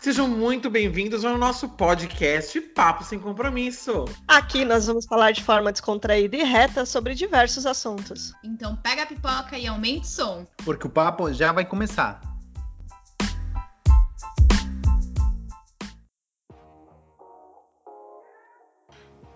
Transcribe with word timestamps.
Sejam 0.00 0.28
muito 0.28 0.70
bem-vindos 0.70 1.24
ao 1.24 1.36
nosso 1.36 1.68
podcast 1.70 2.60
Papo 2.60 3.02
Sem 3.02 3.18
Compromisso. 3.18 4.04
Aqui 4.28 4.64
nós 4.64 4.86
vamos 4.86 5.04
falar 5.06 5.32
de 5.32 5.42
forma 5.42 5.72
descontraída 5.72 6.36
e 6.36 6.44
reta 6.44 6.86
sobre 6.86 7.16
diversos 7.16 7.66
assuntos. 7.66 8.32
Então 8.44 8.76
pega 8.76 9.02
a 9.02 9.06
pipoca 9.06 9.58
e 9.58 9.66
aumente 9.66 10.02
o 10.02 10.08
som. 10.08 10.46
Porque 10.64 10.86
o 10.86 10.90
papo 10.90 11.32
já 11.32 11.50
vai 11.50 11.64
começar. 11.64 12.20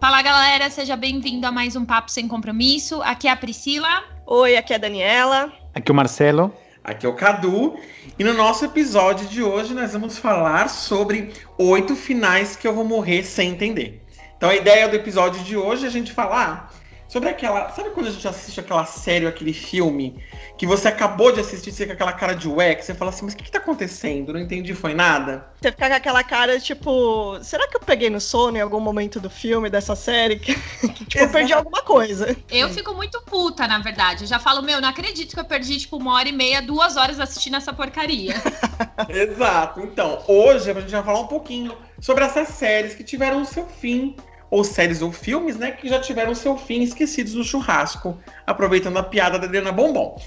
Fala 0.00 0.22
galera, 0.22 0.70
seja 0.70 0.94
bem-vindo 0.94 1.44
a 1.44 1.50
mais 1.50 1.74
um 1.74 1.84
Papo 1.84 2.08
Sem 2.08 2.29
Compromisso. 2.29 3.02
Aqui 3.02 3.26
é 3.26 3.32
a 3.32 3.36
Priscila. 3.36 4.04
Oi, 4.24 4.56
aqui 4.56 4.72
é 4.72 4.76
a 4.76 4.79
Daniela. 4.79 5.52
Aqui 5.74 5.90
é 5.90 5.93
o 5.93 5.96
Marcelo. 5.96 6.54
Aqui 6.85 7.07
é 7.07 7.09
o 7.09 7.14
Cadu 7.14 7.79
e 8.18 8.25
no 8.25 8.35
nosso 8.35 8.64
episódio 8.64 9.29
de 9.29 9.41
hoje 9.41 9.72
nós 9.72 9.93
vamos 9.93 10.18
falar 10.18 10.68
sobre 10.68 11.32
oito 11.57 11.95
finais 11.95 12.57
que 12.57 12.67
eu 12.67 12.75
vou 12.75 12.85
morrer 12.85 13.22
sem 13.22 13.50
entender. 13.50 14.03
Então 14.36 14.50
a 14.50 14.57
ideia 14.57 14.89
do 14.89 14.96
episódio 14.96 15.45
de 15.45 15.57
hoje 15.57 15.85
é 15.85 15.89
a 15.89 15.93
gente 15.93 16.13
falar 16.13 16.75
sobre 17.12 17.29
aquela. 17.29 17.68
Sabe 17.72 17.90
quando 17.90 18.07
a 18.07 18.11
gente 18.11 18.26
assiste 18.26 18.58
aquela 18.58 18.86
série, 18.86 19.26
aquele 19.26 19.52
filme, 19.52 20.25
que 20.57 20.66
você 20.66 20.89
acabou 20.89 21.30
de 21.30 21.40
assistir, 21.40 21.71
você 21.71 21.85
com 21.85 21.93
aquela 21.93 22.12
cara 22.14 22.32
de 22.32 22.48
ué, 22.48 22.75
que 22.75 22.82
você 22.82 22.94
fala 22.94 23.11
assim, 23.11 23.26
mas 23.26 23.35
o 23.35 23.36
que, 23.36 23.44
que 23.44 23.50
tá 23.50 23.58
acontecendo? 23.58 24.32
Não 24.32 24.40
entendi, 24.40 24.75
foi 24.75 24.94
nada? 24.94 25.46
Você 25.61 25.71
fica 25.71 25.90
com 25.90 25.94
aquela 25.94 26.25
cara, 26.25 26.58
tipo, 26.58 27.38
será 27.43 27.68
que 27.68 27.76
eu 27.76 27.80
peguei 27.80 28.08
no 28.08 28.18
sono 28.18 28.57
em 28.57 28.62
algum 28.62 28.80
momento 28.80 29.21
do 29.21 29.29
filme, 29.29 29.68
dessa 29.68 29.94
série? 29.94 30.40
Que, 30.82 30.88
que 30.88 31.04
tipo, 31.04 31.25
eu 31.25 31.29
perdi 31.29 31.52
alguma 31.52 31.82
coisa. 31.82 32.36
Eu 32.50 32.69
fico 32.70 32.94
muito 32.94 33.20
puta, 33.22 33.69
na 33.69 33.78
verdade. 33.78 34.24
Eu 34.24 34.28
já 34.28 34.38
falo, 34.38 34.62
meu, 34.62 34.80
não 34.80 34.88
acredito 34.88 35.34
que 35.34 35.41
eu 35.41 35.44
perdi, 35.44 35.78
tipo, 35.78 35.97
uma 35.97 36.14
hora 36.14 36.28
e 36.28 36.33
meia, 36.33 36.62
duas 36.62 36.97
horas 36.97 37.20
assistindo 37.20 37.56
essa 37.56 37.72
porcaria. 37.72 38.34
Exato. 39.08 39.80
Então, 39.80 40.22
hoje 40.27 40.70
a 40.70 40.74
gente 40.74 40.90
vai 40.90 41.02
falar 41.02 41.20
um 41.20 41.27
pouquinho 41.27 41.77
sobre 42.00 42.24
essas 42.24 42.48
séries 42.48 42.94
que 42.94 43.05
tiveram 43.05 43.42
o 43.42 43.44
seu 43.44 43.66
fim 43.66 44.16
ou 44.53 44.62
séries 44.62 45.00
ou 45.00 45.11
filmes, 45.11 45.56
né, 45.56 45.70
que 45.70 45.89
já 45.89 45.98
tiveram 45.98 46.34
seu 46.34 46.58
fim 46.58 46.83
esquecidos 46.83 47.33
no 47.33 47.42
churrasco, 47.42 48.19
aproveitando 48.47 48.98
a 48.98 49.03
piada 49.03 49.39
da 49.39 49.47
Adriana 49.47 49.72
Bombom, 49.72 50.20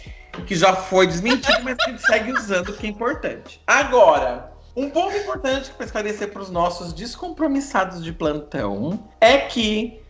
que 0.47 0.55
já 0.55 0.75
foi 0.75 1.05
desmentido, 1.05 1.59
mas 1.63 1.75
que 1.75 1.95
segue 1.99 2.31
usando, 2.31 2.73
que 2.73 2.87
é 2.87 2.89
importante. 2.89 3.61
Agora, 3.67 4.51
um 4.75 4.89
ponto 4.89 5.15
importante 5.15 5.69
para 5.69 5.85
esclarecer 5.85 6.31
para 6.31 6.41
os 6.41 6.49
nossos 6.49 6.91
descompromissados 6.91 8.03
de 8.03 8.11
plantão 8.11 8.99
é 9.21 9.37
que 9.37 10.01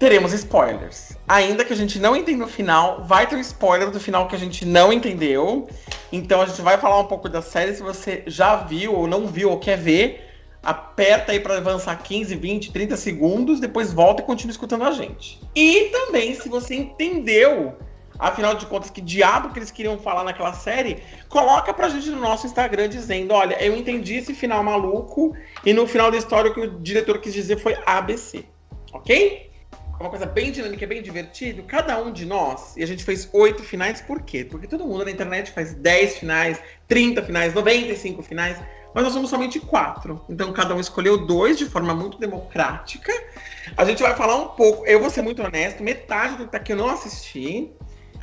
teremos 0.00 0.32
spoilers. 0.32 1.16
Ainda 1.28 1.64
que 1.64 1.72
a 1.72 1.76
gente 1.76 2.00
não 2.00 2.16
entenda 2.16 2.44
o 2.44 2.48
final, 2.48 3.04
vai 3.04 3.28
ter 3.28 3.36
um 3.36 3.40
spoiler 3.40 3.92
do 3.92 4.00
final 4.00 4.26
que 4.26 4.34
a 4.34 4.38
gente 4.38 4.66
não 4.66 4.92
entendeu. 4.92 5.68
Então 6.10 6.42
a 6.42 6.46
gente 6.46 6.60
vai 6.60 6.76
falar 6.76 6.98
um 6.98 7.06
pouco 7.06 7.28
da 7.28 7.40
série. 7.40 7.72
Se 7.72 7.82
você 7.84 8.24
já 8.26 8.56
viu 8.56 8.96
ou 8.96 9.06
não 9.06 9.28
viu 9.28 9.50
ou 9.50 9.60
quer 9.60 9.78
ver, 9.78 10.29
aperta 10.62 11.32
aí 11.32 11.40
para 11.40 11.56
avançar 11.56 11.96
15, 11.96 12.34
20, 12.34 12.72
30 12.72 12.96
segundos, 12.96 13.60
depois 13.60 13.92
volta 13.92 14.22
e 14.22 14.24
continua 14.24 14.50
escutando 14.50 14.84
a 14.84 14.90
gente. 14.90 15.40
E 15.54 15.90
também, 15.90 16.34
se 16.34 16.48
você 16.48 16.74
entendeu, 16.74 17.76
afinal 18.18 18.54
de 18.54 18.66
contas, 18.66 18.90
que 18.90 19.00
diabo 19.00 19.50
que 19.50 19.58
eles 19.58 19.70
queriam 19.70 19.98
falar 19.98 20.24
naquela 20.24 20.52
série, 20.52 21.02
coloca 21.28 21.72
pra 21.72 21.88
gente 21.88 22.10
no 22.10 22.20
nosso 22.20 22.46
Instagram 22.46 22.88
dizendo: 22.88 23.32
olha, 23.32 23.62
eu 23.62 23.76
entendi 23.76 24.16
esse 24.16 24.34
final 24.34 24.62
maluco, 24.62 25.34
e 25.64 25.72
no 25.72 25.86
final 25.86 26.10
da 26.10 26.18
história 26.18 26.50
o 26.50 26.54
que 26.54 26.60
o 26.60 26.78
diretor 26.80 27.18
quis 27.18 27.32
dizer 27.32 27.58
foi 27.58 27.76
ABC. 27.86 28.44
Ok? 28.92 29.50
uma 30.00 30.08
coisa 30.08 30.24
bem 30.24 30.50
dinâmica, 30.50 30.86
bem 30.86 31.02
divertido. 31.02 31.62
Cada 31.64 32.02
um 32.02 32.10
de 32.10 32.24
nós, 32.24 32.74
e 32.76 32.82
a 32.82 32.86
gente 32.86 33.04
fez 33.04 33.28
oito 33.34 33.62
finais, 33.62 34.00
por 34.00 34.22
quê? 34.22 34.44
Porque 34.44 34.66
todo 34.66 34.86
mundo 34.86 35.04
na 35.04 35.10
internet 35.10 35.50
faz 35.50 35.74
10 35.74 36.18
finais, 36.18 36.58
30 36.88 37.22
finais, 37.22 37.52
95 37.52 38.22
finais 38.22 38.56
mas 38.94 39.04
nós 39.04 39.12
somos 39.12 39.30
somente 39.30 39.60
quatro. 39.60 40.24
Então 40.28 40.52
cada 40.52 40.74
um 40.74 40.80
escolheu 40.80 41.26
dois 41.26 41.58
de 41.58 41.66
forma 41.66 41.94
muito 41.94 42.18
democrática. 42.18 43.12
A 43.76 43.84
gente 43.84 44.02
vai 44.02 44.14
falar 44.14 44.36
um 44.36 44.48
pouco, 44.48 44.86
eu 44.86 45.00
vou 45.00 45.10
ser 45.10 45.22
muito 45.22 45.42
honesto, 45.42 45.82
metade 45.82 46.36
do 46.36 46.44
que 46.44 46.52
tá 46.52 46.58
aqui 46.58 46.72
eu 46.72 46.76
não 46.76 46.88
assisti. 46.88 47.70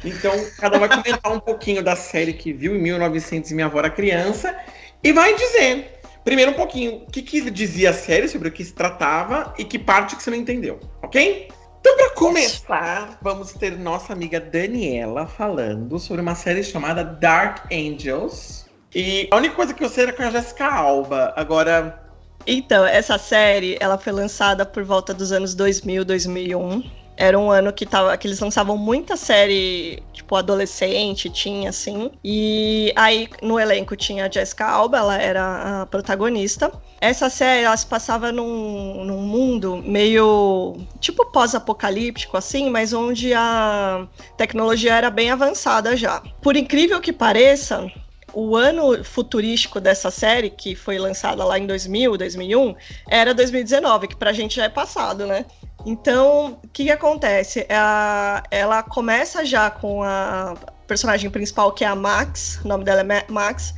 Então 0.03 0.31
cada 0.57 0.77
um 0.77 0.79
vai 0.79 0.89
comentar 0.89 1.31
um 1.31 1.39
pouquinho 1.39 1.83
da 1.83 1.95
série 1.95 2.33
que 2.33 2.53
viu 2.53 2.75
em 2.75 2.81
1900 2.81 3.51
e 3.51 3.55
Minha 3.55 3.67
Avó 3.67 3.79
era 3.79 3.89
Criança. 3.89 4.55
E 5.03 5.13
vai 5.13 5.35
dizer, 5.35 5.99
primeiro 6.23 6.51
um 6.51 6.55
pouquinho, 6.55 7.03
o 7.03 7.11
que, 7.11 7.21
que 7.21 7.49
dizia 7.49 7.91
a 7.91 7.93
série, 7.93 8.27
sobre 8.27 8.49
o 8.49 8.51
que 8.51 8.63
se 8.63 8.73
tratava 8.73 9.53
e 9.57 9.63
que 9.63 9.79
parte 9.79 10.15
que 10.15 10.23
você 10.23 10.29
não 10.29 10.37
entendeu, 10.37 10.79
ok? 11.01 11.49
Então, 11.79 11.95
para 11.95 12.09
começar, 12.15 13.17
vamos 13.21 13.53
ter 13.53 13.77
nossa 13.77 14.11
amiga 14.11 14.41
Daniela 14.41 15.25
falando 15.25 15.97
sobre 15.99 16.21
uma 16.21 16.35
série 16.35 16.63
chamada 16.63 17.01
Dark 17.01 17.71
Angels 17.71 18.66
e 18.93 19.27
a 19.31 19.35
única 19.35 19.55
coisa 19.55 19.73
que 19.73 19.83
eu 19.83 19.89
sei 19.89 20.03
era 20.03 20.13
com 20.13 20.23
a 20.23 20.29
Jessica 20.29 20.65
Alba. 20.65 21.33
Agora. 21.35 22.03
Então, 22.45 22.85
essa 22.85 23.17
série, 23.17 23.77
ela 23.79 23.97
foi 23.97 24.13
lançada 24.13 24.65
por 24.65 24.83
volta 24.83 25.13
dos 25.13 25.31
anos 25.31 25.53
2000, 25.53 26.05
2001. 26.05 26.83
Era 27.19 27.37
um 27.37 27.49
ano 27.49 27.73
que, 27.73 27.83
tava, 27.83 28.15
que 28.15 28.27
eles 28.27 28.39
lançavam 28.39 28.77
muita 28.77 29.17
série, 29.17 30.03
tipo, 30.13 30.35
adolescente, 30.35 31.31
tinha, 31.31 31.71
assim. 31.71 32.11
E 32.23 32.93
aí, 32.95 33.27
no 33.41 33.59
elenco 33.59 33.95
tinha 33.95 34.27
a 34.27 34.31
Jessica 34.31 34.65
Alba, 34.67 34.99
ela 34.99 35.17
era 35.17 35.81
a 35.81 35.85
protagonista. 35.87 36.71
Essa 37.01 37.27
série, 37.27 37.63
ela 37.65 37.75
se 37.75 37.87
passava 37.87 38.31
num, 38.31 39.03
num 39.03 39.21
mundo 39.21 39.83
meio, 39.83 40.77
tipo, 40.99 41.25
pós-apocalíptico, 41.25 42.37
assim, 42.37 42.69
mas 42.69 42.93
onde 42.93 43.33
a 43.33 44.07
tecnologia 44.37 44.93
era 44.93 45.09
bem 45.09 45.31
avançada 45.31 45.97
já. 45.97 46.21
Por 46.39 46.55
incrível 46.55 47.01
que 47.01 47.11
pareça, 47.11 47.91
o 48.33 48.55
ano 48.55 49.03
futurístico 49.03 49.79
dessa 49.79 50.11
série, 50.11 50.49
que 50.49 50.75
foi 50.75 50.97
lançada 50.97 51.43
lá 51.43 51.57
em 51.57 51.65
2000, 51.65 52.17
2001, 52.17 52.75
era 53.09 53.33
2019, 53.33 54.07
que 54.09 54.15
pra 54.15 54.33
gente 54.33 54.55
já 54.57 54.65
é 54.65 54.69
passado, 54.69 55.25
né? 55.25 55.45
Então, 55.85 56.59
o 56.63 56.67
que, 56.67 56.85
que 56.85 56.91
acontece? 56.91 57.65
Ela, 57.69 58.43
ela 58.51 58.83
começa 58.83 59.45
já 59.45 59.69
com 59.69 60.03
a 60.03 60.55
personagem 60.85 61.29
principal, 61.29 61.71
que 61.71 61.83
é 61.83 61.87
a 61.87 61.95
Max, 61.95 62.59
o 62.63 62.67
nome 62.67 62.83
dela 62.83 63.01
é 63.01 63.25
Max. 63.31 63.73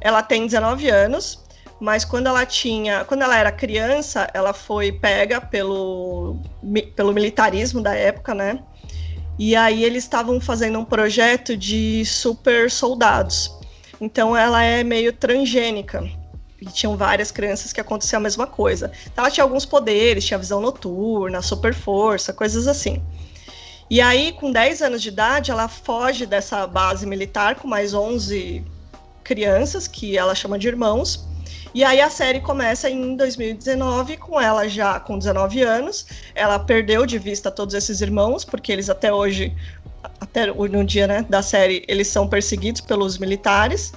Ela 0.00 0.22
tem 0.22 0.46
19 0.46 0.88
anos, 0.88 1.44
mas 1.78 2.04
quando 2.04 2.26
ela 2.26 2.46
tinha, 2.46 3.04
quando 3.04 3.22
ela 3.22 3.36
era 3.36 3.52
criança, 3.52 4.28
ela 4.32 4.52
foi 4.52 4.92
pega 4.92 5.40
pelo, 5.40 6.40
pelo 6.96 7.12
militarismo 7.12 7.82
da 7.82 7.94
época, 7.94 8.34
né? 8.34 8.62
E 9.38 9.56
aí 9.56 9.84
eles 9.84 10.04
estavam 10.04 10.40
fazendo 10.40 10.78
um 10.78 10.84
projeto 10.84 11.56
de 11.56 12.04
super 12.04 12.70
soldados. 12.70 13.61
Então 14.02 14.36
ela 14.36 14.64
é 14.64 14.82
meio 14.82 15.12
transgênica. 15.12 16.02
E 16.60 16.66
tinham 16.66 16.96
várias 16.96 17.30
crianças 17.30 17.72
que 17.72 17.80
acontecia 17.80 18.18
a 18.18 18.20
mesma 18.20 18.48
coisa. 18.48 18.90
Então, 19.06 19.24
ela 19.24 19.32
tinha 19.32 19.44
alguns 19.44 19.64
poderes, 19.64 20.24
tinha 20.24 20.38
visão 20.38 20.60
noturna, 20.60 21.40
super 21.40 21.72
força, 21.72 22.32
coisas 22.32 22.66
assim. 22.66 23.00
E 23.88 24.00
aí, 24.00 24.32
com 24.32 24.50
10 24.50 24.82
anos 24.82 25.02
de 25.02 25.08
idade, 25.08 25.52
ela 25.52 25.68
foge 25.68 26.26
dessa 26.26 26.66
base 26.66 27.06
militar 27.06 27.54
com 27.54 27.68
mais 27.68 27.94
11 27.94 28.64
crianças, 29.22 29.86
que 29.86 30.18
ela 30.18 30.34
chama 30.34 30.58
de 30.58 30.66
irmãos. 30.66 31.24
E 31.74 31.84
aí 31.84 32.00
a 32.00 32.10
série 32.10 32.40
começa 32.40 32.90
em 32.90 33.16
2019 33.16 34.18
com 34.18 34.40
ela 34.40 34.68
já 34.68 35.00
com 35.00 35.16
19 35.16 35.62
anos. 35.62 36.06
Ela 36.34 36.58
perdeu 36.58 37.06
de 37.06 37.18
vista 37.18 37.50
todos 37.50 37.74
esses 37.74 38.00
irmãos, 38.00 38.44
porque 38.44 38.70
eles 38.70 38.90
até 38.90 39.12
hoje 39.12 39.56
até 40.20 40.46
no 40.46 40.84
dia 40.84 41.06
né, 41.06 41.26
da 41.28 41.42
série, 41.42 41.84
eles 41.88 42.08
são 42.08 42.28
perseguidos 42.28 42.80
pelos 42.80 43.18
militares. 43.18 43.92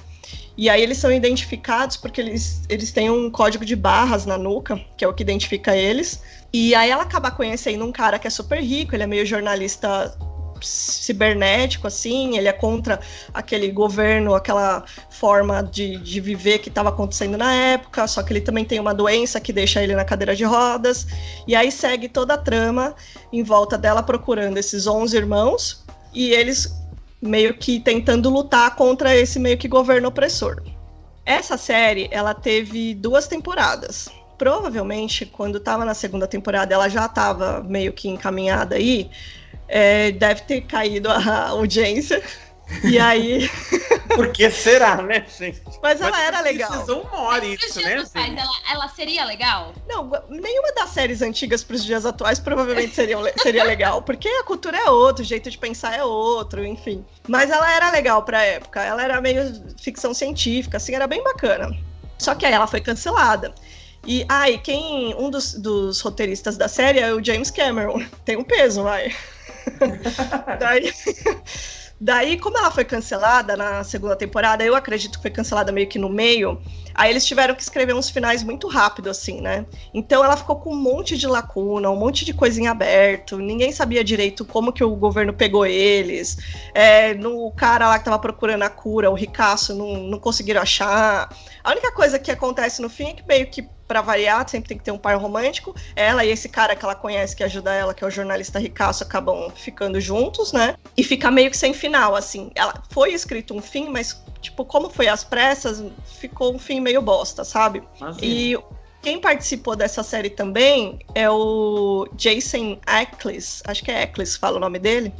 E 0.56 0.70
aí 0.70 0.82
eles 0.82 0.96
são 0.96 1.12
identificados 1.12 1.96
porque 1.96 2.20
eles, 2.20 2.62
eles 2.68 2.90
têm 2.90 3.10
um 3.10 3.30
código 3.30 3.64
de 3.64 3.76
barras 3.76 4.24
na 4.24 4.38
nuca, 4.38 4.80
que 4.96 5.04
é 5.04 5.08
o 5.08 5.12
que 5.12 5.22
identifica 5.22 5.76
eles. 5.76 6.22
E 6.52 6.74
aí 6.74 6.90
ela 6.90 7.02
acaba 7.02 7.30
conhecendo 7.30 7.84
um 7.84 7.92
cara 7.92 8.18
que 8.18 8.26
é 8.26 8.30
super 8.30 8.60
rico, 8.60 8.94
ele 8.94 9.02
é 9.02 9.06
meio 9.06 9.26
jornalista 9.26 10.16
cibernético, 10.62 11.86
assim, 11.86 12.36
ele 12.36 12.48
é 12.48 12.52
contra 12.52 13.00
aquele 13.32 13.70
governo, 13.70 14.34
aquela 14.34 14.84
forma 15.10 15.62
de, 15.62 15.98
de 15.98 16.20
viver 16.20 16.58
que 16.58 16.68
estava 16.68 16.88
acontecendo 16.88 17.36
na 17.36 17.52
época, 17.52 18.06
só 18.06 18.22
que 18.22 18.32
ele 18.32 18.40
também 18.40 18.64
tem 18.64 18.80
uma 18.80 18.94
doença 18.94 19.40
que 19.40 19.52
deixa 19.52 19.82
ele 19.82 19.94
na 19.94 20.04
cadeira 20.04 20.34
de 20.34 20.44
rodas, 20.44 21.06
e 21.46 21.54
aí 21.54 21.70
segue 21.70 22.08
toda 22.08 22.34
a 22.34 22.38
trama 22.38 22.94
em 23.32 23.42
volta 23.42 23.76
dela 23.76 24.02
procurando 24.02 24.56
esses 24.56 24.86
11 24.86 25.16
irmãos, 25.16 25.85
e 26.16 26.32
eles 26.32 26.74
meio 27.20 27.54
que 27.54 27.78
tentando 27.78 28.30
lutar 28.30 28.74
contra 28.74 29.14
esse 29.14 29.38
meio 29.38 29.58
que 29.58 29.68
governo 29.68 30.08
opressor. 30.08 30.62
Essa 31.26 31.58
série, 31.58 32.08
ela 32.10 32.32
teve 32.32 32.94
duas 32.94 33.28
temporadas. 33.28 34.08
Provavelmente, 34.38 35.26
quando 35.26 35.58
estava 35.58 35.84
na 35.84 35.92
segunda 35.92 36.26
temporada, 36.26 36.74
ela 36.74 36.88
já 36.88 37.04
estava 37.04 37.62
meio 37.62 37.92
que 37.92 38.08
encaminhada 38.08 38.76
aí. 38.76 39.10
É, 39.68 40.10
deve 40.12 40.42
ter 40.42 40.62
caído 40.62 41.10
a 41.10 41.48
audiência. 41.50 42.22
E 42.82 42.98
aí. 42.98 43.50
Por 44.16 44.32
que 44.32 44.50
será, 44.50 45.02
né, 45.02 45.26
gente? 45.38 45.62
Mas 45.82 46.00
ela 46.00 46.20
era 46.20 46.40
legal. 46.40 46.70
Precisou 46.70 47.02
uma 47.02 47.20
hora 47.20 47.44
isso, 47.44 47.80
né? 47.80 48.02
ela, 48.14 48.52
ela 48.70 48.88
seria 48.88 49.24
legal? 49.24 49.74
Não, 49.86 50.10
nenhuma 50.28 50.72
das 50.72 50.90
séries 50.90 51.20
antigas 51.20 51.62
para 51.62 51.76
os 51.76 51.84
dias 51.84 52.06
atuais 52.06 52.40
provavelmente 52.40 52.94
seria, 52.94 53.18
seria 53.42 53.64
legal, 53.64 54.00
porque 54.02 54.28
a 54.28 54.44
cultura 54.44 54.78
é 54.78 54.90
outra, 54.90 55.22
o 55.22 55.26
jeito 55.26 55.50
de 55.50 55.58
pensar 55.58 55.94
é 55.94 56.02
outro, 56.02 56.64
enfim. 56.64 57.04
Mas 57.28 57.50
ela 57.50 57.70
era 57.70 57.90
legal 57.90 58.22
pra 58.22 58.42
época, 58.42 58.82
ela 58.82 59.02
era 59.02 59.20
meio 59.20 59.42
ficção 59.80 60.14
científica, 60.14 60.78
assim, 60.78 60.94
era 60.94 61.06
bem 61.06 61.22
bacana. 61.22 61.76
Só 62.18 62.34
que 62.34 62.46
aí 62.46 62.52
ela 62.52 62.66
foi 62.66 62.80
cancelada. 62.80 63.54
E 64.06 64.24
ai, 64.28 64.54
ah, 64.54 64.58
quem. 64.58 65.14
Um 65.16 65.28
dos, 65.28 65.54
dos 65.54 66.00
roteiristas 66.00 66.56
da 66.56 66.68
série 66.68 67.00
é 67.00 67.12
o 67.12 67.22
James 67.22 67.50
Cameron. 67.50 68.04
Tem 68.24 68.36
um 68.36 68.44
peso, 68.44 68.84
vai. 68.84 69.12
Daí. 70.60 70.92
Daí, 71.98 72.38
como 72.38 72.58
ela 72.58 72.70
foi 72.70 72.84
cancelada 72.84 73.56
na 73.56 73.82
segunda 73.82 74.14
temporada, 74.14 74.62
eu 74.62 74.76
acredito 74.76 75.16
que 75.16 75.22
foi 75.22 75.30
cancelada 75.30 75.72
meio 75.72 75.88
que 75.88 75.98
no 75.98 76.10
meio, 76.10 76.60
aí 76.94 77.10
eles 77.10 77.24
tiveram 77.24 77.54
que 77.54 77.62
escrever 77.62 77.94
uns 77.94 78.10
finais 78.10 78.42
muito 78.42 78.68
rápido, 78.68 79.08
assim, 79.08 79.40
né? 79.40 79.64
Então 79.94 80.22
ela 80.22 80.36
ficou 80.36 80.56
com 80.56 80.74
um 80.74 80.76
monte 80.76 81.16
de 81.16 81.26
lacuna, 81.26 81.90
um 81.90 81.96
monte 81.96 82.26
de 82.26 82.34
coisa 82.34 82.60
em 82.60 82.66
aberto, 82.66 83.38
ninguém 83.38 83.72
sabia 83.72 84.04
direito 84.04 84.44
como 84.44 84.74
que 84.74 84.84
o 84.84 84.94
governo 84.94 85.32
pegou 85.32 85.64
eles. 85.64 86.36
É, 86.74 87.14
no 87.14 87.50
cara 87.52 87.88
lá 87.88 87.98
que 87.98 88.04
tava 88.04 88.18
procurando 88.18 88.62
a 88.62 88.68
cura, 88.70 89.10
o 89.10 89.14
ricaço, 89.14 89.74
não, 89.74 89.96
não 89.96 90.18
conseguiram 90.18 90.60
achar. 90.60 91.34
A 91.64 91.70
única 91.70 91.90
coisa 91.92 92.18
que 92.18 92.30
acontece 92.30 92.82
no 92.82 92.90
fim 92.90 93.08
é 93.08 93.12
que 93.14 93.26
meio 93.26 93.46
que 93.46 93.75
para 93.86 94.00
variar, 94.00 94.48
sempre 94.48 94.68
tem 94.68 94.78
que 94.78 94.84
ter 94.84 94.90
um 94.90 94.98
par 94.98 95.16
romântico. 95.16 95.74
Ela 95.94 96.24
e 96.24 96.30
esse 96.30 96.48
cara 96.48 96.74
que 96.74 96.84
ela 96.84 96.94
conhece, 96.94 97.36
que 97.36 97.44
ajuda 97.44 97.72
ela, 97.72 97.94
que 97.94 98.02
é 98.02 98.06
o 98.06 98.10
jornalista 98.10 98.58
ricaço, 98.58 99.02
acabam 99.02 99.50
ficando 99.54 100.00
juntos, 100.00 100.52
né? 100.52 100.76
E 100.96 101.04
fica 101.04 101.30
meio 101.30 101.50
que 101.50 101.56
sem 101.56 101.72
final, 101.72 102.14
assim. 102.14 102.50
Ela 102.54 102.82
foi 102.90 103.12
escrito 103.12 103.54
um 103.54 103.62
fim, 103.62 103.88
mas, 103.88 104.22
tipo, 104.40 104.64
como 104.64 104.90
foi 104.90 105.08
às 105.08 105.22
pressas, 105.22 105.84
ficou 106.18 106.54
um 106.54 106.58
fim 106.58 106.80
meio 106.80 107.00
bosta, 107.00 107.44
sabe? 107.44 107.82
Imagina. 108.00 108.20
E 108.22 108.58
quem 109.02 109.20
participou 109.20 109.76
dessa 109.76 110.02
série 110.02 110.30
também 110.30 110.98
é 111.14 111.30
o 111.30 112.08
Jason 112.14 112.78
Ackles, 112.84 113.62
acho 113.66 113.84
que 113.84 113.90
é 113.90 114.02
Ackles, 114.02 114.36
fala 114.36 114.56
o 114.56 114.60
nome 114.60 114.80
dele, 114.80 115.14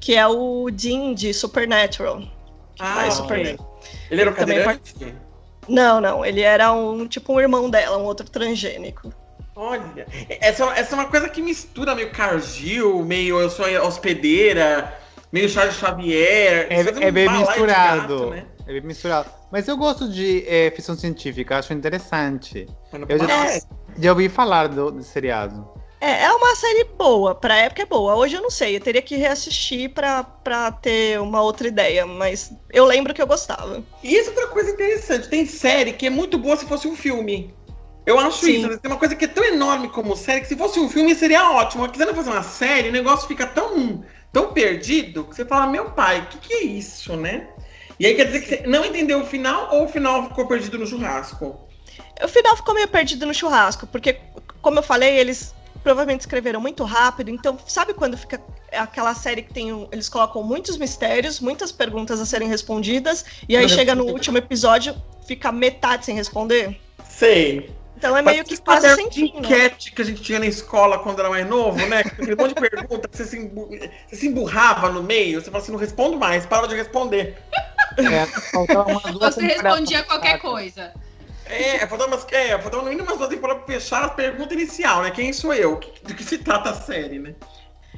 que 0.00 0.14
é 0.16 0.26
o 0.26 0.70
Dean 0.70 1.14
de 1.14 1.32
Supernatural. 1.32 2.22
Ah, 2.80 2.98
okay. 2.98 3.10
Supernatural. 3.12 3.80
Ele 4.10 4.20
era 4.20 4.30
o 4.30 4.34
cadeirante? 4.34 4.94
Part... 4.94 5.14
Não, 5.68 6.00
não. 6.00 6.24
Ele 6.24 6.40
era 6.40 6.72
um 6.72 7.06
tipo 7.06 7.32
um 7.32 7.40
irmão 7.40 7.68
dela, 7.68 7.98
um 7.98 8.04
outro 8.04 8.28
transgênico. 8.28 9.12
Olha, 9.54 10.06
essa, 10.40 10.64
essa 10.76 10.94
é 10.94 10.98
uma 10.98 11.06
coisa 11.06 11.28
que 11.28 11.42
mistura 11.42 11.92
meio 11.92 12.12
Cargill, 12.12 13.04
meio 13.04 13.40
eu 13.40 13.50
sou 13.50 13.66
hospedeira, 13.84 14.96
meio 15.32 15.48
Charles 15.48 15.74
Xavier. 15.74 16.68
É, 16.70 17.06
é 17.06 17.10
bem 17.10 17.28
misturado. 17.28 18.18
Gato, 18.18 18.30
né? 18.30 18.46
É 18.66 18.72
bem 18.72 18.82
misturado. 18.82 19.28
Mas 19.50 19.66
eu 19.66 19.76
gosto 19.76 20.08
de 20.08 20.44
é, 20.46 20.70
ficção 20.70 20.94
científica, 20.94 21.58
acho 21.58 21.72
interessante. 21.72 22.66
Eu 23.08 23.18
já, 23.18 23.58
já 23.98 24.10
ouvi 24.10 24.28
falar 24.28 24.68
do, 24.68 24.92
do 24.92 25.02
seriado. 25.02 25.68
É, 26.00 26.24
é 26.24 26.32
uma 26.32 26.54
série 26.54 26.84
boa, 26.84 27.34
pra 27.34 27.56
época 27.56 27.82
é 27.82 27.86
boa. 27.86 28.14
Hoje 28.14 28.36
eu 28.36 28.42
não 28.42 28.50
sei, 28.50 28.76
eu 28.76 28.80
teria 28.80 29.02
que 29.02 29.16
reassistir 29.16 29.90
pra, 29.90 30.22
pra 30.22 30.70
ter 30.70 31.20
uma 31.20 31.42
outra 31.42 31.66
ideia, 31.66 32.06
mas 32.06 32.52
eu 32.72 32.84
lembro 32.84 33.12
que 33.12 33.20
eu 33.20 33.26
gostava. 33.26 33.82
E 34.02 34.14
isso 34.14 34.30
é 34.30 34.32
outra 34.32 34.48
coisa 34.48 34.70
interessante, 34.70 35.28
tem 35.28 35.44
série 35.44 35.92
que 35.92 36.06
é 36.06 36.10
muito 36.10 36.38
boa 36.38 36.56
se 36.56 36.66
fosse 36.66 36.86
um 36.86 36.94
filme. 36.94 37.54
Eu 38.06 38.18
acho 38.18 38.46
Sim. 38.46 38.58
isso, 38.58 38.78
tem 38.78 38.90
uma 38.90 38.98
coisa 38.98 39.14
que 39.14 39.24
é 39.24 39.28
tão 39.28 39.44
enorme 39.44 39.88
como 39.88 40.16
série, 40.16 40.40
que 40.40 40.46
se 40.46 40.56
fosse 40.56 40.80
um 40.80 40.88
filme 40.88 41.14
seria 41.14 41.50
ótimo. 41.50 41.82
Mas 41.82 41.92
quiserem 41.92 42.14
fazer 42.14 42.30
uma 42.30 42.42
série, 42.42 42.88
o 42.88 42.92
negócio 42.92 43.28
fica 43.28 43.46
tão, 43.46 44.02
tão 44.32 44.52
perdido 44.52 45.24
que 45.24 45.36
você 45.36 45.44
fala, 45.44 45.66
meu 45.66 45.90
pai, 45.90 46.20
o 46.20 46.26
que, 46.26 46.38
que 46.38 46.54
é 46.54 46.62
isso, 46.62 47.16
né? 47.16 47.48
E 48.00 48.06
aí 48.06 48.14
quer 48.14 48.26
dizer 48.26 48.40
que 48.40 48.48
você 48.48 48.66
não 48.66 48.84
entendeu 48.84 49.20
o 49.20 49.26
final 49.26 49.74
ou 49.74 49.84
o 49.84 49.88
final 49.88 50.28
ficou 50.28 50.46
perdido 50.46 50.78
no 50.78 50.86
churrasco? 50.86 51.68
O 52.22 52.28
final 52.28 52.56
ficou 52.56 52.72
meio 52.72 52.88
perdido 52.88 53.26
no 53.26 53.34
churrasco, 53.34 53.86
porque, 53.86 54.16
como 54.62 54.78
eu 54.78 54.82
falei, 54.82 55.18
eles 55.18 55.54
provavelmente 55.82 56.20
escreveram 56.20 56.60
muito 56.60 56.84
rápido. 56.84 57.30
Então, 57.30 57.58
sabe 57.66 57.94
quando 57.94 58.16
fica 58.16 58.40
aquela 58.72 59.14
série 59.14 59.42
que 59.42 59.52
tem 59.52 59.72
um, 59.72 59.88
eles 59.90 60.08
colocam 60.08 60.42
muitos 60.42 60.76
mistérios, 60.76 61.40
muitas 61.40 61.72
perguntas 61.72 62.20
a 62.20 62.26
serem 62.26 62.48
respondidas, 62.48 63.24
e 63.48 63.56
aí 63.56 63.68
chega 63.68 63.94
no 63.94 64.04
último 64.04 64.38
episódio, 64.38 64.94
fica 65.26 65.50
metade 65.50 66.04
sem 66.04 66.14
responder? 66.14 66.78
Sei. 67.08 67.70
Então 67.98 68.16
é 68.16 68.22
meio 68.22 68.44
que 68.44 68.56
quase 68.58 68.94
sem 68.94 69.10
fim, 69.10 69.32
né? 69.34 69.40
enquete 69.40 69.90
que 69.90 70.00
a 70.00 70.04
gente 70.04 70.22
tinha 70.22 70.38
na 70.38 70.46
escola 70.46 71.00
quando 71.00 71.18
era 71.18 71.28
mais 71.28 71.44
novo, 71.44 71.84
né? 71.88 72.00
Aquele 72.00 72.36
monte 72.36 72.54
de 72.54 72.60
pergunta, 72.60 73.08
você 73.10 73.24
se, 73.24 73.36
embu... 73.36 73.68
você 74.06 74.16
se 74.16 74.28
emburrava 74.28 74.88
no 74.90 75.02
meio, 75.02 75.40
você 75.40 75.50
fala 75.50 75.62
assim, 75.62 75.72
não 75.72 75.78
respondo 75.80 76.16
mais, 76.16 76.46
para 76.46 76.68
de 76.68 76.76
responder. 76.76 77.36
É, 77.96 78.24
você 79.18 79.42
respondia 79.42 80.04
qualquer 80.04 80.38
coisa. 80.38 80.92
É, 81.48 81.86
faltava 81.86 82.10
umas, 82.10 82.26
é, 82.32 82.58
faltava 82.58 82.82
no 82.82 82.90
mínimo 82.90 83.06
umas 83.06 83.18
duas 83.18 83.30
temporadas 83.30 83.64
pra 83.64 83.74
fechar 83.74 84.04
a 84.04 84.08
pergunta 84.08 84.54
inicial, 84.54 85.02
né? 85.02 85.10
Quem 85.10 85.32
sou 85.32 85.54
eu? 85.54 85.80
Do 86.02 86.14
que 86.14 86.22
se 86.22 86.38
trata 86.38 86.70
a 86.70 86.74
série, 86.74 87.18
né? 87.18 87.34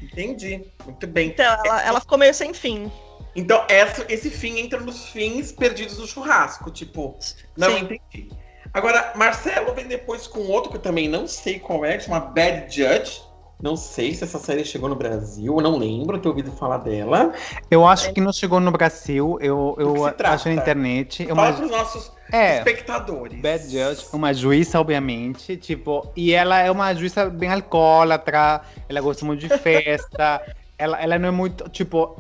Entendi. 0.01 0.65
Muito 0.85 1.07
bem. 1.07 1.29
Então, 1.29 1.59
ela, 1.65 1.83
ela 1.83 2.01
ficou 2.01 2.17
meio 2.17 2.33
sem 2.33 2.55
fim. 2.55 2.91
Então, 3.35 3.65
essa, 3.69 4.05
esse 4.09 4.31
fim 4.31 4.59
entra 4.59 4.81
nos 4.81 5.09
fins 5.09 5.53
perdidos 5.53 5.99
no 5.99 6.07
churrasco. 6.07 6.71
Tipo, 6.71 7.19
não 7.57 7.77
Sim. 7.77 7.85
entendi. 7.85 8.29
Agora, 8.73 9.13
Marcelo 9.17 9.75
vem 9.75 9.87
depois 9.87 10.27
com 10.27 10.41
outro 10.41 10.71
que 10.71 10.77
eu 10.77 10.83
também 10.83 11.09
não 11.09 11.27
sei 11.27 11.59
qual 11.59 11.85
é, 11.85 11.97
que 11.97 12.05
chama 12.05 12.21
Bad 12.21 12.67
Judge. 12.75 13.21
Não 13.63 13.77
sei 13.77 14.15
se 14.15 14.25
essa 14.25 14.39
série 14.39 14.65
chegou 14.65 14.89
no 14.89 14.95
Brasil, 14.95 15.57
não 15.61 15.77
lembro 15.77 16.19
ter 16.19 16.29
ouvido 16.29 16.51
falar 16.53 16.79
dela. 16.79 17.33
Eu 17.71 17.87
acho 17.87 18.13
que 18.13 18.21
não 18.21 18.33
chegou 18.33 18.59
no 18.59 18.71
Brasil, 18.71 19.39
eu, 19.41 19.77
eu 19.79 20.07
acho 20.07 20.49
na 20.49 20.55
internet. 20.55 21.27
Fala 21.27 21.51
uma... 21.51 21.67
nossos 21.67 22.13
é, 22.33 22.59
espectadores. 22.59 23.41
Bad 23.41 23.65
Judge, 23.65 24.07
uma 24.13 24.33
juíza, 24.33 24.81
obviamente, 24.81 25.57
tipo, 25.57 26.11
e 26.17 26.33
ela 26.33 26.61
é 26.61 26.71
uma 26.71 26.95
juíza 26.95 27.29
bem 27.29 27.53
alcoólatra, 27.53 28.63
ela 28.89 29.01
gosta 29.01 29.27
muito 29.27 29.41
de 29.41 29.49
festa, 29.59 30.41
ela, 30.79 31.01
ela 31.01 31.19
não 31.19 31.29
é 31.29 31.33
muito, 31.33 31.69
tipo, 31.69 32.17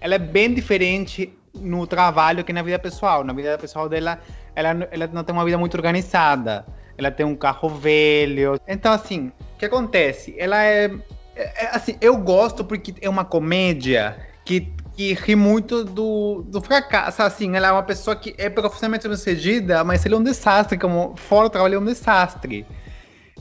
ela 0.00 0.14
é 0.14 0.18
bem 0.18 0.54
diferente 0.54 1.32
no 1.54 1.86
trabalho 1.86 2.44
que 2.44 2.52
na 2.52 2.62
vida 2.62 2.78
pessoal. 2.78 3.24
Na 3.24 3.32
vida 3.32 3.56
pessoal 3.58 3.88
dela, 3.88 4.20
ela, 4.54 4.86
ela 4.90 5.06
não 5.12 5.24
tem 5.24 5.34
uma 5.34 5.44
vida 5.44 5.58
muito 5.58 5.74
organizada. 5.74 6.64
Ela 6.96 7.10
tem 7.10 7.26
um 7.26 7.34
carro 7.34 7.68
velho. 7.68 8.60
Então, 8.66 8.92
assim, 8.92 9.32
o 9.54 9.58
que 9.58 9.64
acontece? 9.64 10.34
Ela 10.38 10.64
é, 10.64 10.90
é, 11.36 11.68
assim, 11.72 11.96
eu 12.00 12.16
gosto 12.16 12.64
porque 12.64 12.94
é 13.00 13.08
uma 13.08 13.24
comédia 13.24 14.16
que, 14.44 14.72
que 14.96 15.14
ri 15.14 15.34
muito 15.34 15.84
do, 15.84 16.42
do 16.46 16.60
fracasso. 16.60 17.22
Assim, 17.22 17.56
ela 17.56 17.68
é 17.68 17.72
uma 17.72 17.82
pessoa 17.82 18.14
que 18.14 18.34
é 18.38 18.48
profissionalmente 18.48 19.08
sucedida, 19.08 19.82
mas 19.82 20.04
ele 20.04 20.14
é 20.14 20.18
um 20.18 20.22
desastre, 20.22 20.78
como 20.78 21.14
fora 21.16 21.48
do 21.48 21.52
trabalho 21.52 21.74
é 21.74 21.78
um 21.78 21.84
desastre. 21.84 22.64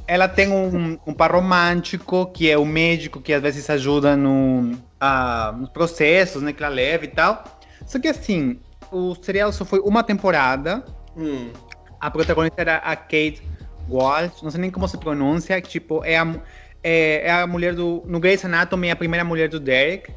Ela 0.07 0.27
tem 0.27 0.51
um, 0.51 0.97
um 1.05 1.13
par 1.13 1.31
romântico, 1.31 2.25
que 2.27 2.50
é 2.50 2.57
o 2.57 2.65
médico 2.65 3.21
que 3.21 3.31
às 3.31 3.41
vezes 3.41 3.69
ajuda 3.69 4.17
no, 4.17 4.71
a, 5.00 5.53
nos 5.57 5.69
processos 5.69 6.41
né, 6.41 6.51
que 6.51 6.63
ela 6.63 6.73
leva 6.73 7.05
e 7.05 7.09
tal. 7.09 7.44
Só 7.85 8.00
que 8.00 8.07
assim, 8.07 8.60
o 8.91 9.15
serial 9.15 9.51
só 9.51 9.63
foi 9.63 9.79
uma 9.79 10.03
temporada. 10.03 10.83
Hum. 11.15 11.51
A 12.03 12.12
protagonista 12.12 12.60
era 12.60 12.75
a 12.79 12.98
Kate 12.98 13.41
Walsh, 13.89 14.41
não 14.43 14.51
sei 14.51 14.60
nem 14.60 14.69
como 14.69 14.86
se 14.89 14.98
pronuncia, 14.98 15.62
tipo, 15.62 16.03
é 16.03 16.17
a, 16.17 16.36
é, 16.83 17.27
é 17.27 17.31
a 17.31 17.48
mulher 17.48 17.74
do. 17.74 18.03
No 18.05 18.19
Grey's 18.19 18.43
Anatomy, 18.43 18.89
é 18.89 18.91
a 18.91 18.95
primeira 18.95 19.24
mulher 19.24 19.48
do 19.48 19.57
Derek. 19.57 20.12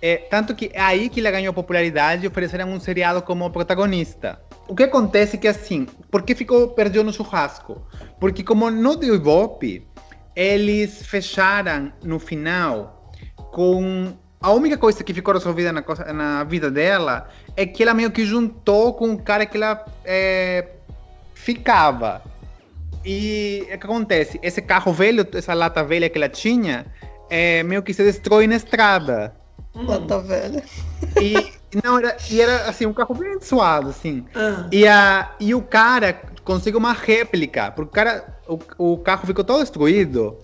É, 0.00 0.16
tanto 0.16 0.54
que 0.54 0.70
é 0.72 0.80
aí 0.80 1.10
que 1.10 1.20
ela 1.20 1.30
ganhou 1.30 1.52
popularidade 1.52 2.24
e 2.24 2.28
ofereceram 2.28 2.72
um 2.72 2.80
seriado 2.80 3.20
como 3.20 3.50
protagonista. 3.50 4.40
O 4.66 4.74
que 4.74 4.84
acontece 4.84 5.36
é 5.36 5.38
que 5.38 5.46
assim, 5.46 5.86
por 6.10 6.22
que 6.22 6.34
ficou 6.34 6.70
perdido 6.70 7.04
no 7.04 7.12
churrasco? 7.12 7.86
Porque 8.18 8.42
como 8.42 8.70
no 8.70 8.96
The 8.96 9.06
Ibope, 9.08 9.86
eles 10.34 11.04
fecharam 11.04 11.92
no 12.02 12.18
final 12.18 13.12
com 13.52 14.14
a 14.40 14.52
única 14.52 14.78
coisa 14.78 15.04
que 15.04 15.12
ficou 15.12 15.34
resolvida 15.34 15.70
na, 15.70 15.84
na, 16.14 16.44
vida 16.44 16.70
dela 16.70 17.28
é 17.56 17.66
que 17.66 17.82
ela 17.82 17.92
meio 17.92 18.10
que 18.10 18.24
juntou 18.24 18.94
com 18.94 19.12
o 19.12 19.22
cara 19.22 19.44
que 19.44 19.56
ela 19.56 19.84
é, 20.04 20.75
ficava. 21.46 22.22
E 23.04 23.62
o 23.62 23.78
que 23.78 23.86
acontece? 23.86 24.40
Esse 24.42 24.60
carro 24.60 24.92
velho, 24.92 25.24
essa 25.32 25.54
lata 25.54 25.84
velha 25.84 26.10
que 26.10 26.18
ela 26.18 26.28
tinha, 26.28 26.84
é, 27.30 27.62
meio 27.62 27.84
que 27.84 27.94
se 27.94 28.02
destrói 28.02 28.48
na 28.48 28.56
estrada. 28.56 29.32
Lata 29.72 30.18
velha. 30.18 30.64
E, 31.22 31.52
não, 31.84 31.98
era, 31.98 32.16
e 32.28 32.40
era 32.40 32.68
assim, 32.68 32.84
um 32.84 32.92
carro 32.92 33.14
bem 33.14 33.40
suado, 33.40 33.90
assim. 33.90 34.24
Ah. 34.34 34.66
E, 34.72 34.88
a, 34.88 35.36
e 35.38 35.54
o 35.54 35.62
cara 35.62 36.20
conseguiu 36.42 36.80
uma 36.80 36.92
réplica, 36.92 37.70
porque 37.70 37.90
o, 37.90 37.92
cara, 37.92 38.38
o, 38.48 38.58
o 38.78 38.98
carro 38.98 39.24
ficou 39.24 39.44
todo 39.44 39.60
destruído, 39.60 40.36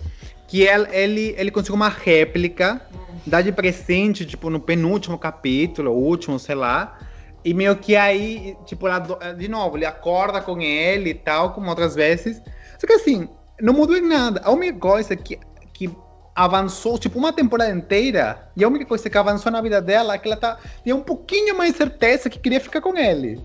que 0.46 0.62
ele, 0.62 0.86
ele, 0.92 1.34
ele 1.36 1.50
conseguiu 1.50 1.74
uma 1.74 1.88
réplica, 1.88 2.80
dá 3.26 3.42
de 3.42 3.50
presente, 3.50 4.24
tipo, 4.24 4.48
no 4.48 4.60
penúltimo 4.60 5.18
capítulo, 5.18 5.90
último, 5.90 6.38
sei 6.38 6.54
lá. 6.54 6.96
E 7.44 7.52
meio 7.52 7.76
que 7.76 7.96
aí, 7.96 8.56
tipo, 8.66 8.86
ela, 8.86 9.00
de 9.36 9.48
novo, 9.48 9.76
ele 9.76 9.86
acorda 9.86 10.40
com 10.40 10.60
ele 10.60 11.10
e 11.10 11.14
tal, 11.14 11.52
como 11.52 11.68
outras 11.68 11.94
vezes. 11.94 12.40
Só 12.78 12.86
que 12.86 12.92
assim, 12.92 13.28
não 13.60 13.72
mudou 13.72 13.96
em 13.96 14.06
nada. 14.06 14.40
A 14.44 14.50
única 14.50 14.78
coisa 14.78 15.16
que, 15.16 15.38
que 15.72 15.90
avançou, 16.34 16.98
tipo, 16.98 17.18
uma 17.18 17.32
temporada 17.32 17.70
inteira, 17.70 18.50
e 18.56 18.64
a 18.64 18.68
única 18.68 18.86
coisa 18.86 19.10
que 19.10 19.18
avançou 19.18 19.50
na 19.50 19.60
vida 19.60 19.80
dela 19.82 20.14
é 20.14 20.18
que 20.18 20.28
ela 20.28 20.36
tá, 20.36 20.58
tinha 20.82 20.94
um 20.94 21.02
pouquinho 21.02 21.56
mais 21.56 21.76
certeza 21.76 22.30
que 22.30 22.38
queria 22.38 22.60
ficar 22.60 22.80
com 22.80 22.96
ele. 22.96 23.44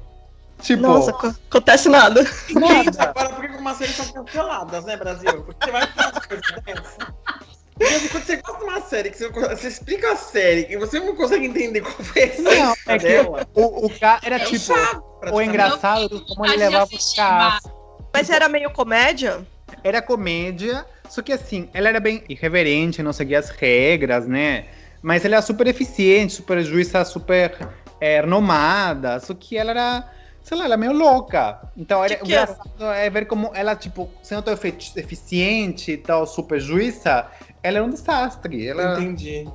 Tipo, 0.61 0.83
Nossa, 0.83 1.11
acontece 1.11 1.87
nada. 1.87 2.23
Gente, 2.47 2.99
agora 2.99 3.29
por 3.29 3.41
que 3.41 3.51
algumas 3.51 3.77
séries 3.77 3.95
são 3.95 4.11
canceladas, 4.11 4.85
né, 4.85 4.97
Brasil? 4.97 5.43
Porque 5.43 5.65
você 5.65 5.71
vai 5.71 5.87
fazer 5.87 6.27
coisa 6.27 6.61
dessa. 6.65 7.13
Mesmo 7.79 8.09
quando 8.09 8.23
você 8.23 8.37
gosta 8.37 8.57
de 8.57 8.63
uma 8.63 8.81
série, 8.81 9.09
que 9.11 9.17
você, 9.17 9.29
você, 9.29 9.67
explica 9.67 10.11
a 10.11 10.15
série 10.15 10.67
e 10.69 10.77
você 10.77 10.99
não 10.99 11.15
consegue 11.15 11.45
entender 11.45 11.81
qual 11.81 11.93
foi 11.93 12.23
a 12.23 12.41
Não, 12.41 12.75
é 12.87 12.97
que 12.97 13.19
o, 13.53 13.85
o 13.85 13.89
cara 13.99 14.19
era 14.23 14.35
é 14.37 14.39
tipo. 14.39 14.73
Chato, 14.73 15.03
o 15.31 15.41
engraçado 15.41 16.25
como 16.25 16.45
ele 16.45 16.57
levava 16.57 16.89
os 16.93 17.13
carros. 17.13 17.61
Mas 18.13 18.29
era 18.29 18.49
meio 18.49 18.71
comédia? 18.71 19.45
Era 19.83 20.01
comédia, 20.01 20.85
só 21.07 21.21
que 21.21 21.31
assim, 21.31 21.69
ela 21.73 21.89
era 21.89 21.99
bem 21.99 22.23
irreverente, 22.27 23.03
não 23.03 23.13
seguia 23.13 23.39
as 23.39 23.49
regras, 23.49 24.27
né? 24.27 24.65
Mas 25.01 25.23
ela 25.23 25.35
era 25.35 25.41
super 25.41 25.67
eficiente, 25.67 26.33
super 26.33 26.61
juíza, 26.63 27.03
super 27.05 27.55
é, 27.99 28.21
renomada, 28.21 29.19
só 29.19 29.33
que 29.33 29.57
ela 29.57 29.71
era, 29.71 30.11
sei 30.41 30.57
lá, 30.57 30.65
ela 30.65 30.73
é 30.73 30.77
meio 30.77 30.93
louca. 30.93 31.59
Então 31.75 32.03
era 32.03 32.15
engraçado 32.15 32.85
é 32.85 33.09
ver 33.09 33.25
como 33.25 33.51
ela, 33.53 33.75
tipo, 33.75 34.09
sendo 34.23 34.41
tão 34.41 34.53
efe- 34.53 34.75
eficiente 34.95 35.91
e 35.91 35.97
tal, 35.97 36.25
super 36.25 36.59
juíza, 36.59 37.27
ela 37.67 37.77
era 37.77 37.85
um 37.85 37.89
desastre. 37.89 38.67
Ela, 38.67 38.99
Entendi. 38.99 39.47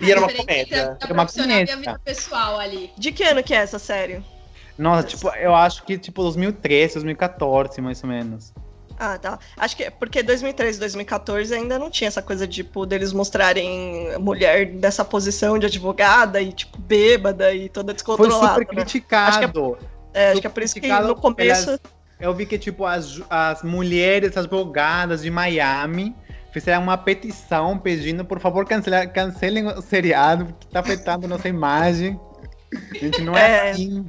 E 0.00 0.10
era 0.10 0.20
uma 0.20 0.32
comédia. 0.32 0.76
Da, 0.76 0.92
da 0.92 0.98
Era 1.04 1.14
uma 1.14 1.24
e 1.24 1.32
comédia. 1.32 1.76
vida 1.76 2.00
pessoal 2.04 2.58
ali. 2.58 2.90
De 2.98 3.12
que 3.12 3.24
ano 3.24 3.42
que 3.42 3.54
é 3.54 3.58
essa 3.58 3.78
série? 3.78 4.22
nossa, 4.78 5.04
tipo, 5.04 5.28
eu 5.30 5.54
acho 5.54 5.84
que 5.84 5.96
tipo 5.96 6.22
2013, 6.22 6.94
2014, 6.94 7.80
mais 7.80 8.02
ou 8.02 8.08
menos. 8.08 8.52
Ah, 8.98 9.18
tá. 9.18 9.38
Acho 9.56 9.76
que 9.76 9.84
é 9.84 9.90
porque 9.90 10.22
2013, 10.22 10.78
2014 10.78 11.54
ainda 11.54 11.78
não 11.78 11.90
tinha 11.90 12.08
essa 12.08 12.22
coisa, 12.22 12.46
tipo, 12.46 12.86
deles 12.86 13.12
mostrarem 13.12 14.10
a 14.14 14.18
mulher 14.18 14.66
dessa 14.72 15.04
posição 15.04 15.58
de 15.58 15.66
advogada 15.66 16.40
e, 16.40 16.52
tipo, 16.52 16.78
bêbada 16.78 17.52
e 17.52 17.68
toda 17.68 17.88
Foi 17.88 17.94
descontrolada. 17.94 18.54
super 18.54 18.74
né? 18.74 18.82
criticado. 18.82 19.78
É, 20.14 20.32
acho 20.32 20.40
que 20.40 20.46
é 20.46 20.50
por 20.50 20.62
isso 20.62 20.74
que 20.80 20.88
no 20.88 21.14
começo. 21.14 21.78
Eu 22.18 22.32
vi 22.32 22.46
que, 22.46 22.58
tipo, 22.58 22.86
as, 22.86 23.20
as 23.28 23.62
mulheres 23.62 24.34
advogadas 24.34 25.20
de 25.22 25.30
Miami 25.30 26.16
fizeram 26.60 26.82
uma 26.82 26.96
petição 26.96 27.78
pedindo, 27.78 28.24
por 28.24 28.40
favor, 28.40 28.64
cancelar, 28.66 29.12
cancelem 29.12 29.66
o 29.66 29.82
seriado, 29.82 30.54
que 30.58 30.66
tá 30.68 30.80
afetando 30.80 31.28
nossa 31.28 31.48
imagem. 31.48 32.18
Gente, 32.94 33.20
não 33.22 33.36
é, 33.36 33.68
É, 33.68 33.70
assim. 33.72 34.06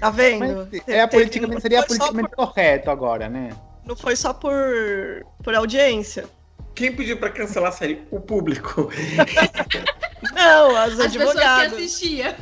Tá 0.00 0.10
vendo? 0.10 0.68
Mas 0.72 0.82
é 0.88 1.00
a 1.02 1.06
politicamente, 1.08 1.62
seria 1.62 1.82
politicamente 1.84 2.30
correto 2.34 2.90
agora, 2.90 3.28
né? 3.28 3.50
por- 3.50 3.88
Não 3.88 3.96
foi 3.96 4.16
só 4.16 4.32
por, 4.32 4.52
por 5.44 5.54
audiência. 5.54 6.24
Quem 6.74 6.92
pediu 6.94 7.16
pra 7.18 7.30
cancelar 7.30 7.68
a 7.68 7.72
série? 7.72 8.02
O 8.10 8.18
público. 8.20 8.90
Não, 10.34 10.74
as, 10.76 10.98
As 10.98 11.12
pessoas 11.12 11.12
que 11.34 11.38
advogadas. 11.38 11.72
assistiam. 11.74 12.34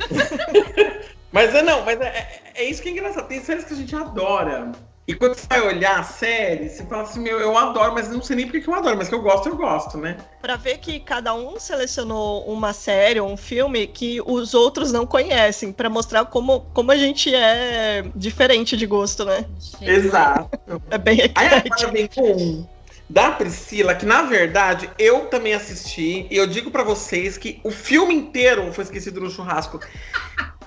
Mas 1.31 1.53
é 1.53 1.61
não, 1.61 1.83
mas 1.83 1.99
é, 1.99 2.05
é- 2.07 2.41
é 2.55 2.63
isso 2.63 2.81
que 2.81 2.87
é 2.87 2.91
engraçado. 2.93 3.27
Tem 3.27 3.41
séries 3.43 3.65
que 3.65 3.73
a 3.73 3.75
gente 3.75 3.93
adora. 3.93 4.71
E 5.07 5.13
quando 5.13 5.35
você 5.35 5.45
vai 5.47 5.61
olhar 5.61 5.99
a 5.99 6.03
série, 6.03 6.67
você 6.67 6.83
fala 6.87 7.03
assim, 7.03 7.19
meu, 7.19 7.39
eu 7.39 7.55
adoro, 7.55 7.93
mas 7.93 8.09
não 8.09 8.23
sei 8.23 8.37
nem 8.37 8.45
porque 8.47 8.61
que 8.61 8.67
eu 8.67 8.73
adoro, 8.73 8.97
mas 8.97 9.07
que 9.07 9.13
eu 9.13 9.21
gosto, 9.21 9.47
eu 9.47 9.55
gosto, 9.55 9.99
né? 9.99 10.17
Pra 10.41 10.55
ver 10.55 10.79
que 10.79 10.99
cada 10.99 11.31
um 11.35 11.59
selecionou 11.59 12.43
uma 12.45 12.73
série 12.73 13.19
ou 13.19 13.29
um 13.29 13.37
filme 13.37 13.85
que 13.85 14.19
os 14.25 14.55
outros 14.55 14.91
não 14.91 15.05
conhecem, 15.05 15.71
pra 15.71 15.91
mostrar 15.91 16.25
como, 16.25 16.61
como 16.73 16.91
a 16.91 16.95
gente 16.95 17.33
é 17.35 18.03
diferente 18.15 18.75
de 18.75 18.87
gosto, 18.87 19.23
né? 19.25 19.45
Exato. 19.79 20.49
É 20.89 20.97
bem 20.97 21.21
Aí 21.21 21.25
eclético. 21.25 21.75
agora 21.75 21.91
vem 21.91 22.07
com 22.07 22.31
um 22.31 22.67
da 23.07 23.29
Priscila, 23.29 23.93
que 23.93 24.07
na 24.07 24.23
verdade 24.23 24.89
eu 24.97 25.27
também 25.27 25.53
assisti, 25.53 26.25
e 26.31 26.35
eu 26.35 26.47
digo 26.47 26.71
pra 26.71 26.83
vocês 26.83 27.37
que 27.37 27.61
o 27.63 27.69
filme 27.69 28.15
inteiro 28.15 28.73
foi 28.73 28.83
esquecido 28.83 29.21
no 29.21 29.29
churrasco. 29.29 29.79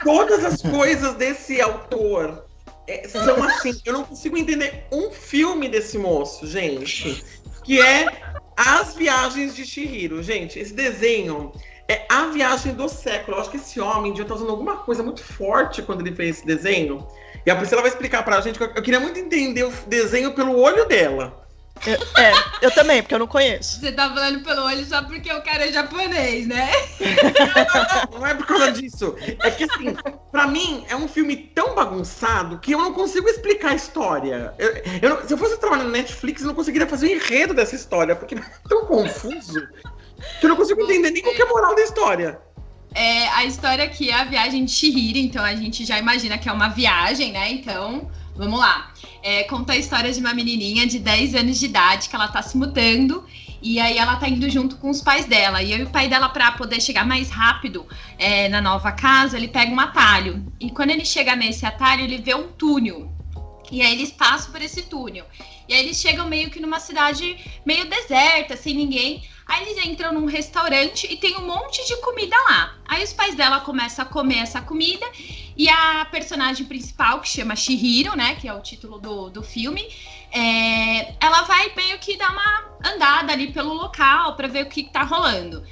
Todas 0.04 0.44
as 0.44 0.62
coisas 0.62 1.14
desse 1.14 1.60
autor 1.60 2.47
é, 2.88 3.06
são 3.06 3.42
assim, 3.44 3.78
eu 3.84 3.92
não 3.92 4.02
consigo 4.02 4.36
entender 4.38 4.86
um 4.90 5.10
filme 5.10 5.68
desse 5.68 5.98
moço, 5.98 6.46
gente, 6.46 7.22
que 7.62 7.78
é 7.78 8.06
As 8.56 8.96
Viagens 8.96 9.54
de 9.54 9.66
Chihiro. 9.66 10.22
Gente, 10.22 10.58
esse 10.58 10.72
desenho 10.72 11.52
é 11.86 12.06
a 12.08 12.28
viagem 12.28 12.74
do 12.74 12.88
século. 12.88 13.36
Eu 13.36 13.40
acho 13.42 13.50
que 13.50 13.58
esse 13.58 13.78
homem 13.78 14.12
devia 14.12 14.22
estar 14.22 14.36
usando 14.36 14.50
alguma 14.50 14.78
coisa 14.78 15.02
muito 15.02 15.22
forte 15.22 15.82
quando 15.82 16.00
ele 16.00 16.16
fez 16.16 16.38
esse 16.38 16.46
desenho. 16.46 17.06
E 17.44 17.50
a 17.50 17.56
Priscila 17.56 17.82
vai 17.82 17.90
explicar 17.90 18.24
pra 18.24 18.40
gente. 18.40 18.58
eu 18.58 18.82
queria 18.82 18.98
muito 18.98 19.20
entender 19.20 19.64
o 19.64 19.72
desenho 19.86 20.32
pelo 20.32 20.58
olho 20.58 20.86
dela. 20.86 21.46
É, 21.86 22.32
eu 22.60 22.70
também, 22.72 23.02
porque 23.02 23.14
eu 23.14 23.18
não 23.18 23.26
conheço. 23.26 23.80
Você 23.80 23.92
tá 23.92 24.08
falando 24.08 24.42
pelo 24.42 24.62
olho 24.64 24.84
só 24.84 25.02
porque 25.02 25.32
o 25.32 25.42
cara 25.42 25.68
é 25.68 25.72
japonês, 25.72 26.46
né? 26.46 26.70
Não 28.12 28.26
é 28.26 28.34
por 28.34 28.46
causa 28.46 28.72
disso. 28.72 29.14
É 29.42 29.50
que 29.50 29.64
assim, 29.64 29.96
pra 30.30 30.46
mim 30.46 30.84
é 30.88 30.96
um 30.96 31.06
filme 31.08 31.36
tão 31.36 31.74
bagunçado 31.74 32.58
que 32.58 32.72
eu 32.72 32.78
não 32.78 32.92
consigo 32.92 33.28
explicar 33.28 33.70
a 33.70 33.74
história. 33.74 34.52
Eu, 34.58 34.82
eu 35.02 35.10
não- 35.10 35.26
se 35.26 35.32
eu 35.32 35.38
fosse 35.38 35.58
trabalhar 35.58 35.84
na 35.84 35.90
Netflix, 35.90 36.40
eu 36.42 36.48
não 36.48 36.54
conseguiria 36.54 36.86
fazer 36.86 37.06
o 37.06 37.10
enredo 37.10 37.54
dessa 37.54 37.74
história, 37.74 38.16
porque 38.16 38.34
é 38.34 38.42
tão 38.68 38.86
confuso 38.86 39.66
que 40.40 40.46
eu 40.46 40.48
não 40.48 40.56
consigo 40.56 40.82
entender 40.82 41.10
nem 41.10 41.22
qual 41.22 41.34
que 41.34 41.42
é 41.42 41.44
a 41.44 41.48
moral 41.48 41.74
da 41.74 41.82
história. 41.82 42.40
É, 42.94 43.28
a 43.28 43.44
história 43.44 43.84
aqui 43.84 44.10
é 44.10 44.14
a 44.14 44.24
viagem 44.24 44.64
de 44.64 44.72
Chihiro, 44.72 45.18
então 45.18 45.44
a 45.44 45.54
gente 45.54 45.84
já 45.84 45.98
imagina 45.98 46.38
que 46.38 46.48
é 46.48 46.52
uma 46.52 46.68
viagem, 46.68 47.32
né? 47.32 47.50
Então, 47.52 48.10
vamos 48.38 48.58
lá. 48.58 48.92
É, 49.22 49.42
conta 49.44 49.72
a 49.72 49.76
história 49.76 50.12
de 50.12 50.20
uma 50.20 50.32
menininha 50.32 50.86
de 50.86 50.98
10 50.98 51.34
anos 51.34 51.58
de 51.58 51.66
idade 51.66 52.08
que 52.08 52.14
ela 52.14 52.28
tá 52.28 52.40
se 52.40 52.56
mudando 52.56 53.26
e 53.60 53.80
aí 53.80 53.98
ela 53.98 54.16
tá 54.16 54.28
indo 54.28 54.48
junto 54.48 54.76
com 54.76 54.88
os 54.88 55.02
pais 55.02 55.26
dela. 55.26 55.62
E 55.62 55.74
aí 55.74 55.82
o 55.82 55.90
pai 55.90 56.08
dela, 56.08 56.28
pra 56.28 56.52
poder 56.52 56.80
chegar 56.80 57.04
mais 57.04 57.28
rápido 57.28 57.86
é, 58.16 58.48
na 58.48 58.62
nova 58.62 58.92
casa, 58.92 59.36
ele 59.36 59.48
pega 59.48 59.72
um 59.72 59.80
atalho. 59.80 60.46
E 60.60 60.70
quando 60.70 60.90
ele 60.90 61.04
chega 61.04 61.34
nesse 61.34 61.66
atalho, 61.66 62.02
ele 62.02 62.18
vê 62.18 62.34
um 62.34 62.48
túnel. 62.48 63.12
E 63.70 63.82
aí 63.82 63.92
eles 63.92 64.10
passam 64.10 64.52
por 64.52 64.62
esse 64.62 64.82
túnel. 64.82 65.26
E 65.68 65.74
aí 65.74 65.80
eles 65.80 66.00
chegam 66.00 66.26
meio 66.26 66.50
que 66.50 66.60
numa 66.60 66.80
cidade 66.80 67.36
meio 67.64 67.88
deserta, 67.88 68.56
sem 68.56 68.74
ninguém. 68.74 69.22
Aí 69.46 69.62
eles 69.62 69.84
entram 69.84 70.12
num 70.12 70.26
restaurante 70.26 71.06
e 71.10 71.16
tem 71.16 71.36
um 71.36 71.46
monte 71.46 71.86
de 71.86 71.96
comida 71.98 72.36
lá. 72.48 72.74
Aí 72.86 73.04
os 73.04 73.12
pais 73.12 73.34
dela 73.34 73.60
começam 73.60 74.04
a 74.04 74.08
comer 74.08 74.38
essa 74.38 74.60
comida 74.60 75.06
e 75.56 75.68
a 75.68 76.06
personagem 76.10 76.66
principal, 76.66 77.20
que 77.20 77.28
chama 77.28 77.56
Shihiro, 77.56 78.16
né, 78.16 78.34
que 78.36 78.48
é 78.48 78.54
o 78.54 78.60
título 78.60 78.98
do, 78.98 79.30
do 79.30 79.42
filme, 79.42 79.82
é, 80.30 81.14
ela 81.20 81.42
vai 81.42 81.72
meio 81.74 81.98
que 81.98 82.16
dar 82.16 82.30
uma 82.30 82.64
andada 82.84 83.32
ali 83.32 83.52
pelo 83.52 83.72
local 83.72 84.36
pra 84.36 84.48
ver 84.48 84.64
o 84.64 84.68
que, 84.68 84.84
que 84.84 84.92
tá 84.92 85.02
rolando. 85.02 85.64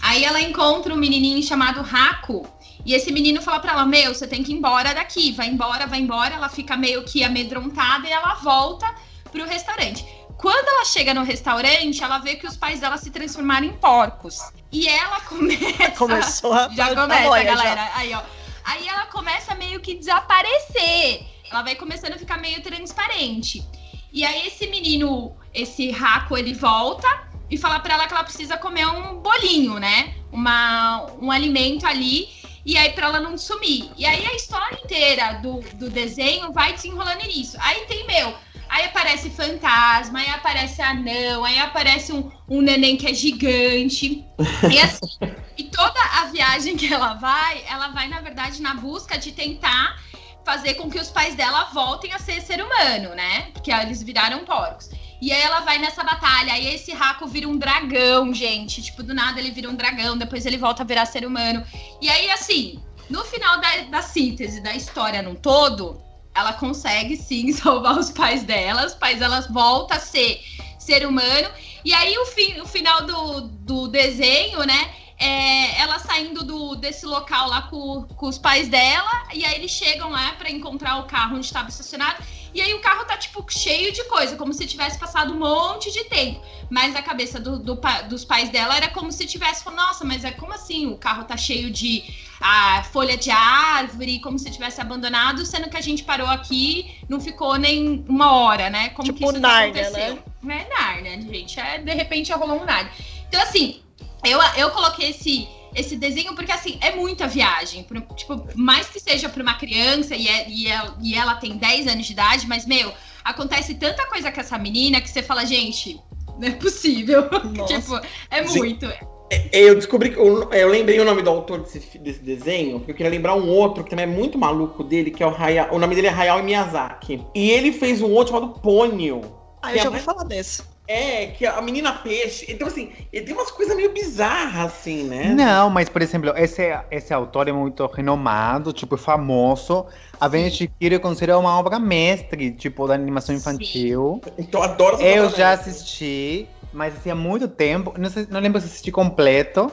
Aí 0.00 0.24
ela 0.24 0.40
encontra 0.40 0.92
um 0.92 0.96
menininho 0.96 1.42
chamado 1.42 1.80
Haku. 1.80 2.46
E 2.84 2.92
esse 2.92 3.10
menino 3.10 3.40
fala 3.40 3.58
pra 3.58 3.72
ela: 3.72 3.86
Meu, 3.86 4.14
você 4.14 4.26
tem 4.26 4.42
que 4.42 4.52
ir 4.52 4.56
embora 4.56 4.94
daqui. 4.94 5.32
Vai 5.32 5.48
embora, 5.48 5.86
vai 5.86 5.98
embora. 5.98 6.34
Ela 6.34 6.50
fica 6.50 6.76
meio 6.76 7.02
que 7.04 7.24
amedrontada 7.24 8.06
e 8.06 8.12
ela 8.12 8.34
volta 8.34 8.94
pro 9.34 9.44
restaurante. 9.44 10.06
Quando 10.38 10.68
ela 10.68 10.84
chega 10.84 11.12
no 11.12 11.24
restaurante, 11.24 12.02
ela 12.02 12.18
vê 12.18 12.36
que 12.36 12.46
os 12.46 12.56
pais 12.56 12.80
dela 12.80 12.96
se 12.96 13.10
transformaram 13.10 13.66
em 13.66 13.72
porcos. 13.72 14.38
E 14.70 14.88
ela 14.88 15.20
começa. 15.28 15.90
Começou 15.98 16.52
a. 16.52 16.68
Já 16.68 16.86
a 16.86 16.94
começa, 16.94 17.22
já. 17.22 17.42
galera. 17.42 17.90
Aí, 17.94 18.14
ó. 18.14 18.22
Aí 18.64 18.88
ela 18.88 19.06
começa 19.06 19.54
meio 19.54 19.80
que 19.80 19.94
desaparecer. 19.94 21.26
Ela 21.50 21.62
vai 21.62 21.74
começando 21.74 22.14
a 22.14 22.18
ficar 22.18 22.38
meio 22.38 22.62
transparente. 22.62 23.66
E 24.12 24.24
aí 24.24 24.46
esse 24.46 24.66
menino, 24.68 25.36
esse 25.52 25.90
Raco, 25.90 26.38
ele 26.38 26.54
volta 26.54 27.08
e 27.50 27.58
fala 27.58 27.80
pra 27.80 27.94
ela 27.94 28.06
que 28.06 28.14
ela 28.14 28.24
precisa 28.24 28.56
comer 28.56 28.86
um 28.86 29.16
bolinho, 29.20 29.78
né? 29.78 30.14
Uma, 30.32 31.06
um 31.20 31.30
alimento 31.30 31.86
ali. 31.86 32.28
E 32.64 32.78
aí 32.78 32.92
pra 32.92 33.08
ela 33.08 33.20
não 33.20 33.36
sumir. 33.36 33.90
E 33.98 34.06
aí 34.06 34.24
a 34.24 34.34
história 34.34 34.78
inteira 34.82 35.34
do, 35.42 35.60
do 35.74 35.90
desenho 35.90 36.50
vai 36.52 36.72
desenrolando 36.72 37.26
nisso. 37.26 37.58
Aí 37.60 37.84
tem, 37.86 38.06
meu, 38.06 38.34
Aí 38.74 38.86
aparece 38.86 39.30
fantasma, 39.30 40.18
aí 40.18 40.28
aparece 40.30 40.82
anão, 40.82 41.44
aí 41.44 41.60
aparece 41.60 42.12
um, 42.12 42.28
um 42.48 42.60
neném 42.60 42.96
que 42.96 43.06
é 43.06 43.14
gigante. 43.14 44.24
E 44.68 44.80
assim, 44.80 45.06
e 45.56 45.62
toda 45.62 46.00
a 46.20 46.24
viagem 46.24 46.76
que 46.76 46.92
ela 46.92 47.14
vai, 47.14 47.62
ela 47.68 47.86
vai, 47.90 48.08
na 48.08 48.20
verdade, 48.20 48.60
na 48.60 48.74
busca 48.74 49.16
de 49.16 49.30
tentar 49.30 50.02
fazer 50.44 50.74
com 50.74 50.90
que 50.90 50.98
os 50.98 51.08
pais 51.08 51.36
dela 51.36 51.70
voltem 51.72 52.12
a 52.12 52.18
ser 52.18 52.42
ser 52.42 52.60
humano, 52.60 53.14
né? 53.14 53.42
Porque 53.52 53.70
eles 53.70 54.02
viraram 54.02 54.44
porcos. 54.44 54.90
E 55.22 55.32
aí 55.32 55.40
ela 55.40 55.60
vai 55.60 55.78
nessa 55.78 56.02
batalha, 56.02 56.52
aí 56.52 56.74
esse 56.74 56.92
Raco 56.92 57.28
vira 57.28 57.48
um 57.48 57.56
dragão, 57.56 58.34
gente. 58.34 58.82
Tipo, 58.82 59.04
do 59.04 59.14
nada 59.14 59.38
ele 59.38 59.52
vira 59.52 59.70
um 59.70 59.76
dragão, 59.76 60.18
depois 60.18 60.44
ele 60.46 60.56
volta 60.56 60.82
a 60.82 60.86
virar 60.86 61.06
ser 61.06 61.24
humano. 61.24 61.64
E 62.02 62.10
aí, 62.10 62.28
assim, 62.28 62.82
no 63.08 63.22
final 63.22 63.60
da, 63.60 63.76
da 63.88 64.02
síntese 64.02 64.60
da 64.60 64.74
história 64.74 65.22
num 65.22 65.36
todo, 65.36 66.02
ela 66.34 66.52
consegue 66.52 67.16
sim 67.16 67.52
salvar 67.54 67.98
os 67.98 68.10
pais 68.10 68.42
dela, 68.42 68.86
os 68.86 68.94
pais 68.94 69.18
delas 69.18 69.46
voltam 69.48 69.96
a 69.96 70.00
ser 70.00 70.40
ser 70.78 71.06
humano. 71.06 71.48
E 71.84 71.94
aí 71.94 72.16
o, 72.18 72.26
fim, 72.26 72.60
o 72.60 72.66
final 72.66 73.06
do, 73.06 73.40
do 73.42 73.88
desenho, 73.88 74.64
né? 74.64 74.94
É 75.18 75.80
ela 75.80 75.98
saindo 75.98 76.44
do, 76.44 76.74
desse 76.74 77.06
local 77.06 77.48
lá 77.48 77.62
com, 77.62 78.02
com 78.02 78.26
os 78.26 78.36
pais 78.36 78.68
dela, 78.68 79.28
e 79.32 79.44
aí 79.44 79.54
eles 79.54 79.70
chegam 79.70 80.10
lá 80.10 80.32
para 80.32 80.50
encontrar 80.50 80.98
o 80.98 81.04
carro 81.04 81.36
onde 81.36 81.46
estava 81.46 81.68
estacionado. 81.68 82.22
E 82.54 82.62
aí 82.62 82.72
o 82.72 82.80
carro 82.80 83.04
tá, 83.04 83.16
tipo, 83.16 83.44
cheio 83.50 83.92
de 83.92 84.04
coisa, 84.04 84.36
como 84.36 84.52
se 84.52 84.64
tivesse 84.64 84.96
passado 84.96 85.34
um 85.34 85.38
monte 85.38 85.92
de 85.92 86.04
tempo. 86.04 86.40
Mas 86.70 86.94
a 86.94 87.02
cabeça 87.02 87.40
do, 87.40 87.58
do, 87.58 87.80
dos 88.08 88.24
pais 88.24 88.48
dela 88.48 88.76
era 88.76 88.88
como 88.88 89.10
se 89.10 89.26
tivesse 89.26 89.64
falado, 89.64 89.80
nossa, 89.80 90.04
mas 90.04 90.24
é 90.24 90.30
como 90.30 90.52
assim? 90.52 90.86
O 90.86 90.96
carro 90.96 91.24
tá 91.24 91.36
cheio 91.36 91.68
de 91.70 92.04
a 92.40 92.84
folha 92.84 93.16
de 93.16 93.30
árvore, 93.30 94.20
como 94.20 94.38
se 94.38 94.50
tivesse 94.50 94.80
abandonado, 94.80 95.44
sendo 95.44 95.68
que 95.68 95.76
a 95.76 95.80
gente 95.80 96.04
parou 96.04 96.28
aqui, 96.28 96.94
não 97.08 97.20
ficou 97.20 97.56
nem 97.56 98.04
uma 98.08 98.32
hora, 98.32 98.70
né? 98.70 98.90
Como 98.90 99.06
Tipo 99.06 99.18
que 99.18 99.24
isso 99.24 99.40
Nárnia, 99.40 99.88
aconteceu? 99.88 100.22
Não 100.42 100.54
é 100.54 100.68
Nárnia, 100.68 101.20
gente. 101.22 101.58
É, 101.58 101.78
de 101.78 101.92
repente 101.92 102.32
rolou 102.32 102.60
um 102.60 102.64
Nárnia. 102.64 102.92
Então, 103.28 103.42
assim, 103.42 103.82
eu, 104.24 104.40
eu 104.56 104.70
coloquei 104.70 105.10
esse, 105.10 105.48
esse 105.74 105.96
desenho 105.96 106.34
porque, 106.34 106.52
assim, 106.52 106.78
é 106.80 106.94
muita 106.94 107.26
viagem. 107.26 107.82
Pro- 107.84 108.00
tipo, 108.14 108.46
mais 108.54 108.88
que 108.88 109.00
seja 109.00 109.28
para 109.28 109.42
uma 109.42 109.54
criança 109.54 110.14
e, 110.14 110.28
é- 110.28 110.48
e 110.48 110.66
ela, 110.68 110.96
e 111.02 111.14
ela 111.14 111.34
tem 111.36 111.56
10 111.56 111.86
anos 111.86 112.06
de 112.06 112.12
idade, 112.12 112.46
mas, 112.46 112.64
meu, 112.66 112.92
acontece 113.24 113.74
tanta 113.74 114.06
coisa 114.06 114.30
com 114.30 114.40
essa 114.40 114.58
menina 114.58 115.00
que 115.00 115.08
você 115.10 115.22
fala, 115.22 115.44
gente, 115.44 116.00
não 116.38 116.48
é 116.48 116.52
possível. 116.52 117.22
tipo, 117.66 118.00
é 118.30 118.46
Sim. 118.46 118.58
muito. 118.58 118.86
É, 119.30 119.48
Eu 119.52 119.74
descobri 119.74 120.10
que. 120.10 120.16
Eu, 120.18 120.50
eu 120.52 120.68
lembrei 120.68 121.00
o 121.00 121.04
nome 121.04 121.22
do 121.22 121.30
autor 121.30 121.60
desse, 121.62 121.98
desse 121.98 122.20
desenho, 122.20 122.78
porque 122.78 122.92
eu 122.92 122.94
queria 122.94 123.10
lembrar 123.10 123.34
um 123.34 123.48
outro 123.48 123.82
que 123.82 123.90
também 123.90 124.04
é 124.04 124.08
muito 124.08 124.38
maluco 124.38 124.84
dele, 124.84 125.10
que 125.10 125.22
é 125.22 125.26
o 125.26 125.34
Hayao. 125.34 125.74
O 125.74 125.78
nome 125.78 125.94
dele 125.94 126.08
é 126.08 126.10
Hayao 126.10 126.42
Miyazaki. 126.42 127.24
E 127.34 127.50
ele 127.50 127.72
fez 127.72 128.02
um 128.02 128.12
outro 128.12 128.34
chamado 128.34 128.60
Ponyo. 128.60 129.22
Ah, 129.62 129.72
eu 129.72 129.76
é 129.76 129.78
já 129.78 129.84
ouvi 129.84 129.92
mais- 129.92 130.04
falar 130.04 130.24
desse. 130.24 130.62
É, 130.86 131.28
que 131.28 131.46
é 131.46 131.48
a 131.48 131.62
menina 131.62 131.92
peixe. 132.02 132.44
Então, 132.48 132.68
assim, 132.68 132.92
ele 133.12 133.24
tem 133.24 133.34
umas 133.34 133.50
coisas 133.50 133.74
meio 133.76 133.92
bizarras, 133.92 134.72
assim, 134.72 135.04
né? 135.04 135.34
Não, 135.36 135.70
mas 135.70 135.88
por 135.88 136.02
exemplo, 136.02 136.32
esse, 136.36 136.62
esse 136.90 137.14
autor 137.14 137.48
é 137.48 137.52
muito 137.52 137.86
renomado, 137.86 138.72
tipo, 138.74 138.96
famoso. 138.98 139.86
A 140.20 140.28
Vênia 140.28 140.50
Chihiro 140.50 140.94
eu 140.96 141.00
considero 141.00 141.38
uma 141.38 141.58
obra 141.58 141.78
mestre, 141.78 142.52
tipo, 142.52 142.86
da 142.86 142.94
animação 142.94 143.34
Sim. 143.34 143.40
infantil. 143.40 144.22
Então, 144.38 144.60
eu 144.60 144.64
adoro 144.70 144.96
essa 144.96 145.06
Eu 145.06 145.30
já 145.30 145.52
assisti, 145.52 146.48
mas 146.72 146.94
assim, 146.96 147.10
há 147.10 147.14
muito 147.14 147.48
tempo. 147.48 147.94
Não, 147.98 148.10
sei- 148.10 148.26
não 148.30 148.40
lembro 148.40 148.60
se 148.60 148.66
assisti 148.66 148.92
completo. 148.92 149.70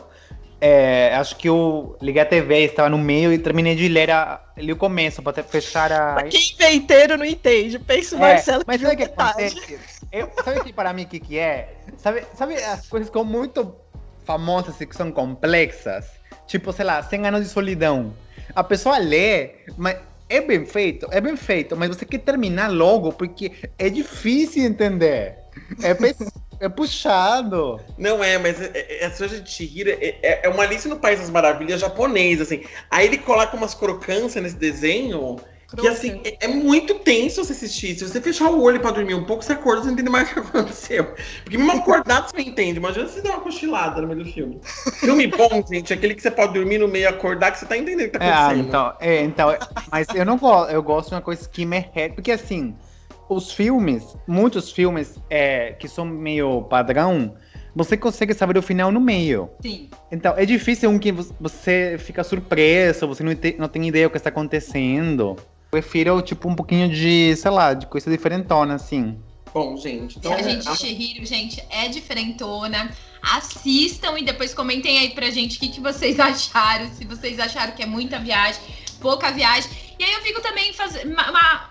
É, 0.62 1.16
acho 1.16 1.36
que 1.38 1.50
eu 1.50 1.98
liguei 2.02 2.22
a 2.22 2.26
TV, 2.26 2.60
estava 2.66 2.90
no 2.90 2.98
meio 2.98 3.34
e 3.34 3.40
terminei 3.40 3.76
de 3.76 3.88
ler 3.90 4.12
a, 4.12 4.42
li 4.58 4.72
o 4.72 4.78
começo 4.78 5.22
para 5.22 5.32
até 5.32 5.44
fechar 5.44 5.92
a. 5.92 6.14
Pra 6.16 6.24
quem 6.24 6.56
vê 6.58 6.72
inteiro 6.72 7.18
não 7.18 7.26
entende. 7.26 7.80
Pensa 7.80 8.16
o 8.16 8.20
É, 8.20 8.20
Marcelo 8.20 8.64
mas 8.68 8.82
sabe 8.82 8.94
o 8.94 8.98
que 8.98 9.04
acontece? 9.04 9.58
Eu, 10.12 10.30
sabe 10.44 10.64
que 10.64 10.74
para 10.74 10.92
mim 10.92 11.04
o 11.04 11.08
que, 11.08 11.20
que 11.20 11.38
é? 11.38 11.74
Sabe, 11.98 12.24
sabe 12.36 12.56
as 12.56 12.88
coisas 12.88 13.10
que 13.10 13.18
são 13.18 13.24
muito 13.24 13.74
famosas 14.26 14.80
e 14.82 14.86
que 14.86 14.96
são 14.96 15.12
complexas? 15.12 16.06
Tipo, 16.48 16.74
sei 16.74 16.86
lá, 16.86 17.02
100 17.02 17.28
anos 17.28 17.44
de 17.44 17.50
solidão. 17.50 18.14
A 18.54 18.64
pessoa 18.64 18.98
lê, 18.98 19.52
mas 19.78 19.98
é 20.28 20.42
bem 20.42 20.66
feito, 20.66 21.08
é 21.12 21.22
bem 21.22 21.38
feito, 21.38 21.78
mas 21.78 21.90
você 21.90 22.06
quer 22.06 22.20
terminar 22.20 22.70
logo 22.70 23.14
porque 23.14 23.52
é 23.78 23.90
difícil 23.90 24.64
entender. 24.66 25.38
É, 25.82 26.66
é 26.66 26.70
puxado. 26.70 27.80
Não 27.98 28.24
é, 28.24 28.38
mas 28.38 28.62
é, 28.62 28.72
é, 28.74 29.04
essa 29.06 29.28
de 29.28 29.50
Chihiro 29.50 29.90
é, 29.90 30.16
é- 30.22 30.42
é 30.44 30.50
uma 30.50 30.64
Alice 30.64 30.88
no 30.88 30.98
País 30.98 31.20
das 31.20 31.30
Maravilhas 31.30 31.82
japonês, 31.82 32.40
assim. 32.40 32.64
Aí 32.90 33.08
ele 33.08 33.18
coloca 33.18 33.56
umas 33.56 33.74
crocâncias 33.74 34.44
nesse 34.44 34.56
desenho 34.56 35.38
que, 35.78 35.88
assim, 35.88 36.22
é, 36.26 36.38
é 36.46 36.48
muito 36.48 36.96
tenso 36.96 37.44
você 37.44 37.54
assistir. 37.54 37.96
Se 37.96 38.08
você 38.08 38.20
fechar 38.20 38.50
o 38.50 38.62
olho 38.62 38.80
pra 38.80 38.92
dormir 38.92 39.14
um 39.14 39.24
pouco, 39.24 39.44
você 39.44 39.54
acorda, 39.54 39.84
você 39.84 39.92
entende 39.92 40.10
mais 40.10 40.30
o 40.30 40.34
que 40.34 40.40
aconteceu. 40.60 41.14
Porque 41.44 41.58
mesmo 41.58 41.72
acordado 41.74 42.30
você 42.30 42.36
não 42.38 42.44
entende. 42.44 42.78
Imagina 42.78 43.08
se 43.08 43.14
você 43.16 43.22
der 43.22 43.30
uma 43.32 43.40
cochilada 43.42 44.02
no 44.02 44.08
meio 44.08 44.24
do 44.24 44.32
filme. 44.32 44.60
Filme 45.00 45.28
bom, 45.28 45.64
gente, 45.72 45.94
é 45.94 45.96
aquele 45.96 46.14
que 46.16 46.22
você 46.22 46.32
pode 46.32 46.54
dormir 46.54 46.78
no 46.78 46.88
meio 46.88 47.04
e 47.04 47.08
acordar, 47.08 47.52
que 47.52 47.60
você 47.60 47.66
tá 47.66 47.78
entendendo 47.78 48.08
o 48.08 48.12
que 48.12 48.20
tá 48.20 48.26
É, 48.26 48.30
ah, 48.32 48.38
acontecendo. 48.48 48.68
então, 48.68 48.94
é, 49.00 49.22
então, 49.24 49.58
mas 49.92 50.08
eu 50.14 50.26
não 50.26 50.38
gosto, 50.38 50.72
eu 50.72 50.84
gosto 50.84 51.10
de 51.10 51.16
uma 51.16 51.22
coisa 51.22 51.48
que 51.48 51.66
me 51.66 51.80
re- 51.94 52.10
porque 52.10 52.32
assim, 52.32 52.76
os 53.30 53.52
filmes, 53.54 54.04
muitos 54.28 54.72
filmes 54.72 55.20
é, 55.30 55.72
que 55.74 55.88
são 55.88 56.04
meio 56.06 56.64
padrão, 56.64 57.34
você 57.74 57.96
consegue 57.96 58.34
saber 58.34 58.58
o 58.58 58.62
final 58.62 58.92
no 58.92 59.00
meio. 59.00 59.50
Sim. 59.62 59.90
Então, 60.12 60.34
é 60.36 60.46
difícil 60.46 60.90
um 60.90 61.00
que 61.00 61.14
vo- 61.14 61.34
você 61.40 61.96
fica 61.98 62.22
surpreso, 62.22 63.08
você 63.08 63.24
não, 63.24 63.34
te- 63.34 63.56
não 63.58 63.70
tem 63.70 63.88
ideia 63.88 64.08
do 64.08 64.12
que 64.12 64.18
está 64.18 64.28
acontecendo. 64.30 65.38
Prefiro, 65.72 66.22
tipo, 66.22 66.50
um 66.50 66.56
pouquinho 66.56 66.90
de, 66.90 67.34
sei 67.38 67.50
lá, 67.50 67.74
de 67.74 67.88
coisa 67.88 68.12
diferentona, 68.12 68.76
assim. 68.76 69.18
Bom, 69.54 69.76
gente, 69.78 70.18
então. 70.18 70.34
a 70.34 70.42
gente 70.42 70.68
a- 70.68 70.76
Shihiro, 70.76 71.26
gente, 71.26 71.64
é 71.70 71.88
diferentona. 71.88 72.92
Assistam 73.22 74.18
e 74.20 74.24
depois 74.24 74.54
comentem 74.54 74.98
aí 74.98 75.10
pra 75.12 75.30
gente 75.30 75.58
o 75.58 75.60
que, 75.60 75.70
que 75.70 75.80
vocês 75.80 76.20
acharam. 76.20 76.90
Se 76.94 77.06
vocês 77.06 77.40
acharam 77.40 77.74
que 77.74 77.84
é 77.84 77.86
muita 77.86 78.20
viagem, 78.20 78.62
pouca 79.00 79.32
viagem. 79.32 79.70
E 79.98 80.04
aí 80.04 80.12
eu 80.14 80.22
fico 80.22 80.42
também 80.42 80.74
fazendo. 80.74 81.16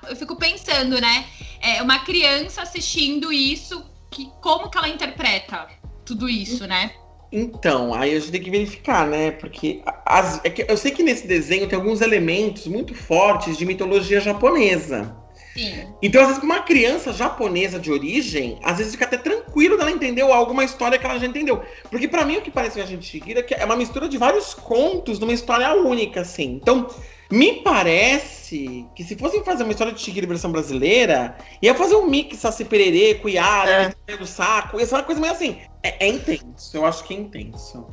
Eu 0.09 0.17
fico 0.17 0.37
pensando, 0.37 1.01
né? 1.01 1.27
É 1.61 1.83
uma 1.83 1.99
criança 1.99 2.63
assistindo 2.63 3.31
isso, 3.33 3.85
que, 4.11 4.31
como 4.41 4.71
que 4.71 4.79
ela 4.79 4.89
interpreta 4.89 5.69
tudo 6.07 6.29
isso, 6.29 6.67
né? 6.67 6.93
Então, 7.33 7.95
aí 7.95 8.15
a 8.17 8.19
gente 8.19 8.33
tem 8.33 8.43
que 8.43 8.51
verificar, 8.51 9.07
né? 9.07 9.31
Porque 9.31 9.83
as- 10.05 10.41
é 10.45 10.51
que 10.51 10.65
eu 10.69 10.77
sei 10.77 10.91
que 10.91 11.03
nesse 11.03 11.27
desenho 11.29 11.69
tem 11.69 11.79
alguns 11.79 12.01
elementos 12.01 12.67
muito 12.67 12.95
fortes 12.95 13.57
de 13.57 13.65
mitologia 13.65 14.21
japonesa. 14.21 15.15
Sim. 15.55 15.93
Então, 16.01 16.23
às 16.23 16.29
vezes, 16.29 16.43
uma 16.43 16.61
criança 16.61 17.13
japonesa 17.13 17.79
de 17.79 17.91
origem, 17.91 18.59
às 18.63 18.79
vezes 18.79 18.93
fica 18.93 19.05
até 19.05 19.17
tranquilo 19.17 19.77
dela 19.77 19.91
entender 19.91 20.23
alguma 20.23 20.65
história 20.65 20.99
que 20.99 21.05
ela 21.05 21.19
já 21.19 21.27
entendeu. 21.27 21.63
Porque 21.91 22.07
pra 22.07 22.25
mim 22.25 22.37
o 22.37 22.43
que 22.43 22.51
parece 22.51 22.77
Viagem 22.77 22.99
de 22.99 23.07
Chihiro 23.07 23.41
é 23.41 23.43
que 23.43 23.55
é 23.55 23.65
uma 23.65 23.77
mistura 23.77 24.09
de 24.09 24.17
vários 24.17 24.55
contos 24.55 25.19
numa 25.19 25.33
história 25.33 25.73
única, 25.75 26.21
assim. 26.21 26.61
Então, 26.63 26.89
me 27.31 27.63
parece 27.63 28.87
que 28.95 29.05
se 29.05 29.17
fossem 29.17 29.45
fazer 29.45 29.63
uma 29.63 29.73
história 29.73 29.93
de 29.93 30.01
Chihiro 30.01 30.27
versão 30.27 30.51
brasileira, 30.51 31.37
ia 31.61 31.75
fazer 31.75 31.95
um 31.97 32.07
mix 32.07 32.39
Saci 32.39 32.65
Pererê, 32.65 33.15
com 33.17 33.29
Yara, 33.29 33.95
do 34.19 34.27
saco, 34.27 34.81
ia 34.81 34.87
ser 34.87 34.95
uma 34.97 35.03
coisa 35.03 35.21
meio 35.21 35.33
assim. 35.33 35.59
É, 35.83 36.07
é 36.07 36.09
intenso, 36.09 36.77
eu 36.77 36.85
acho 36.85 37.05
que 37.05 37.15
é 37.15 37.17
intenso. 37.17 37.87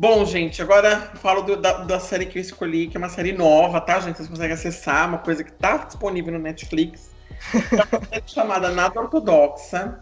Bom, 0.00 0.24
gente, 0.24 0.62
agora 0.62 1.10
falo 1.16 1.42
do- 1.42 1.56
da, 1.56 1.82
da 1.84 1.98
série 1.98 2.26
que 2.26 2.38
eu 2.38 2.42
escolhi, 2.42 2.86
que 2.86 2.96
é 2.96 3.00
uma 3.00 3.08
série 3.08 3.32
nova, 3.32 3.80
tá, 3.80 3.98
gente? 3.98 4.16
Vocês 4.16 4.28
conseguem 4.28 4.54
acessar, 4.54 5.08
uma 5.08 5.18
coisa 5.18 5.42
que 5.42 5.50
tá 5.52 5.78
disponível 5.78 6.32
no 6.32 6.38
Netflix. 6.38 7.10
É 7.76 7.82
uma 7.82 8.06
série 8.08 8.22
chamada 8.28 8.70
Nada 8.70 9.00
Ortodoxa, 9.00 9.98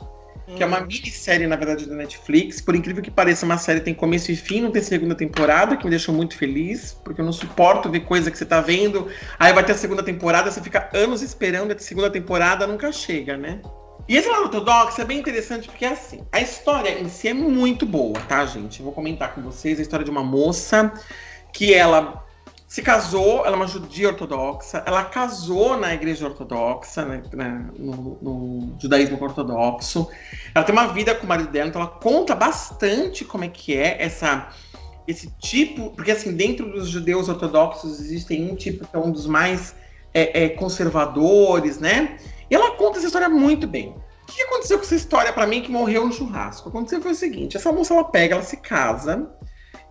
que 0.55 0.63
é 0.63 0.67
uma 0.67 0.81
minissérie, 0.83 1.47
na 1.47 1.57
verdade, 1.57 1.87
da 1.89 1.95
Netflix. 1.95 2.61
Por 2.61 2.75
incrível 2.77 3.03
que 3.03 3.11
pareça, 3.11 3.47
uma 3.47 3.57
série 3.57 3.81
tem 3.81 3.95
começo 3.95 4.31
e 4.31 4.37
fim, 4.37 4.61
não 4.61 4.71
tem 4.71 4.83
segunda 4.83 5.15
temporada, 5.15 5.77
que 5.79 5.85
me 5.85 5.91
deixou 5.91 6.15
muito 6.15 6.37
feliz, 6.37 6.93
porque 7.03 7.23
eu 7.23 7.25
não 7.25 7.33
suporto 7.33 7.91
ver 7.91 8.01
coisa 8.01 8.31
que 8.31 8.37
você 8.37 8.45
tá 8.45 8.61
vendo. 8.61 9.09
Aí 9.39 9.53
vai 9.55 9.65
ter 9.65 9.73
a 9.73 9.77
segunda 9.79 10.03
temporada, 10.03 10.51
você 10.51 10.61
fica 10.63 10.91
anos 10.93 11.23
esperando, 11.23 11.73
a 11.73 11.79
segunda 11.79 12.11
temporada 12.11 12.67
nunca 12.67 12.93
chega, 12.93 13.37
né? 13.39 13.63
E 14.09 14.17
esse 14.17 14.29
ortodoxo 14.29 15.01
é 15.01 15.05
bem 15.05 15.19
interessante 15.19 15.69
porque 15.69 15.85
é 15.85 15.89
assim, 15.89 16.21
a 16.31 16.41
história 16.41 17.01
em 17.01 17.09
si 17.09 17.29
é 17.29 17.35
muito 17.35 17.85
boa, 17.85 18.19
tá, 18.29 18.47
gente? 18.47 18.79
Eu 18.79 18.85
vou 18.85 18.95
comentar 18.95 19.35
com 19.35 19.43
vocês 19.43 19.79
a 19.79 19.83
história 19.83 20.05
de 20.05 20.11
uma 20.11 20.23
moça 20.23 20.93
que 21.53 21.75
ela 21.75 22.25
se 22.69 22.83
casou, 22.83 23.45
ela 23.45 23.55
é 23.55 23.57
uma 23.57 23.67
judia 23.67 24.09
ortodoxa, 24.09 24.83
ela 24.87 25.05
casou 25.05 25.77
na 25.77 25.95
igreja 25.95 26.27
ortodoxa, 26.27 27.05
né, 27.05 27.71
no, 27.79 28.19
no 28.21 28.77
judaísmo 28.79 29.21
ortodoxo. 29.21 30.09
Ela 30.55 30.65
tem 30.65 30.73
uma 30.73 30.89
vida 30.89 31.15
com 31.15 31.25
o 31.25 31.29
marido 31.29 31.51
dela, 31.51 31.69
então 31.69 31.81
ela 31.81 31.91
conta 31.91 32.35
bastante 32.35 33.25
como 33.25 33.45
é 33.45 33.49
que 33.49 33.77
é 33.77 34.03
essa 34.03 34.51
esse 35.07 35.31
tipo, 35.39 35.91
porque 35.91 36.11
assim, 36.11 36.35
dentro 36.35 36.69
dos 36.69 36.89
judeus 36.89 37.29
ortodoxos 37.29 38.01
existem 38.01 38.51
um 38.51 38.57
tipo 38.57 38.87
que 38.87 38.97
é 38.97 38.99
um 38.99 39.13
dos 39.13 39.27
mais 39.27 39.77
é, 40.13 40.45
é, 40.45 40.49
conservadores, 40.49 41.79
né? 41.79 42.19
E 42.51 42.55
ela 42.55 42.73
conta 42.73 42.99
essa 42.99 43.07
história 43.07 43.29
muito 43.29 43.67
bem. 43.67 43.95
O 44.23 44.33
que 44.33 44.43
aconteceu 44.43 44.79
com 44.79 44.85
essa 44.85 44.95
história 44.95 45.33
pra 45.33 45.47
mim 45.47 45.63
que 45.63 45.71
morreu 45.71 46.07
no 46.07 46.13
churrasco? 46.13 46.69
Aconteceu 46.69 47.01
foi 47.01 47.13
o 47.13 47.17
seguinte: 47.17 47.57
essa 47.57 47.73
moça 47.73 47.95
ela 47.95 48.05
pega, 48.05 48.35
ela 48.35 48.43
se 48.43 48.57
casa 48.57 49.31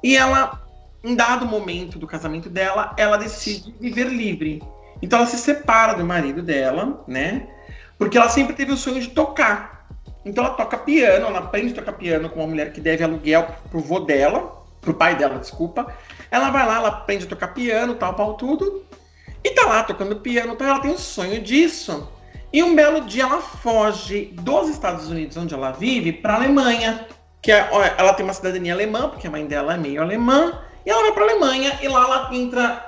e 0.04 0.16
ela, 0.16 0.62
em 1.04 1.16
dado 1.16 1.46
momento 1.46 1.98
do 1.98 2.06
casamento 2.06 2.50
dela, 2.50 2.94
ela 2.98 3.18
decide 3.18 3.74
viver 3.80 4.08
livre. 4.08 4.62
Então 5.02 5.20
ela 5.20 5.28
se 5.28 5.38
separa 5.38 5.94
do 5.94 6.06
marido 6.06 6.42
dela, 6.42 7.04
né? 7.08 7.48
Porque 7.98 8.18
ela 8.18 8.30
sempre 8.30 8.56
teve 8.56 8.72
o 8.72 8.78
sonho 8.78 9.00
de 9.00 9.10
tocar. 9.10 9.88
Então 10.26 10.44
ela 10.44 10.54
toca 10.56 10.78
piano, 10.78 11.28
ela 11.28 11.40
aprende 11.40 11.74
a 11.74 11.76
tocar 11.76 11.94
piano 11.94 12.30
com 12.30 12.40
uma 12.40 12.48
mulher 12.48 12.74
que 12.74 12.82
deve 12.82 13.04
aluguel 13.04 13.48
pro 13.70 13.80
vô 13.80 14.00
dela, 14.00 14.64
pro 14.82 14.94
pai 14.94 15.16
dela, 15.16 15.40
desculpa. 15.40 15.94
Ela 16.32 16.50
vai 16.50 16.66
lá, 16.66 16.78
ela 16.78 16.88
aprende 16.90 17.26
a 17.26 17.30
tocar 17.30 17.50
piano, 17.50 17.96
tal, 17.96 18.14
tal, 18.16 18.34
tudo. 18.34 18.84
E 19.44 19.52
tá 19.52 19.66
lá 19.66 19.84
tocando 19.84 20.16
piano, 20.18 20.56
tal, 20.56 20.68
ela 20.68 20.80
tem 20.80 20.92
o 20.92 20.98
sonho 20.98 21.42
disso. 21.42 22.10
E 22.56 22.64
um 22.64 22.74
belo 22.74 23.02
dia 23.02 23.24
ela 23.24 23.42
foge 23.42 24.34
dos 24.42 24.70
Estados 24.70 25.10
Unidos, 25.10 25.36
onde 25.36 25.54
ela 25.54 25.74
vive, 25.74 26.14
para 26.14 26.36
Alemanha. 26.36 27.06
Que 27.42 27.52
é, 27.52 27.68
ela 27.98 28.14
tem 28.14 28.24
uma 28.24 28.34
cidadania 28.34 28.74
alemã, 28.74 29.10
porque 29.10 29.28
a 29.28 29.30
mãe 29.30 29.46
dela 29.46 29.74
é 29.74 29.78
meio 29.78 30.02
alemã. 30.02 30.62
E 30.86 30.90
ela 30.90 31.02
vai 31.02 31.12
para 31.12 31.24
Alemanha 31.26 31.78
e 31.84 31.88
lá 31.90 32.06
ela 32.06 32.34
entra 32.34 32.88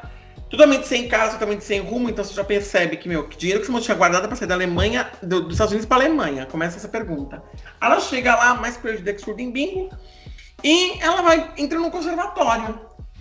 totalmente 0.50 0.88
sem 0.88 1.10
casa, 1.10 1.34
totalmente 1.34 1.66
sem 1.66 1.82
rumo. 1.82 2.10
Então 2.10 2.24
você 2.24 2.34
já 2.34 2.46
percebe 2.46 2.96
que, 2.96 3.10
meu, 3.10 3.28
que 3.28 3.36
dinheiro 3.36 3.62
que 3.62 3.70
você 3.70 3.84
tinha 3.84 3.98
guardado 3.98 4.26
para 4.26 4.38
sair 4.38 4.48
da 4.48 4.56
Alemanha, 4.56 5.12
do- 5.22 5.42
dos 5.42 5.56
Estados 5.56 5.74
Unidos 5.74 5.86
para 5.86 5.98
Alemanha. 5.98 6.46
Começa 6.46 6.78
essa 6.78 6.88
pergunta. 6.88 7.44
Ela 7.82 8.00
chega 8.00 8.38
lá, 8.38 8.54
mais 8.54 8.78
perdida 8.78 9.12
que 9.12 9.20
surdo 9.20 9.42
em 9.42 9.52
bingo. 9.52 9.90
E 10.64 10.98
ela 11.02 11.22
vai 11.22 11.52
entra 11.58 11.78
num 11.78 11.90
conservatório. 11.90 12.80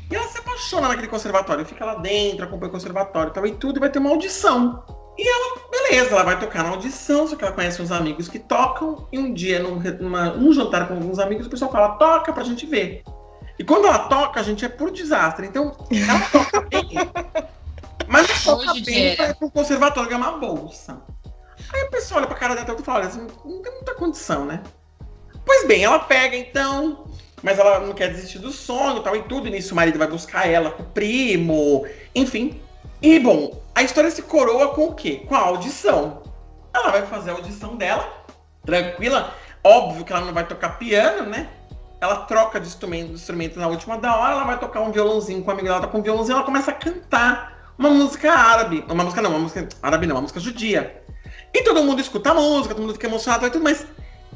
E 0.09 0.15
ela 0.15 0.29
se 0.29 0.39
apaixona 0.39 0.87
naquele 0.87 1.09
conservatório, 1.09 1.67
fica 1.67 1.85
lá 1.85 1.97
dentro, 1.97 2.45
acompanha 2.45 2.69
o 2.69 2.73
conservatório 2.73 3.31
e 3.31 3.35
tal, 3.35 3.47
e 3.49 3.51
tudo, 3.51 3.79
e 3.79 3.81
vai 3.81 3.91
ter 3.91 3.99
uma 3.99 4.11
audição. 4.11 4.85
E 5.19 5.27
ela, 5.27 5.57
beleza, 5.71 6.11
ela 6.11 6.23
vai 6.25 6.39
tocar 6.39 6.63
na 6.63 6.71
audição, 6.71 7.27
só 7.27 7.37
que 7.37 7.45
ela 7.45 7.55
conhece 7.55 7.81
uns 7.81 7.91
amigos 7.91 8.29
que 8.29 8.39
tocam, 8.39 9.09
e 9.11 9.19
um 9.19 9.33
dia, 9.33 9.61
num, 9.61 9.81
numa- 10.01 10.31
num 10.31 10.53
jantar 10.53 10.87
com 10.89 10.95
alguns 10.95 11.19
amigos, 11.19 11.47
o 11.47 11.51
pessoal 11.51 11.73
fala, 11.73 11.97
toca 11.97 12.33
pra 12.33 12.45
gente 12.45 12.67
ver. 12.67 13.03
E 13.59 13.65
quando 13.65 13.87
ela 13.87 14.01
toca, 14.01 14.39
a 14.39 14.43
gente 14.43 14.65
é 14.65 14.69
por 14.69 14.91
desastre. 14.91 15.47
Então, 15.47 15.75
ela 15.91 16.21
toca 16.31 16.61
bem, 16.61 16.89
mas 18.07 18.29
não 18.29 18.57
toca 18.57 18.71
Hoje 18.73 18.83
bem 18.85 19.17
pra 19.17 19.29
ir 19.31 19.35
pro 19.37 19.51
conservatório 19.51 20.11
ganhar 20.11 20.29
uma 20.29 20.39
bolsa. 20.39 21.01
Aí 21.73 21.81
a 21.83 21.87
pessoa 21.87 22.19
olha 22.19 22.27
pra 22.27 22.37
cara 22.37 22.55
dela 22.55 22.79
e 22.79 22.83
fala, 22.83 22.99
olha, 22.99 23.09
assim, 23.09 23.27
não 23.45 23.63
tem 23.63 23.73
muita 23.73 23.95
condição, 23.95 24.45
né? 24.45 24.63
Pois 25.47 25.67
bem, 25.67 25.85
ela 25.85 25.99
pega 26.01 26.37
então, 26.37 27.07
mas 27.43 27.59
ela 27.59 27.79
não 27.81 27.95
quer 27.95 28.13
desistir 28.13 28.39
do 28.39 28.51
sonho 28.53 28.99
e 28.99 29.03
tal 29.03 29.17
e 29.17 29.23
tudo. 29.23 29.49
E 29.49 29.51
nisso 29.51 29.73
o 29.73 29.77
marido 29.77 29.99
vai 29.99 30.09
buscar 30.09 30.47
ela 30.47 30.71
com 30.71 30.83
o 30.83 30.87
primo, 30.87 31.87
enfim. 32.15 32.61
E 33.03 33.19
bom, 33.19 33.61
a 33.75 33.83
história 33.83 34.11
se 34.11 34.23
coroa 34.23 34.69
com 34.69 34.89
o 34.89 34.95
quê? 34.95 35.23
Com 35.29 35.35
a 35.35 35.41
audição. 35.41 36.23
ela 36.75 36.91
vai 36.91 37.07
fazer 37.07 37.31
a 37.31 37.35
audição 37.35 37.77
dela, 37.77 38.25
tranquila. 38.65 39.35
Óbvio 39.63 40.05
que 40.05 40.13
ela 40.13 40.25
não 40.25 40.33
vai 40.33 40.47
tocar 40.47 40.79
piano, 40.79 41.29
né? 41.29 41.49
Ela 42.01 42.17
troca 42.27 42.61
de 42.61 42.67
instrumento, 42.67 43.09
de 43.09 43.15
instrumento 43.15 43.59
na 43.59 43.67
última 43.67 43.99
da 43.99 44.17
hora, 44.17 44.33
ela 44.33 44.45
vai 44.45 44.59
tocar 44.59 44.81
um 44.81 44.93
violãozinho 44.93 45.43
com 45.43 45.51
a 45.51 45.55
amiga 45.55 45.69
dela, 45.69 45.81
tá 45.81 45.87
com 45.87 45.99
um 45.99 46.03
violãozinho, 46.03 46.37
ela 46.37 46.45
começa 46.45 46.71
a 46.71 46.75
cantar 46.75 47.75
uma 47.79 47.91
música 47.91 48.33
árabe. 48.33 48.85
Uma 48.89 49.05
música 49.05 49.23
não, 49.23 49.31
uma 49.31 49.39
música 49.39 49.69
árabe 49.83 50.07
não, 50.07 50.17
uma 50.17 50.23
música 50.23 50.41
judia. 50.41 51.03
E 51.53 51.63
todo 51.63 51.83
mundo 51.83 52.01
escuta 52.01 52.31
a 52.31 52.35
música, 52.35 52.75
todo 52.75 52.83
mundo 52.83 52.95
fica 52.95 53.07
emocionado 53.07 53.47
e 53.47 53.51
tudo, 53.51 53.65
mas 53.65 53.87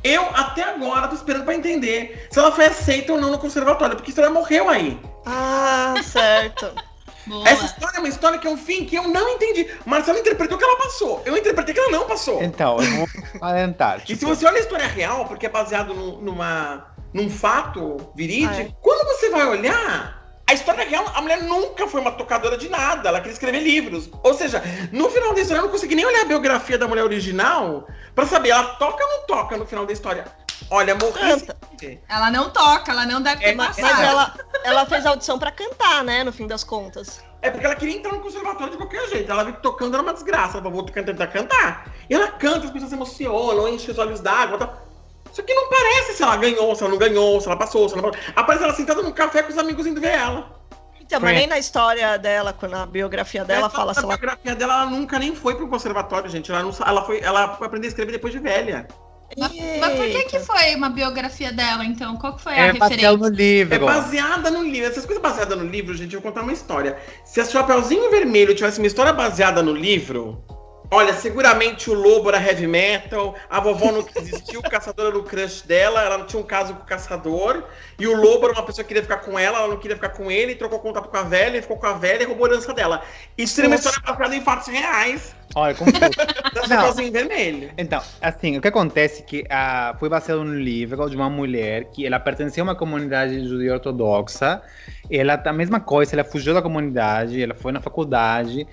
eu 0.03 0.23
até 0.35 0.63
agora 0.63 1.09
tô 1.09 1.15
esperando 1.15 1.45
pra 1.45 1.55
entender 1.55 2.27
se 2.31 2.39
ela 2.39 2.51
foi 2.51 2.67
aceita 2.67 3.13
ou 3.13 3.21
não 3.21 3.31
no 3.31 3.39
conservatório, 3.39 3.97
porque 3.97 4.11
a 4.11 4.13
história 4.13 4.31
morreu 4.31 4.69
aí. 4.69 4.99
Ah, 5.27 5.95
certo. 6.03 6.73
Boa. 7.27 7.49
Essa 7.49 7.67
história 7.67 7.97
é 7.97 8.01
uma 8.01 8.09
história 8.09 8.39
que 8.39 8.47
é 8.47 8.51
um 8.51 8.57
fim 8.57 8.85
que 8.85 8.97
eu 8.97 9.07
não 9.09 9.29
entendi. 9.31 9.69
Marcelo 9.87 10.19
interpretou 10.19 10.57
que 10.59 10.65
ela 10.65 10.77
passou. 10.79 11.23
Eu 11.25 11.37
interpretei 11.37 11.75
que 11.75 11.81
ela 11.81 11.91
não 11.91 12.07
passou. 12.07 12.43
Então, 12.43 12.79
eu 12.81 12.91
vou 12.97 13.09
adiantar. 13.43 13.99
E 13.99 14.01
se 14.01 14.07
Tipo, 14.19 14.27
você 14.35 14.47
olha 14.47 14.57
a 14.57 14.61
história 14.61 14.87
real, 14.87 15.27
porque 15.27 15.47
é 15.47 15.49
baseado 15.49 15.95
num- 15.95 16.21
numa, 16.21 16.87
num 17.13 17.29
fato 17.31 18.11
verídico, 18.15 18.55
Ai. 18.55 18.75
quando 18.81 19.07
você 19.09 19.29
vai 19.31 19.47
olhar, 19.47 20.19
a 20.49 20.55
história 20.55 20.85
real, 20.89 21.05
a 21.15 21.21
mulher 21.23 21.43
nunca 21.43 21.87
foi 21.87 22.01
uma 22.01 22.11
tocadora 22.11 22.57
de 22.57 22.69
nada, 22.69 23.09
ela 23.09 23.19
queria 23.21 23.33
escrever 23.35 23.61
livros. 23.61 24.11
Ou 24.23 24.35
seja, 24.35 24.61
no 24.91 25.09
final 25.11 25.33
da 25.35 25.41
história 25.41 25.61
eu 25.61 25.65
não 25.65 25.71
consegui 25.71 25.95
nem 25.95 26.05
olhar 26.05 26.23
a 26.23 26.25
biografia 26.25 26.77
da 26.77 26.89
mulher 26.89 27.05
original 27.05 27.87
pra 28.15 28.27
saber, 28.27 28.49
ela 28.49 28.65
toca 28.75 29.05
ou 29.05 29.11
não 29.11 29.27
toca 29.27 29.57
no 29.57 29.65
final 29.65 29.87
da 29.87 29.93
história. 29.93 30.25
Olha, 30.69 30.95
morri 30.95 31.13
Canta. 31.21 31.57
Ela 32.09 32.31
não 32.31 32.51
toca, 32.51 32.93
ela 32.93 33.07
não 33.07 33.23
deve 33.23 33.43
ter 33.43 33.51
É, 33.51 33.55
mas- 33.55 33.79
ela, 33.79 34.35
ela 34.65 34.87
fez 34.87 35.07
audição 35.07 35.39
pra 35.39 35.51
cantar, 35.51 36.05
né? 36.05 36.23
No 36.23 36.33
fim 36.33 36.47
das 36.47 36.63
contas. 36.63 37.25
É 37.43 37.51
porque 37.51 37.65
ela 37.65 37.75
queria 37.75 37.97
entrar 37.97 38.13
no 38.13 38.21
conservatório 38.21 38.73
de 38.73 38.77
qualquer 38.77 39.09
jeito. 39.09 39.33
Ela 39.33 39.45
viu 39.45 39.55
que 39.55 39.63
tocando 39.63 39.95
era 39.95 40.03
uma 40.03 40.13
desgraça. 40.13 40.59
Ela 40.59 40.63
falou, 40.63 40.73
vou 40.73 40.85
tentar 40.85 41.27
cantar. 41.29 41.91
E 42.09 42.15
ela 42.15 42.29
canta, 42.29 42.67
as 42.67 42.71
pessoas 42.71 42.91
se 42.91 42.97
emocionam, 42.97 43.67
enchem 43.69 43.91
os 43.93 43.99
olhos 43.99 44.21
d'água. 44.21 44.59
Tá? 44.59 44.75
Só 45.33 45.43
que 45.43 45.55
não 45.55 45.71
parece 45.71 46.15
se 46.15 46.23
ela 46.23 46.37
ganhou, 46.37 46.75
se 46.75 46.83
ela 46.83 46.91
não 46.91 46.99
ganhou, 46.99 47.41
se 47.41 47.47
ela 47.47 47.57
passou, 47.57 47.89
se 47.89 47.95
ela 47.95 48.03
não 48.03 48.11
passou. 48.11 48.33
Aparece 48.37 48.65
ela 48.65 48.75
sentada 48.75 49.01
num 49.01 49.13
café 49.13 49.43
com 49.43 49.51
os 49.51 49.57
amigos 49.59 49.87
indo 49.87 50.01
ver 50.01 50.13
ela. 50.15 50.61
Então, 51.01 51.19
mas 51.19 51.35
nem 51.35 51.47
na 51.47 51.59
história 51.59 52.17
dela, 52.19 52.53
quando 52.53 52.73
na 52.73 52.87
biografia 52.87 53.45
dela, 53.45 53.67
Essa- 53.67 53.77
fala 53.77 53.95
se 53.95 54.01
a 54.01 54.03
ela. 54.03 54.17
biografia 54.17 54.55
dela, 54.55 54.75
ela 54.83 54.87
nunca 54.87 55.19
nem 55.19 55.35
foi 55.35 55.55
pro 55.57 55.67
conservatório, 55.67 56.29
gente. 56.31 56.53
Ela, 56.53 56.63
não, 56.63 56.73
ela, 56.87 57.03
foi, 57.05 57.21
ela 57.21 57.57
foi 57.57 57.67
aprender 57.67 57.87
a 57.87 57.89
escrever 57.89 58.13
depois 58.13 58.33
de 58.33 58.39
velha. 58.39 58.87
Mas, 59.39 59.53
mas 59.81 59.95
por 59.97 60.07
que, 60.07 60.25
que 60.25 60.41
foi 60.41 60.75
uma 60.75 60.91
biografia 60.91 61.53
dela, 61.53 61.85
então? 61.85 62.17
Qual 62.17 62.35
que 62.35 62.43
foi 62.43 62.53
a 62.53 62.67
é 62.67 62.73
baseado 62.73 62.91
referência? 62.91 63.19
no 63.19 63.29
livro. 63.29 63.75
É 63.75 63.79
baseada 63.79 64.51
no 64.51 64.63
livro. 64.63 64.91
Essas 64.91 65.07
coisas 65.07 65.23
baseadas 65.23 65.57
no 65.57 65.65
livro, 65.65 65.95
gente, 65.95 66.15
eu 66.15 66.21
vou 66.21 66.31
contar 66.31 66.43
uma 66.43 66.53
história. 66.53 66.99
Se 67.25 67.41
a 67.41 67.45
Chapeuzinho 67.45 68.11
Vermelho 68.11 68.55
tivesse 68.55 68.79
uma 68.79 68.87
história 68.87 69.13
baseada 69.13 69.63
no 69.63 69.73
livro, 69.73 70.43
olha, 70.91 71.13
seguramente 71.13 71.91
o 71.91 71.95
lobo 71.95 72.29
era 72.29 72.43
heavy 72.43 72.67
metal, 72.67 73.35
a 73.49 73.61
vovó 73.61 73.93
não 73.93 74.05
existiu, 74.17 74.61
o 74.61 74.63
caçador 74.63 75.07
era 75.07 75.19
o 75.19 75.23
crush 75.23 75.63
dela, 75.63 76.03
ela 76.03 76.19
não 76.19 76.27
tinha 76.27 76.41
um 76.41 76.47
caso 76.47 76.75
com 76.75 76.83
o 76.83 76.87
caçador, 76.87 77.65
e 77.99 78.07
o 78.07 78.17
lobo 78.17 78.47
era 78.47 78.55
uma 78.55 78.65
pessoa 78.65 78.85
que 78.85 78.89
queria 78.89 79.03
ficar 79.03 79.19
com 79.19 79.39
ela, 79.39 79.59
ela 79.59 79.69
não 79.69 79.77
queria 79.77 79.97
ficar 79.97 80.11
com 80.11 80.31
ele, 80.31 80.55
trocou 80.55 80.81
contato 80.81 81.09
com 81.09 81.17
a 81.17 81.23
velha, 81.23 81.59
e 81.59 81.63
ficou 81.63 81.77
com 81.77 81.87
a 81.87 81.93
velha 81.93 82.23
e 82.23 82.27
roubou 82.27 82.47
a 82.47 82.51
herança 82.51 82.75
dela. 82.75 83.03
Isso 83.39 83.55
seria 83.55 83.71
uma 83.71 83.77
história 83.77 84.01
baseada 84.05 84.35
em 84.35 84.43
fatos 84.43 84.69
reais 84.69 85.35
Olha, 85.55 85.75
confuso. 85.75 85.99
da 85.99 86.61
Não. 86.63 86.67
Chapeuzinho 86.67 87.13
Vermelho. 87.13 87.71
Então, 87.77 88.01
assim, 88.21 88.57
o 88.57 88.61
que 88.61 88.69
acontece 88.69 89.23
é 89.23 89.25
que 89.25 89.45
ah, 89.51 89.97
foi 89.99 90.09
baseado 90.09 90.45
no 90.45 90.55
livro 90.55 91.09
de 91.09 91.17
uma 91.17 91.29
mulher 91.29 91.85
que 91.87 92.07
ela 92.07 92.21
pertencia 92.21 92.63
a 92.63 92.65
uma 92.65 92.75
comunidade 92.75 93.47
judia 93.47 93.75
ortodoxa. 93.75 94.63
Ela, 95.11 95.41
a 95.45 95.53
mesma 95.53 95.81
coisa, 95.81 96.15
ela 96.15 96.25
fugiu 96.25 96.55
da 96.55 96.63
comunidade, 96.63 97.43
ela 97.43 97.55
foi 97.55 97.73
na 97.73 97.81
faculdade. 97.81 98.67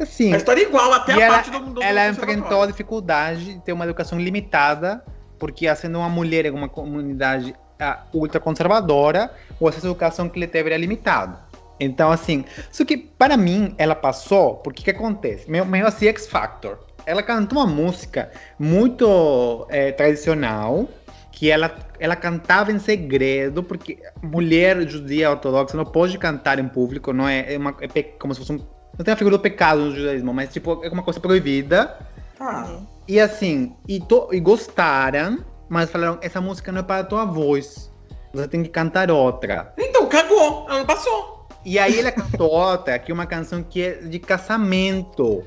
Assim, 0.00 0.32
A 0.32 0.36
história 0.36 0.62
é 0.62 0.64
igual, 0.64 0.92
até 0.92 1.12
a 1.12 1.20
ela, 1.20 1.34
parte 1.34 1.50
do, 1.50 1.60
do 1.60 1.82
ela 1.82 2.08
enfrentou 2.08 2.62
a 2.62 2.66
dificuldade 2.66 3.54
de 3.54 3.60
ter 3.60 3.72
uma 3.72 3.84
educação 3.84 4.18
limitada, 4.18 5.04
porque 5.38 5.72
sendo 5.74 5.98
uma 5.98 6.08
mulher 6.08 6.46
em 6.46 6.50
uma 6.50 6.68
comunidade 6.68 7.54
ah, 7.78 8.04
ultraconservadora, 8.12 9.32
o 9.60 9.68
acesso 9.68 9.86
à 9.86 9.90
educação 9.90 10.28
que 10.28 10.38
ele 10.38 10.46
teve 10.46 10.70
era 10.70 10.78
limitado. 10.78 11.36
Então, 11.78 12.10
assim, 12.10 12.44
só 12.70 12.84
que 12.84 12.96
para 12.96 13.36
mim 13.36 13.74
ela 13.76 13.94
passou, 13.94 14.56
porque 14.56 14.84
que 14.84 14.90
acontece? 14.90 15.50
Meio, 15.50 15.66
meio 15.66 15.86
assim, 15.86 16.06
X 16.06 16.28
Factor. 16.28 16.78
Ela 17.04 17.22
cantou 17.22 17.58
uma 17.58 17.66
música 17.66 18.30
muito 18.58 19.66
eh, 19.68 19.90
tradicional, 19.90 20.88
que 21.32 21.50
ela, 21.50 21.74
ela 21.98 22.14
cantava 22.14 22.70
em 22.70 22.78
segredo, 22.78 23.64
porque 23.64 23.98
mulher 24.22 24.86
judia 24.88 25.30
ortodoxa 25.30 25.76
não 25.76 25.84
pode 25.84 26.16
cantar 26.18 26.60
em 26.60 26.68
público, 26.68 27.12
não 27.12 27.28
é, 27.28 27.54
é, 27.54 27.58
uma, 27.58 27.74
é 27.80 28.02
como 28.02 28.32
se 28.32 28.40
fosse 28.40 28.52
um. 28.52 28.60
Não 28.98 29.04
tem 29.04 29.14
a 29.14 29.16
figura 29.16 29.36
do 29.36 29.42
pecado 29.42 29.80
no 29.80 29.96
judaísmo, 29.96 30.32
mas 30.34 30.52
tipo, 30.52 30.84
é 30.84 30.88
uma 30.88 31.02
coisa 31.02 31.18
proibida. 31.18 31.96
Tá. 32.38 32.80
E 33.08 33.18
assim, 33.18 33.74
e, 33.88 34.00
to, 34.00 34.28
e 34.32 34.40
gostaram, 34.40 35.44
mas 35.68 35.90
falaram: 35.90 36.18
essa 36.20 36.40
música 36.40 36.70
não 36.70 36.80
é 36.80 36.82
para 36.82 37.00
a 37.00 37.04
tua 37.04 37.24
voz, 37.24 37.90
você 38.32 38.46
tem 38.48 38.62
que 38.62 38.68
cantar 38.68 39.10
outra. 39.10 39.72
Então, 39.78 40.06
cagou, 40.06 40.66
ela 40.68 40.78
não 40.78 40.86
passou. 40.86 41.46
E 41.64 41.78
aí 41.78 41.98
ela 42.00 42.10
cantou 42.12 42.50
outra, 42.52 42.98
que 42.98 43.10
é 43.10 43.14
uma 43.14 43.26
canção 43.26 43.62
que 43.62 43.82
é 43.82 43.92
de 44.02 44.18
casamento. 44.18 45.44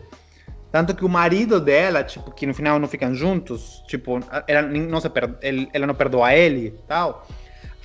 Tanto 0.71 0.93
que 0.93 1.05
o 1.05 1.09
marido 1.09 1.61
dela, 1.61 2.03
tipo, 2.03 2.31
que 2.31 2.45
no 2.45 2.53
final 2.53 2.77
não 2.79 2.87
ficam 2.87 3.13
juntos, 3.15 3.81
tipo, 3.87 4.19
ela 4.45 4.61
não, 4.63 4.99
se 4.99 5.09
ele- 5.41 5.69
ela 5.71 5.87
não 5.87 5.95
perdoa 5.95 6.33
ele 6.33 6.67
e 6.67 6.71
tal, 6.85 7.25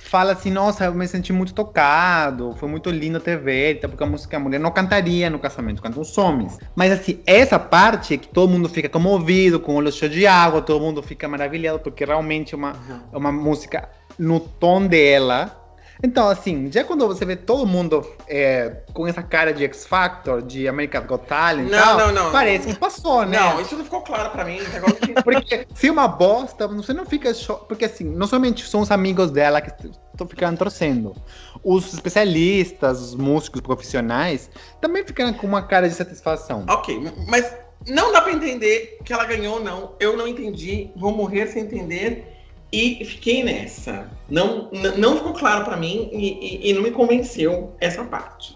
fala 0.01 0.33
assim, 0.33 0.51
nossa, 0.51 0.85
eu 0.85 0.93
me 0.93 1.07
senti 1.07 1.31
muito 1.31 1.53
tocado, 1.53 2.53
foi 2.57 2.67
muito 2.67 2.89
lindo 2.89 3.19
te 3.19 3.35
ver, 3.37 3.79
tá, 3.79 3.87
porque 3.87 4.03
a 4.03 4.07
música 4.07 4.35
a 4.35 4.39
mulher 4.39 4.59
não 4.59 4.71
cantaria 4.71 5.29
no 5.29 5.39
casamento, 5.39 5.81
cantam 5.81 6.01
os 6.01 6.17
homens. 6.17 6.59
Mas 6.75 6.91
assim, 6.91 7.21
essa 7.25 7.57
parte 7.57 8.15
é 8.15 8.17
que 8.17 8.27
todo 8.27 8.49
mundo 8.49 8.67
fica 8.67 8.89
comovido, 8.89 9.59
com 9.59 9.73
o 9.73 9.75
olho 9.75 9.91
cheio 9.91 10.11
de 10.11 10.27
água, 10.27 10.61
todo 10.61 10.81
mundo 10.81 11.01
fica 11.01 11.27
maravilhado, 11.27 11.79
porque 11.79 12.03
realmente 12.03 12.53
é 12.53 12.57
uma, 12.57 12.75
é 13.13 13.17
uma 13.17 13.31
música 13.31 13.89
no 14.17 14.39
tom 14.39 14.85
dela. 14.85 15.60
Então, 16.03 16.27
assim, 16.27 16.71
já 16.71 16.83
quando 16.83 17.07
você 17.07 17.23
vê 17.23 17.35
todo 17.35 17.65
mundo 17.65 18.05
é, 18.27 18.77
com 18.93 19.05
essa 19.07 19.21
cara 19.21 19.53
de 19.53 19.63
X 19.65 19.85
Factor, 19.85 20.41
de 20.41 20.67
American 20.67 21.03
Got 21.05 21.25
Talent 21.27 21.69
Não, 21.69 21.77
tal, 21.79 21.97
não, 21.97 22.11
não. 22.25 22.31
parece 22.31 22.67
que 22.67 22.73
passou, 22.75 23.23
né? 23.25 23.39
Não, 23.39 23.61
isso 23.61 23.75
não 23.77 23.83
ficou 23.83 24.01
claro 24.01 24.31
pra 24.31 24.43
mim. 24.43 24.59
Agora 24.75 24.93
que- 24.93 25.13
Porque 25.23 25.67
se 25.75 25.87
é 25.87 25.91
uma 25.91 26.07
bosta, 26.07 26.67
você 26.67 26.91
não 26.93 27.05
fica. 27.05 27.33
Cho... 27.33 27.53
Porque 27.67 27.85
assim, 27.85 28.03
não 28.03 28.25
somente 28.25 28.67
são 28.67 28.81
os 28.81 28.89
amigos 28.89 29.29
dela 29.29 29.61
que 29.61 29.69
estão 30.13 30.27
ficando 30.27 30.57
torcendo. 30.57 31.15
Os 31.63 31.93
especialistas, 31.93 32.99
os 32.99 33.15
músicos 33.15 33.61
profissionais, 33.61 34.49
também 34.81 35.05
ficam 35.05 35.31
com 35.33 35.45
uma 35.45 35.61
cara 35.61 35.87
de 35.87 35.93
satisfação. 35.93 36.65
ok, 36.67 36.99
mas 37.27 37.53
não 37.87 38.11
dá 38.11 38.21
pra 38.21 38.31
entender 38.31 38.97
que 39.05 39.13
ela 39.13 39.25
ganhou, 39.25 39.59
não. 39.63 39.95
Eu 39.99 40.17
não 40.17 40.27
entendi, 40.27 40.89
vou 40.95 41.11
morrer 41.11 41.47
sem 41.47 41.63
entender. 41.63 42.27
E 42.71 43.03
fiquei 43.03 43.43
nessa. 43.43 44.09
Não, 44.29 44.69
não 44.97 45.17
ficou 45.17 45.33
claro 45.33 45.65
pra 45.65 45.75
mim 45.75 46.09
e, 46.11 46.67
e- 46.67 46.69
e 46.69 46.73
não 46.73 46.81
me 46.81 46.91
convenceu 46.91 47.75
essa 47.81 48.03
parte. 48.05 48.55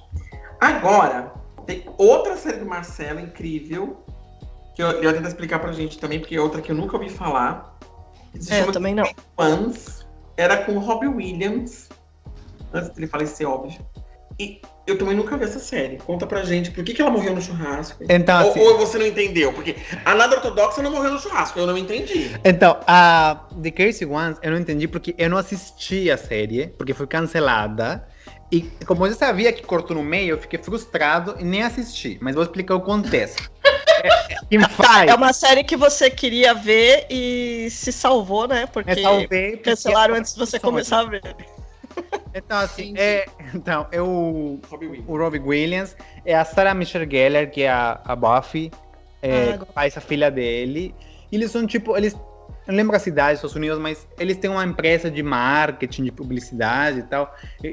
Agora, 0.62 1.34
tem 1.65 1.84
outra 1.97 2.38
série 2.38 2.58
do 2.60 2.65
Marcelo 2.65 3.19
incrível, 3.19 4.04
que 4.73 4.82
eu, 4.82 4.88
eu 5.04 5.13
tentar 5.13 5.28
explicar 5.28 5.60
pra 5.60 5.71
gente 5.73 5.97
também, 5.99 6.19
porque 6.19 6.36
é 6.36 6.39
outra 6.41 6.62
que 6.62 6.71
eu 6.71 6.75
nunca 6.75 6.95
ouvi 6.95 7.10
falar. 7.10 7.78
Se 8.39 8.54
É, 8.54 8.62
eu 8.62 8.71
também 8.71 8.95
não. 8.95 9.06
Once, 9.38 10.06
era 10.38 10.63
com 10.63 10.73
o 10.73 10.80
Robbie 10.80 11.08
Williams, 11.08 11.89
antes 12.73 12.89
dele 12.91 13.08
falecer, 13.08 13.49
óbvio. 13.49 13.86
E 14.39 14.62
eu 14.88 14.98
também 14.98 15.15
nunca 15.15 15.36
vi 15.38 15.45
essa 15.45 15.60
série. 15.60 15.98
Conta 15.98 16.28
pra 16.28 16.43
gente 16.43 16.71
por 16.71 16.84
que, 16.84 16.93
que 16.93 17.02
ela 17.02 17.10
morreu 17.10 17.34
no 17.34 17.41
churrasco. 17.41 18.04
Então, 18.08 18.43
ou, 18.43 18.52
assim, 18.52 18.60
ou 18.60 18.78
você 18.78 18.98
não 18.98 19.06
entendeu? 19.06 19.52
Porque 19.52 19.76
a 20.04 20.13
nada 20.13 20.36
ortodoxa 20.36 20.82
não 20.82 20.91
morreu 20.91 21.12
no 21.12 21.19
churrasco, 21.19 21.58
eu 21.58 21.65
não 21.65 21.78
entendi. 21.78 22.32
então, 22.43 22.80
a 22.86 23.48
The 23.62 23.71
Crazy 23.71 24.06
Ones 24.06 24.38
eu 24.41 24.52
não 24.52 24.60
entendi 24.60 24.88
porque 24.88 25.15
eu 25.17 25.30
não 25.30 25.38
assisti 25.38 26.12
a 26.12 26.17
série, 26.17 26.67
porque 26.78 26.93
foi 26.93 27.08
cancelada. 27.08 28.08
E 28.52 28.62
como 28.86 29.06
eu 29.06 29.10
já 29.12 29.17
sabia 29.17 29.52
que 29.52 29.63
cortou 29.63 29.98
no 29.98 30.04
meio, 30.04 30.36
eu 30.36 30.38
fiquei 30.38 30.60
frustrado 30.60 31.36
e 31.39 31.43
nem 31.43 31.63
assisti. 31.63 32.19
Mas 32.21 32.36
vou 32.36 32.43
explicar 32.43 32.76
o 32.76 32.82
contexto. 32.82 33.50
É, 34.04 35.06
é? 35.08 35.10
É 35.10 35.15
uma 35.15 35.34
série 35.34 35.63
que 35.63 35.76
você 35.76 36.12
queria 36.12 36.54
ver 36.54 37.08
e 37.10 37.67
se 37.71 37.91
salvou, 37.91 38.48
né? 38.48 38.67
Porque 38.71 39.02
porque- 39.02 39.58
cancelaram 39.63 40.15
antes 40.15 40.34
de 40.34 40.39
você 40.39 40.60
começar 40.60 41.00
a 41.00 41.06
ver. 41.06 41.21
Então, 42.36 42.58
assim, 42.60 42.93
é, 42.98 43.26
então, 43.56 43.88
eu, 43.91 44.60
Robbie 44.69 44.88
Williams. 44.88 45.10
o 45.10 45.17
Robbie 45.17 45.39
Williams, 45.39 45.98
é 46.26 46.36
a 46.36 46.43
Sarah 46.43 46.74
Michelle 46.74 47.10
Gellar, 47.10 47.50
que 47.50 47.63
é 47.63 47.69
a, 47.69 48.00
a 48.04 48.15
Buffy, 48.15 48.71
é, 49.21 49.52
Ah, 49.52 49.65
faz 49.74 49.98
a 49.98 50.02
filha 50.02 50.30
dele. 50.30 50.93
E 51.32 51.36
eles 51.36 51.52
são 51.52 51.65
tipo, 51.65 51.95
eles. 51.95 52.13
Eu 52.67 52.71
não 52.71 52.76
lembro 52.78 52.95
a 52.95 53.00
cidade 53.00 53.34
dos 53.34 53.38
Estados 53.39 53.56
Unidos, 53.56 53.80
mas 53.80 54.08
eles 54.19 54.38
têm 54.38 54.50
uma 54.50 54.63
empresa 54.65 55.10
de 55.10 55.21
marketing, 55.21 56.04
de 56.06 56.12
publicidade 56.12 57.00
e 57.00 57.04
tal, 57.04 57.32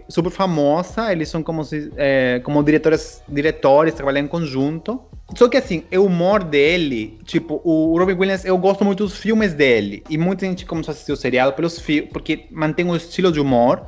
super 0.09 0.31
famosa. 0.31 1.11
Eles 1.11 1.29
são 1.31 1.43
como, 1.43 1.65
se, 1.65 1.91
é, 1.97 2.41
como 2.45 2.63
diretores, 2.63 3.23
diretores, 3.29 3.95
trabalham 3.95 4.25
em 4.25 4.29
conjunto. 4.29 5.03
Só 5.35 5.49
que 5.49 5.57
assim, 5.57 5.85
o 5.95 6.01
humor 6.05 6.45
dele, 6.45 7.19
tipo, 7.25 7.61
o 7.65 7.99
Robin 7.99 8.13
Williams, 8.13 8.45
eu 8.45 8.57
gosto 8.59 8.85
muito 8.85 9.03
dos 9.05 9.17
filmes 9.17 9.55
dele. 9.55 10.03
E 10.11 10.19
muita 10.19 10.45
gente 10.45 10.67
começou 10.67 10.93
a 10.93 10.95
assistir 10.95 11.13
o 11.13 11.17
seriado 11.17 11.55
pelos 11.55 11.79
fi- 11.81 12.03
porque 12.03 12.47
mantém 12.51 12.87
o 12.89 12.95
estilo 12.95 13.33
de 13.33 13.41
humor. 13.41 13.87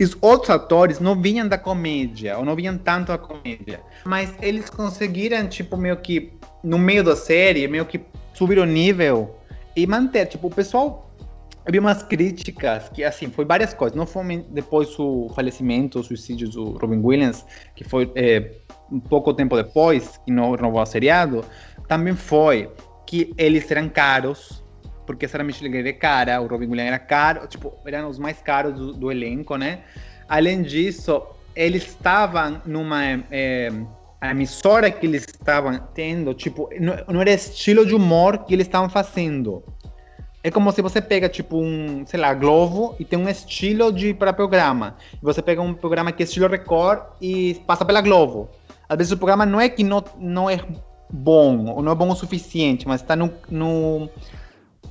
Os 0.00 0.16
outros 0.20 0.50
atores 0.50 1.00
não 1.00 1.20
vinham 1.20 1.48
da 1.48 1.58
comédia, 1.58 2.38
ou 2.38 2.44
não 2.44 2.54
vinham 2.54 2.78
tanto 2.78 3.08
da 3.08 3.18
comédia. 3.18 3.80
Mas 4.04 4.32
eles 4.40 4.70
conseguiram, 4.70 5.48
tipo, 5.48 5.76
meio 5.76 5.96
que, 5.96 6.32
no 6.62 6.78
meio 6.78 7.02
da 7.02 7.16
série, 7.16 7.66
meio 7.66 7.84
que 7.84 8.00
subir 8.32 8.58
o 8.58 8.64
nível 8.64 9.36
e 9.76 9.86
manter. 9.86 10.26
Tipo, 10.26 10.46
o 10.46 10.50
pessoal. 10.50 11.04
Vi 11.70 11.78
umas 11.78 12.02
críticas 12.02 12.88
que, 12.88 13.04
assim, 13.04 13.28
foi 13.28 13.44
várias 13.44 13.74
coisas. 13.74 13.94
Não 13.94 14.06
foi 14.06 14.42
depois 14.48 14.96
do 14.96 15.28
falecimento, 15.34 16.00
o 16.00 16.02
suicídio 16.02 16.48
do 16.48 16.78
Robin 16.78 17.00
Williams, 17.04 17.44
que 17.76 17.84
foi 17.84 18.10
é, 18.14 18.52
um 18.90 18.98
pouco 18.98 19.34
tempo 19.34 19.54
depois, 19.54 20.18
que 20.24 20.32
não 20.32 20.52
renovou 20.52 20.80
o 20.80 20.86
seriado. 20.86 21.44
Também 21.86 22.14
foi 22.14 22.70
que 23.06 23.34
eles 23.36 23.70
eram 23.70 23.88
caros, 23.88 24.62
porque 25.08 25.24
a 25.24 25.28
Sarah 25.28 25.42
Michelle 25.42 25.72
Gellar 25.72 25.88
é 25.88 25.92
cara, 25.94 26.38
o 26.38 26.46
Robin 26.46 26.66
Williams 26.66 26.88
era 26.88 26.98
caro, 26.98 27.48
tipo, 27.48 27.72
eram 27.86 28.10
os 28.10 28.18
mais 28.18 28.42
caros 28.42 28.74
do, 28.74 28.92
do 28.92 29.10
elenco, 29.10 29.56
né? 29.56 29.78
Além 30.28 30.60
disso, 30.60 31.22
eles 31.56 31.86
estavam 31.86 32.60
numa 32.66 33.02
é, 33.30 33.72
a 34.20 34.32
emissora 34.32 34.90
que 34.90 35.06
eles 35.06 35.22
estavam 35.22 35.80
tendo, 35.94 36.34
tipo, 36.34 36.68
não, 36.78 36.94
não 37.08 37.20
era 37.22 37.30
estilo 37.30 37.86
de 37.86 37.94
humor 37.94 38.44
que 38.44 38.52
eles 38.52 38.66
estavam 38.66 38.90
fazendo. 38.90 39.64
É 40.44 40.50
como 40.50 40.70
se 40.72 40.82
você 40.82 41.00
pega, 41.00 41.26
tipo, 41.26 41.58
um, 41.58 42.04
sei 42.04 42.20
lá, 42.20 42.34
Globo 42.34 42.94
e 43.00 43.04
tem 43.04 43.18
um 43.18 43.30
estilo 43.30 43.90
de 43.90 44.12
para 44.12 44.34
programa. 44.34 44.94
Você 45.22 45.40
pega 45.40 45.62
um 45.62 45.72
programa 45.72 46.12
que 46.12 46.22
é 46.22 46.24
estilo 46.24 46.48
Record 46.48 47.00
e 47.18 47.54
passa 47.66 47.82
pela 47.82 48.02
Globo. 48.02 48.50
Às 48.86 48.98
vezes 48.98 49.12
o 49.12 49.16
programa 49.16 49.46
não 49.46 49.58
é 49.58 49.70
que 49.70 49.82
não, 49.82 50.04
não 50.18 50.50
é 50.50 50.60
bom, 51.10 51.66
ou 51.70 51.82
não 51.82 51.92
é 51.92 51.94
bom 51.94 52.10
o 52.10 52.14
suficiente, 52.14 52.86
mas 52.86 53.00
está 53.00 53.16
no, 53.16 53.32
no, 53.50 54.08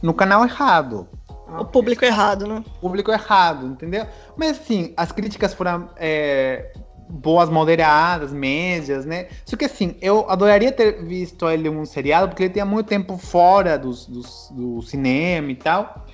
no 0.02 0.14
canal 0.14 0.44
errado. 0.44 1.08
O 1.60 1.66
público 1.66 2.04
errado, 2.04 2.46
né? 2.46 2.64
O 2.78 2.80
público 2.82 3.12
errado, 3.12 3.68
entendeu? 3.68 4.06
Mas 4.36 4.60
assim, 4.60 4.94
as 4.98 5.12
críticas 5.12 5.54
foram 5.54 5.90
é, 5.96 6.74
boas, 7.10 7.50
moderadas, 7.50 8.34
médias, 8.34 9.06
né? 9.06 9.28
Só 9.46 9.56
que 9.56 9.66
assim, 9.66 9.96
eu 10.02 10.30
adoraria 10.30 10.72
ter 10.72 11.04
visto 11.04 11.50
ele 11.50 11.70
um 11.70 11.86
seriado, 11.86 12.28
porque 12.28 12.44
ele 12.44 12.54
tinha 12.54 12.66
muito 12.66 12.88
tempo 12.88 13.18
fora 13.18 13.78
dos, 13.78 14.06
dos, 14.06 14.52
do 14.52 14.82
cinema 14.82 15.52
e 15.52 15.56
tal. 15.56 16.06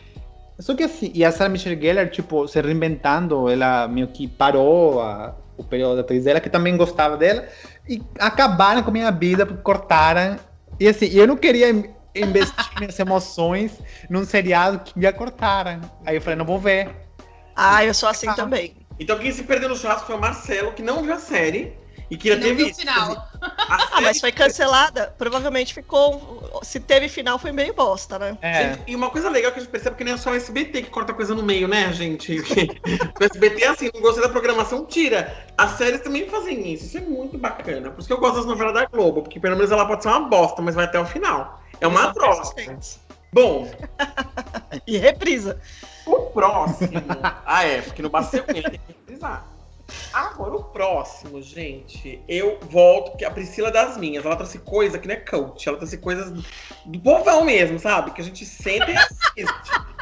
Só 0.59 0.75
que 0.75 0.83
assim, 0.83 1.11
e 1.13 1.25
a 1.25 1.31
Sarah 1.31 1.49
Michelle 1.49 1.81
Gellar, 1.81 2.09
tipo, 2.09 2.47
se 2.47 2.61
reinventando, 2.61 3.49
ela 3.49 3.87
meio 3.87 4.07
que 4.07 4.27
parou 4.27 5.01
a, 5.01 5.35
o 5.57 5.63
período 5.63 5.95
da 5.95 6.01
atriz 6.01 6.23
dela, 6.23 6.39
que 6.39 6.49
também 6.49 6.77
gostava 6.77 7.17
dela, 7.17 7.45
e 7.89 8.01
acabaram 8.19 8.83
com 8.83 8.89
a 8.89 8.93
minha 8.93 9.11
vida, 9.11 9.45
cortaram. 9.45 10.37
E 10.79 10.87
assim, 10.87 11.07
eu 11.07 11.27
não 11.27 11.35
queria 11.35 11.73
investir 12.15 12.79
minhas 12.79 12.97
emoções 12.99 13.79
num 14.09 14.25
seriado 14.25 14.79
que 14.79 14.97
me 14.97 15.11
cortaram. 15.13 15.81
Aí 16.05 16.15
eu 16.15 16.21
falei, 16.21 16.37
não 16.37 16.45
vou 16.45 16.59
ver. 16.59 16.89
Ah, 17.55 17.83
eu 17.83 17.93
sou 17.93 18.09
assim 18.09 18.27
ah. 18.27 18.33
também. 18.33 18.75
Então 18.99 19.17
quem 19.17 19.31
se 19.31 19.43
perdeu 19.43 19.69
no 19.69 19.75
churrasco 19.75 20.07
foi 20.07 20.15
o 20.15 20.21
Marcelo, 20.21 20.73
que 20.73 20.81
não 20.81 21.01
viu 21.01 21.13
a 21.13 21.19
série. 21.19 21.73
E 22.09 22.17
queria 22.17 22.39
ter 22.39 22.53
visto. 22.53 22.81
Final. 22.81 23.27
ah, 23.41 24.01
mas 24.01 24.19
foi 24.19 24.31
cancelada. 24.31 25.15
Provavelmente 25.17 25.73
ficou. 25.73 26.61
Se 26.61 26.79
teve 26.79 27.09
final, 27.09 27.39
foi 27.39 27.51
meio 27.51 27.73
bosta, 27.73 28.19
né? 28.19 28.37
É. 28.41 28.77
E 28.85 28.95
uma 28.95 29.09
coisa 29.09 29.29
legal 29.29 29.51
que 29.51 29.57
a 29.57 29.61
gente 29.63 29.71
percebe 29.71 29.95
que 29.95 30.03
nem 30.03 30.13
é 30.13 30.17
só 30.17 30.29
o 30.29 30.35
SBT 30.35 30.83
que 30.83 30.89
corta 30.91 31.11
coisa 31.11 31.33
no 31.33 31.41
meio, 31.41 31.67
né, 31.67 31.91
gente? 31.91 32.39
o 33.19 33.23
SBT, 33.23 33.65
assim, 33.65 33.89
não 33.93 34.01
gostei 34.01 34.21
da 34.21 34.29
programação, 34.29 34.85
tira. 34.85 35.35
As 35.57 35.71
séries 35.71 36.01
também 36.01 36.29
fazem 36.29 36.73
isso. 36.73 36.85
Isso 36.85 36.97
é 36.99 37.01
muito 37.01 37.37
bacana. 37.37 37.89
Por 37.89 37.99
isso 37.99 38.07
que 38.07 38.13
eu 38.13 38.19
gosto 38.19 38.35
das 38.35 38.45
novelas 38.45 38.75
da 38.75 38.85
Globo, 38.85 39.23
porque 39.23 39.39
pelo 39.39 39.55
menos 39.55 39.71
ela 39.71 39.85
pode 39.87 40.03
ser 40.03 40.09
uma 40.09 40.27
bosta, 40.27 40.61
mas 40.61 40.75
vai 40.75 40.85
até 40.85 40.99
o 40.99 41.05
final. 41.05 41.62
É 41.83 41.87
uma 41.87 42.13
troça. 42.13 42.55
Bom. 43.33 43.69
e 44.87 44.97
reprisa. 44.97 45.59
O 46.05 46.27
próximo. 46.27 46.93
ah, 47.45 47.65
é, 47.65 47.81
porque 47.81 48.01
no 48.01 48.09
Baceu 48.09 48.43
tem 48.43 48.63
que 48.63 48.79
reprisar. 48.87 49.45
Agora, 50.13 50.55
o 50.55 50.63
próximo, 50.63 51.41
gente, 51.41 52.21
eu 52.25 52.57
volto, 52.69 53.11
porque 53.11 53.25
a 53.25 53.31
Priscila 53.31 53.67
é 53.67 53.71
das 53.71 53.97
minhas, 53.97 54.25
ela 54.25 54.37
trouxe 54.37 54.59
coisa 54.59 54.97
que 54.97 55.07
não 55.07 55.15
é 55.15 55.17
coach, 55.17 55.67
ela 55.67 55.77
trouxe 55.77 55.97
coisas 55.97 56.31
do, 56.85 56.99
povão 57.01 57.43
mesmo, 57.43 57.77
sabe? 57.77 58.11
Que 58.11 58.21
a 58.21 58.23
gente 58.23 58.45
sente 58.45 58.89
e 58.89 58.95
assiste. 58.95 59.92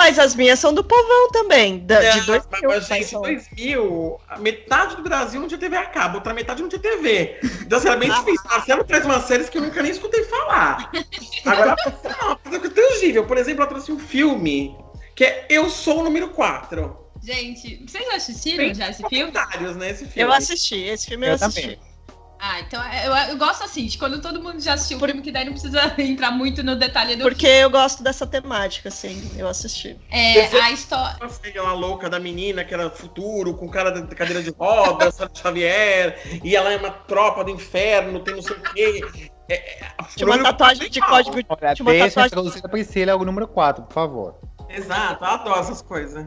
Mas 0.00 0.18
as 0.18 0.34
minhas 0.34 0.58
são 0.58 0.72
do 0.72 0.82
povão 0.82 1.30
também, 1.30 1.80
da, 1.80 2.00
de 2.00 2.22
2000. 2.22 2.70
Mas, 2.70 2.86
gente, 2.86 3.12
2000, 3.12 4.20
a 4.26 4.38
metade 4.38 4.96
do 4.96 5.02
Brasil 5.02 5.38
não 5.38 5.46
tinha 5.46 5.60
TV 5.60 5.76
a 5.76 5.84
cabo, 5.84 6.16
outra 6.16 6.32
metade 6.32 6.62
não 6.62 6.70
tinha 6.70 6.80
TV. 6.80 7.38
Então, 7.42 7.76
assim, 7.76 7.88
era 7.88 7.98
bem 7.98 8.10
ah, 8.10 8.14
difícil. 8.14 8.48
Marcelo 8.48 8.84
traz 8.84 9.04
umas 9.04 9.24
séries 9.24 9.50
que 9.50 9.58
eu 9.58 9.62
nunca 9.62 9.82
nem 9.82 9.92
escutei 9.92 10.24
falar. 10.24 10.90
Agora, 11.44 11.76
não, 12.22 12.36
coisa 12.36 12.70
tangível. 12.70 13.26
Por 13.26 13.36
exemplo, 13.36 13.60
ela 13.60 13.68
trouxe 13.68 13.92
um 13.92 13.98
filme 13.98 14.74
que 15.14 15.22
é 15.22 15.44
Eu 15.50 15.68
Sou 15.68 16.00
o 16.00 16.04
Número 16.04 16.30
4. 16.30 16.96
Gente, 17.22 17.84
vocês 17.86 18.08
assistiram 18.08 18.64
Tem 18.64 18.74
já 18.74 18.88
esse 18.88 19.06
filme? 19.06 19.30
Né, 19.76 19.90
esse 19.90 20.06
filme? 20.06 20.22
Eu 20.22 20.32
assisti, 20.32 20.76
esse 20.76 21.08
filme 21.08 21.26
eu, 21.26 21.32
eu 21.32 21.34
assisti. 21.34 21.60
Também. 21.60 21.89
Ah, 22.42 22.58
então 22.60 22.82
é, 22.82 23.06
eu, 23.06 23.14
eu, 23.32 23.36
gosto 23.36 23.62
assim, 23.62 23.84
de 23.84 23.98
quando 23.98 24.18
todo 24.22 24.42
mundo 24.42 24.58
já 24.60 24.72
assistiu 24.72 24.96
o 24.96 25.00
filme, 25.00 25.20
que 25.20 25.30
daí 25.30 25.44
não 25.44 25.52
precisa 25.52 25.92
entrar 26.00 26.30
muito 26.30 26.62
no 26.62 26.74
detalhe 26.74 27.14
do 27.14 27.22
Porque 27.22 27.46
filme. 27.46 27.60
eu 27.60 27.70
gosto 27.70 28.02
dessa 28.02 28.26
temática, 28.26 28.88
assim, 28.88 29.30
eu 29.36 29.46
assisti. 29.46 29.98
É, 30.10 30.46
a 30.58 30.70
história. 30.70 31.18
Aquela 31.20 31.74
louca 31.74 32.08
da 32.08 32.18
menina 32.18 32.64
que 32.64 32.72
era 32.72 32.88
futuro, 32.88 33.54
com 33.54 33.68
cara 33.68 33.90
de 33.90 34.14
cadeira 34.14 34.42
de 34.42 34.50
rodas, 34.50 35.18
Xavier, 35.34 36.40
e 36.42 36.56
ela 36.56 36.72
é 36.72 36.78
uma 36.78 36.90
tropa 36.90 37.44
do 37.44 37.50
inferno, 37.50 38.20
tem 38.20 38.34
não 38.34 38.42
sei 38.42 38.56
o 38.56 38.60
quê. 38.62 39.00
É, 39.50 39.84
é, 39.84 39.92
tinha 40.16 40.26
uma 40.26 40.42
tatuagem 40.42 40.88
de 40.88 41.00
código. 41.00 41.36
Olha, 41.46 41.74
tinha 41.74 41.84
uma 41.84 41.92
deixa 41.92 42.26
tatuagem... 42.30 42.62
a 42.64 42.68
Priscila, 42.68 43.10
é 43.10 43.14
o 43.14 43.24
número 43.24 43.46
4, 43.48 43.84
por 43.84 43.92
favor. 43.92 44.34
Exato, 44.70 45.22
eu 45.22 45.30
adoro 45.30 45.60
essas 45.60 45.82
coisas. 45.82 46.26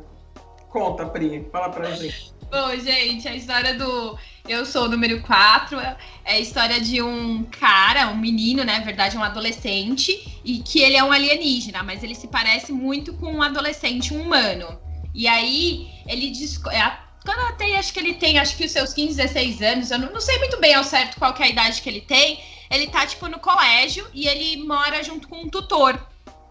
Conta, 0.69 1.07
Pri, 1.07 1.47
fala 1.51 1.69
pra 1.69 1.89
gente. 1.91 2.33
Bom, 2.51 2.69
gente, 2.75 3.27
a 3.27 3.35
história 3.35 3.73
do 3.75 4.15
Eu 4.47 4.65
Sou 4.65 4.83
o 4.83 4.89
Número 4.89 5.21
4 5.21 5.79
é 5.79 5.95
a 6.25 6.39
história 6.39 6.81
de 6.81 7.01
um 7.01 7.43
cara, 7.45 8.09
um 8.09 8.17
menino, 8.17 8.65
né? 8.65 8.77
Na 8.77 8.83
verdade, 8.83 9.17
um 9.17 9.23
adolescente, 9.23 10.41
e 10.43 10.59
que 10.59 10.81
ele 10.81 10.97
é 10.97 11.03
um 11.03 11.13
alienígena, 11.13 11.81
mas 11.81 12.03
ele 12.03 12.13
se 12.13 12.27
parece 12.27 12.73
muito 12.73 13.13
com 13.13 13.31
um 13.31 13.41
adolescente, 13.41 14.13
um 14.13 14.21
humano. 14.21 14.77
E 15.15 15.29
aí, 15.29 15.89
ele 16.05 16.29
diz. 16.29 16.59
É, 16.65 16.97
quando 17.23 17.55
tem, 17.55 17.77
acho 17.77 17.93
que 17.93 17.99
ele 17.99 18.15
tem, 18.15 18.37
acho 18.37 18.57
que 18.57 18.65
os 18.65 18.71
seus 18.71 18.93
15, 18.93 19.15
16 19.15 19.61
anos, 19.61 19.91
eu 19.91 19.99
não, 19.99 20.11
não 20.11 20.19
sei 20.19 20.37
muito 20.39 20.59
bem 20.59 20.73
ao 20.73 20.83
certo 20.83 21.17
qual 21.17 21.33
é 21.39 21.43
a 21.43 21.47
idade 21.47 21.81
que 21.81 21.87
ele 21.87 22.01
tem. 22.01 22.43
Ele 22.69 22.87
tá, 22.87 23.05
tipo, 23.05 23.29
no 23.29 23.39
colégio 23.39 24.05
e 24.13 24.27
ele 24.27 24.61
mora 24.65 25.01
junto 25.03 25.29
com 25.29 25.43
um 25.43 25.49
tutor. 25.49 25.97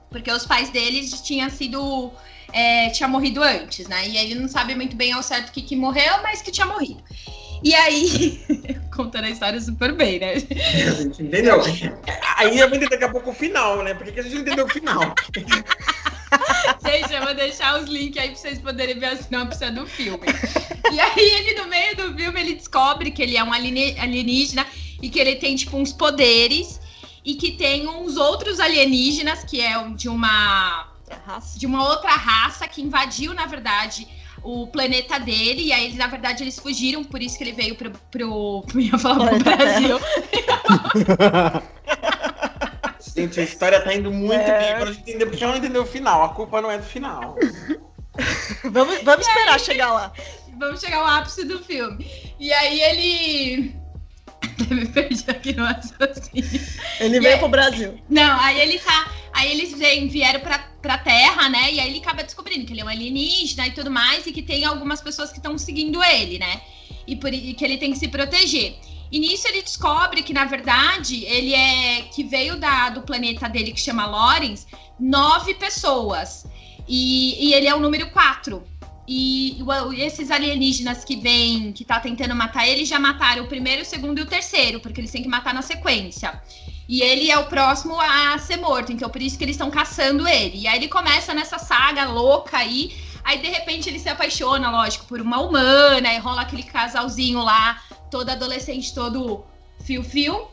Porque 0.09 0.33
os 0.33 0.47
pais 0.47 0.71
deles 0.71 1.21
tinham 1.21 1.51
sido 1.51 2.11
é, 2.53 2.91
tinha 2.91 3.09
morrido 3.09 3.43
antes, 3.43 3.89
né? 3.89 4.09
E 4.09 4.17
ele 4.17 4.35
não 4.35 4.49
sabe 4.49 4.75
muito 4.75 4.95
bem 4.95 5.13
ao 5.13 5.23
certo 5.23 5.49
o 5.49 5.53
que, 5.53 5.63
que 5.63 5.77
morreu, 5.77 6.23
mas 6.23 6.41
que 6.41 6.51
tinha 6.51 6.67
morrido. 6.67 7.03
E 7.63 7.75
aí, 7.75 8.41
contando 8.95 9.25
a 9.25 9.31
história 9.31 9.61
super 9.61 9.93
bem, 9.93 10.19
né? 10.19 10.35
A 10.35 10.39
gente 10.39 11.23
entendeu. 11.23 11.61
Aí 12.37 12.59
eu 12.59 12.69
vou 12.69 12.77
entender 12.77 12.91
daqui 12.91 13.05
a 13.05 13.11
pouco 13.11 13.31
o 13.31 13.35
final, 13.35 13.83
né? 13.83 13.95
Por 13.95 14.05
que, 14.05 14.13
que 14.13 14.21
a 14.21 14.23
gente 14.23 14.35
não 14.35 14.43
entendeu 14.43 14.67
o 14.67 14.69
final? 14.69 15.15
Gente, 16.85 17.13
eu 17.13 17.23
vou 17.23 17.35
deixar 17.35 17.79
os 17.79 17.89
links 17.89 18.21
aí 18.21 18.31
pra 18.31 18.39
vocês 18.39 18.59
poderem 18.59 18.99
ver 18.99 19.07
a 19.07 19.17
sinopse 19.17 19.71
do 19.71 19.87
filme. 19.87 20.27
E 20.91 20.99
aí, 20.99 21.19
ele, 21.19 21.61
no 21.61 21.69
meio 21.69 21.95
do 21.95 22.15
filme, 22.17 22.41
ele 22.41 22.55
descobre 22.55 23.11
que 23.11 23.23
ele 23.23 23.37
é 23.37 23.45
um 23.45 23.53
alienígena 23.53 24.67
e 25.01 25.11
que 25.11 25.19
ele 25.19 25.37
tem, 25.37 25.55
tipo, 25.57 25.77
uns 25.77 25.93
poderes 25.93 26.81
e 27.25 27.35
que 27.35 27.53
tem 27.53 27.87
uns 27.87 28.17
outros 28.17 28.61
alienígenas, 28.61 29.45
que 29.45 29.61
é 29.61 29.89
de 29.91 30.09
uma 30.09 30.89
de 31.59 31.67
uma 31.67 31.87
outra 31.91 32.11
raça 32.13 32.67
que 32.67 32.81
invadiu, 32.81 33.35
na 33.35 33.45
verdade, 33.45 34.09
o 34.43 34.67
planeta 34.67 35.19
dele, 35.19 35.67
e 35.67 35.73
aí 35.73 35.85
eles, 35.85 35.97
na 35.97 36.07
verdade, 36.07 36.43
eles 36.43 36.59
fugiram, 36.59 37.05
por 37.05 37.23
isso 37.23 37.39
que 37.39 37.45
ele 37.45 37.53
veio 37.53 37.75
pro. 37.75 37.91
pro 38.11 38.65
ia 38.75 38.99
falar 38.99 39.29
pro 39.29 39.39
Brasil. 39.39 40.01
Gente, 43.15 43.41
a 43.41 43.43
história 43.43 43.81
tá 43.81 43.95
indo 43.95 44.11
muito 44.11 44.41
é... 44.41 44.59
bem. 44.59 44.73
Agora 44.73 44.91
a 44.91 44.93
gente 44.93 45.03
entendeu 45.03 45.29
porque 45.29 45.45
ela 45.45 45.53
não 45.53 45.59
entendeu 45.59 45.83
o 45.83 45.87
final. 45.87 46.23
A 46.25 46.31
culpa 46.31 46.63
não 46.63 46.71
é 46.71 46.79
do 46.79 46.85
final. 46.85 47.37
vamos 48.65 49.03
vamos 49.03 49.27
esperar 49.27 49.55
aí, 49.55 49.61
chegar 49.61 49.93
lá. 49.93 50.13
Vamos 50.59 50.81
chegar 50.81 50.99
ao 50.99 51.07
ápice 51.07 51.45
do 51.45 51.63
filme. 51.63 52.07
E 52.41 52.53
aí 52.53 52.81
ele. 52.81 53.77
Me 54.71 54.87
perdi 54.87 55.25
aqui 55.29 55.53
no 55.53 55.65
raciocínio. 55.65 56.61
Ele 57.01 57.17
e 57.17 57.21
veio 57.21 57.35
aí... 57.35 57.39
pro 57.39 57.49
Brasil. 57.49 58.01
Não, 58.09 58.41
aí 58.41 58.61
ele 58.61 58.79
tá. 58.79 59.11
Aí 59.33 59.51
eles 59.51 59.77
vêm, 59.77 60.09
vieram 60.09 60.41
pra, 60.41 60.59
pra 60.81 60.99
Terra, 60.99 61.49
né? 61.49 61.73
E 61.73 61.81
aí 61.81 61.89
ele 61.89 61.99
acaba 61.99 62.23
descobrindo 62.23 62.67
que 62.67 62.73
ele 62.73 62.81
é 62.81 62.85
um 62.85 62.89
alienígena 62.89 63.67
e 63.67 63.73
tudo 63.73 63.91
mais, 63.91 64.27
e 64.27 64.33
que 64.33 64.43
tem 64.43 64.65
algumas 64.65 65.01
pessoas 65.01 65.31
que 65.31 65.39
estão 65.39 65.57
seguindo 65.57 66.03
ele, 66.03 66.39
né? 66.39 66.61
E, 67.07 67.17
por, 67.17 67.33
e 67.33 67.55
que 67.55 67.65
ele 67.65 67.79
tem 67.79 67.93
que 67.93 67.99
se 67.99 68.09
proteger. 68.09 68.77
E 69.11 69.19
nisso 69.19 69.47
ele 69.49 69.63
descobre 69.63 70.23
que, 70.23 70.33
na 70.33 70.47
verdade, 70.47 71.25
ele 71.27 71.55
é. 71.55 72.03
que 72.15 72.25
veio 72.25 72.57
da, 72.57 72.89
do 72.89 73.03
planeta 73.03 73.49
dele 73.49 73.73
que 73.73 73.81
chama 73.81 74.07
Lorenz, 74.07 74.67
nove 74.99 75.55
pessoas. 75.55 76.47
E, 76.89 77.49
e 77.49 77.55
ele 77.55 77.69
é 77.69 77.75
o 77.75 77.81
número 77.81 78.11
quatro. 78.11 78.63
E, 79.07 79.59
e 79.61 80.01
esses 80.01 80.31
alienígenas 80.31 81.05
que 81.05 81.17
vêm, 81.17 81.73
que 81.73 81.85
tá 81.85 82.01
tentando 82.01 82.35
matar 82.35 82.67
ele, 82.67 82.85
já 82.85 82.99
mataram 82.99 83.45
o 83.45 83.49
primeiro, 83.49 83.83
o 83.83 83.85
segundo 83.85 84.19
e 84.19 84.23
o 84.23 84.27
terceiro, 84.27 84.81
porque 84.81 85.01
eles 85.01 85.11
têm 85.11 85.23
que 85.23 85.29
matar 85.29 85.53
na 85.53 85.63
sequência. 85.63 86.41
E 86.89 87.01
ele 87.01 87.31
é 87.31 87.39
o 87.39 87.47
próximo 87.47 87.99
a 88.01 88.37
ser 88.39 88.57
morto, 88.57 88.93
então 88.93 89.09
por 89.09 89.23
isso 89.23 89.39
que 89.39 89.45
eles 89.45 89.55
estão 89.55 89.71
caçando 89.71 90.27
ele. 90.27 90.59
E 90.59 90.67
aí 90.67 90.79
ele 90.79 90.89
começa 90.89 91.33
nessa 91.33 91.59
saga 91.59 92.07
louca 92.07 92.59
aí. 92.59 92.95
Aí 93.25 93.39
de 93.39 93.49
repente 93.49 93.89
ele 93.89 93.99
se 93.99 94.09
apaixona, 94.09 94.71
lógico, 94.71 95.07
por 95.07 95.21
uma 95.21 95.41
humana, 95.41 96.13
e 96.13 96.19
rola 96.19 96.43
aquele 96.43 96.65
casalzinho 96.65 97.43
lá, 97.43 97.81
todo 98.11 98.29
adolescente, 98.31 98.93
todo 98.93 99.45
fio-fio. 99.85 100.49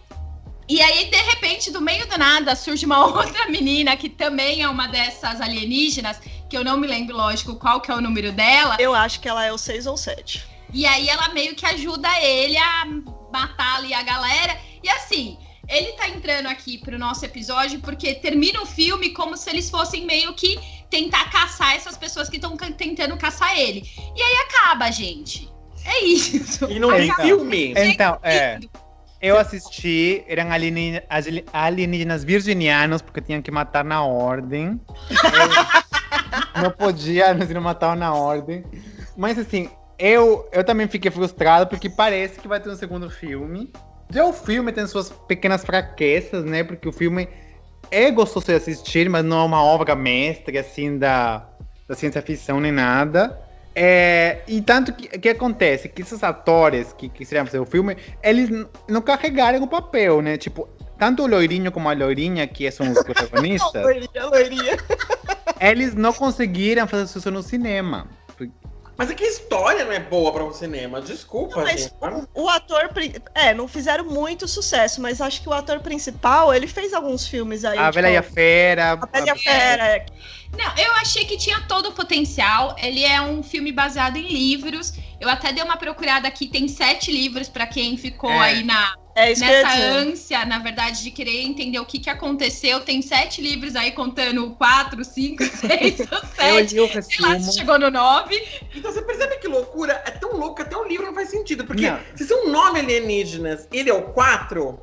E 0.67 0.79
aí, 0.83 1.05
de 1.05 1.17
repente, 1.17 1.71
do 1.71 1.81
meio 1.81 2.07
do 2.07 2.15
nada, 2.15 2.55
surge 2.55 2.85
uma 2.85 3.03
outra 3.07 3.47
menina 3.47 3.97
que 3.97 4.07
também 4.07 4.61
é 4.61 4.69
uma 4.69 4.87
dessas 4.87 5.41
alienígenas, 5.41 6.21
que 6.47 6.55
eu 6.55 6.63
não 6.63 6.77
me 6.77 6.85
lembro, 6.85 7.17
lógico, 7.17 7.55
qual 7.55 7.81
que 7.81 7.89
é 7.89 7.95
o 7.95 7.99
número 7.99 8.31
dela. 8.31 8.77
Eu 8.79 8.93
acho 8.93 9.19
que 9.19 9.27
ela 9.27 9.43
é 9.43 9.51
o 9.51 9.57
6 9.57 9.87
ou 9.87 9.97
7. 9.97 10.45
E 10.71 10.85
aí 10.85 11.09
ela 11.09 11.29
meio 11.29 11.55
que 11.55 11.65
ajuda 11.65 12.07
ele 12.21 12.55
a 12.55 12.85
matar 13.33 13.77
ali 13.77 13.95
a 13.95 14.03
galera. 14.03 14.55
E 14.83 14.89
assim, 14.89 15.39
ele 15.69 15.93
tá 15.93 16.09
entrando 16.09 16.47
aqui 16.47 16.77
pro 16.77 16.97
nosso 16.97 17.23
episódio 17.23 17.79
porque 17.79 18.15
termina 18.15 18.61
o 18.61 18.65
filme 18.65 19.11
como 19.11 19.37
se 19.37 19.49
eles 19.49 19.69
fossem 19.69 20.05
meio 20.05 20.33
que 20.33 20.59
tentar 20.89 21.29
caçar 21.31 21.75
essas 21.75 21.95
pessoas 21.95 22.27
que 22.27 22.37
estão 22.37 22.57
tentando 22.57 23.15
caçar 23.17 23.57
ele. 23.57 23.83
E 24.15 24.21
aí 24.21 24.35
acaba, 24.47 24.91
gente. 24.91 25.47
É 25.85 26.03
isso. 26.03 26.65
E 26.65 26.79
não 26.79 26.89
tem 26.89 27.05
Então, 27.05 27.25
filme. 27.25 27.73
Então, 27.77 28.19
é. 28.23 28.59
Eu 29.21 29.37
assisti, 29.37 30.23
eram 30.27 30.49
alienígenas, 30.49 31.03
alienígenas 31.51 32.23
virginianos, 32.23 33.01
porque 33.01 33.19
tinham 33.19 33.41
que 33.41 33.51
matar 33.51 33.83
na 33.83 34.03
ordem. 34.03 34.79
Eu 36.55 36.63
não 36.63 36.71
podia, 36.71 37.31
eles 37.31 37.49
não 37.49 37.61
matavam 37.61 37.97
na 37.97 38.13
ordem. 38.13 38.63
Mas 39.17 39.37
assim, 39.37 39.69
eu, 39.97 40.47
eu 40.53 40.63
também 40.63 40.87
fiquei 40.87 41.11
frustrado, 41.11 41.67
porque 41.67 41.89
parece 41.89 42.39
que 42.39 42.47
vai 42.47 42.61
ter 42.61 42.69
um 42.69 42.75
segundo 42.77 43.09
filme. 43.09 43.69
Já 44.11 44.25
o 44.25 44.33
filme 44.33 44.71
tem 44.71 44.87
suas 44.87 45.09
pequenas 45.27 45.63
fraquezas, 45.63 46.43
né? 46.43 46.63
Porque 46.63 46.87
o 46.87 46.91
filme 46.91 47.27
é 47.91 48.09
gostoso 48.09 48.47
de 48.47 48.53
assistir, 48.53 49.09
mas 49.09 49.23
não 49.23 49.41
é 49.41 49.43
uma 49.45 49.63
obra 49.63 49.95
mestre, 49.95 50.57
assim, 50.57 50.97
da, 50.97 51.47
da 51.87 51.95
ciência 51.95 52.21
ficção 52.21 52.59
nem 52.59 52.71
nada. 52.71 53.39
É, 53.75 54.39
e 54.47 54.61
tanto 54.61 54.91
que, 54.93 55.07
que 55.07 55.29
acontece 55.29 55.87
que 55.87 56.01
esses 56.01 56.23
atores 56.23 56.91
que 56.91 57.07
quisieram 57.07 57.45
fazer 57.45 57.59
o 57.59 57.65
filme, 57.65 57.95
eles 58.23 58.49
não 58.87 59.01
carregaram 59.01 59.61
o 59.63 59.67
papel, 59.67 60.21
né? 60.21 60.37
Tipo, 60.37 60.67
tanto 60.97 61.23
o 61.23 61.27
loirinho 61.27 61.71
como 61.71 61.87
a 61.87 61.93
loirinha, 61.93 62.47
que 62.47 62.69
são 62.71 62.91
os 62.91 63.01
protagonistas, 63.05 63.83
Loirinha, 63.83 64.25
loirinha. 64.25 64.77
eles 65.61 65.93
não 65.93 66.11
conseguiram 66.11 66.87
fazer 66.87 67.05
sucesso 67.07 67.31
no 67.31 67.43
cinema. 67.43 68.07
Mas 68.99 69.09
é 69.09 69.15
que 69.15 69.23
a 69.23 69.27
história 69.29 69.85
não 69.85 69.93
é 69.93 69.99
boa 70.01 70.29
para 70.29 70.43
o 70.43 70.51
cinema. 70.51 70.99
Desculpa, 70.99 71.61
Mas 71.61 71.83
gente. 71.83 71.93
o, 72.35 72.43
o 72.43 72.49
ator. 72.49 72.91
É, 73.33 73.53
não 73.53 73.65
fizeram 73.65 74.03
muito 74.03 74.45
sucesso, 74.45 75.01
mas 75.01 75.21
acho 75.21 75.41
que 75.41 75.47
o 75.47 75.53
ator 75.53 75.79
principal, 75.79 76.53
ele 76.53 76.67
fez 76.67 76.93
alguns 76.93 77.25
filmes 77.25 77.63
aí. 77.63 77.79
A 77.79 77.83
tipo, 77.83 77.95
Bela 77.95 78.09
e 78.09 78.17
a 78.17 78.21
Fera. 78.21 78.99
A 79.13 79.19
e 79.21 79.29
a 79.29 79.35
Fera. 79.37 79.87
é. 79.87 80.05
Não, 80.51 80.83
eu 80.83 80.91
achei 80.95 81.23
que 81.23 81.37
tinha 81.37 81.61
todo 81.61 81.87
o 81.87 81.91
potencial. 81.93 82.75
Ele 82.77 83.05
é 83.05 83.21
um 83.21 83.41
filme 83.41 83.71
baseado 83.71 84.17
em 84.17 84.27
livros. 84.27 84.93
Eu 85.17 85.29
até 85.29 85.53
dei 85.53 85.63
uma 85.63 85.77
procurada 85.77 86.27
aqui, 86.27 86.47
tem 86.47 86.67
sete 86.67 87.09
livros 87.09 87.47
para 87.47 87.65
quem 87.67 87.95
ficou 87.95 88.29
É. 88.29 88.39
aí 88.39 88.63
na, 88.65 88.95
É 89.19 89.31
isso 89.31 89.43
que 89.43 89.49
eu 89.49 89.53
nessa 89.53 89.75
dizer. 89.75 89.89
ânsia, 90.11 90.45
na 90.45 90.59
verdade, 90.59 91.03
de 91.03 91.11
querer 91.11 91.41
entender 91.41 91.79
o 91.79 91.85
que, 91.85 91.99
que 91.99 92.09
aconteceu. 92.09 92.79
Tem 92.81 93.01
sete 93.01 93.41
livros 93.41 93.75
aí 93.75 93.91
contando 93.91 94.51
quatro, 94.51 95.03
cinco, 95.03 95.43
seis 95.55 95.99
ou 96.11 96.17
Eu 96.47 96.67
sete. 96.67 96.73
li 96.75 96.79
o 96.81 97.03
Sei 97.03 97.19
lá, 97.19 97.39
chegou 97.39 97.77
no 97.79 97.89
nove. 97.91 98.35
Então 98.75 98.91
você 98.91 99.01
percebe 99.01 99.37
que 99.37 99.47
loucura 99.47 100.01
é 100.05 100.11
tão 100.11 100.33
louco 100.37 100.55
que 100.55 100.61
até 100.61 100.77
o 100.77 100.85
livro 100.85 101.05
não 101.07 101.13
faz 101.13 101.29
sentido. 101.29 101.65
Porque 101.65 101.89
Não. 101.89 101.99
se 102.15 102.25
são 102.25 102.49
nove 102.49 102.79
alienígenas, 102.79 103.67
ele 103.71 103.89
é 103.89 103.93
o 103.93 104.03
quatro, 104.13 104.79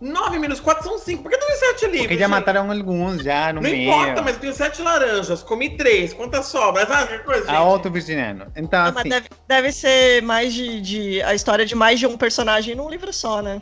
nove 0.00 0.38
menos 0.38 0.60
quatro 0.60 0.84
são 0.84 0.98
cinco. 0.98 1.22
Por 1.24 1.30
que 1.32 1.36
não 1.38 1.48
é 1.50 1.56
sete 1.56 1.84
livros? 1.86 2.02
Porque 2.02 2.14
já 2.14 2.26
gente? 2.26 2.30
mataram 2.30 2.70
alguns 2.70 3.22
já 3.22 3.48
no 3.52 3.60
Não 3.60 3.70
meio. 3.70 3.90
importa, 3.90 4.22
mas 4.22 4.34
eu 4.34 4.40
tenho 4.40 4.52
sete 4.54 4.80
laranjas, 4.82 5.42
comi 5.42 5.76
três, 5.76 6.12
quantas 6.12 6.46
sobras? 6.46 6.88
Ah, 6.90 7.06
que 7.06 7.18
coisa, 7.20 7.40
gente. 7.46 7.54
A 7.54 7.62
outro 7.64 7.90
virginiano. 7.90 8.46
Então, 8.56 8.84
mas 8.84 8.96
assim, 8.98 9.08
deve, 9.08 9.28
deve 9.48 9.72
ser 9.72 10.22
mais 10.22 10.52
de, 10.54 10.80
de. 10.80 11.22
A 11.22 11.34
história 11.34 11.64
de 11.66 11.74
mais 11.74 11.98
de 11.98 12.06
um 12.06 12.16
personagem 12.16 12.74
num 12.74 12.88
livro 12.88 13.12
só, 13.12 13.40
né? 13.42 13.60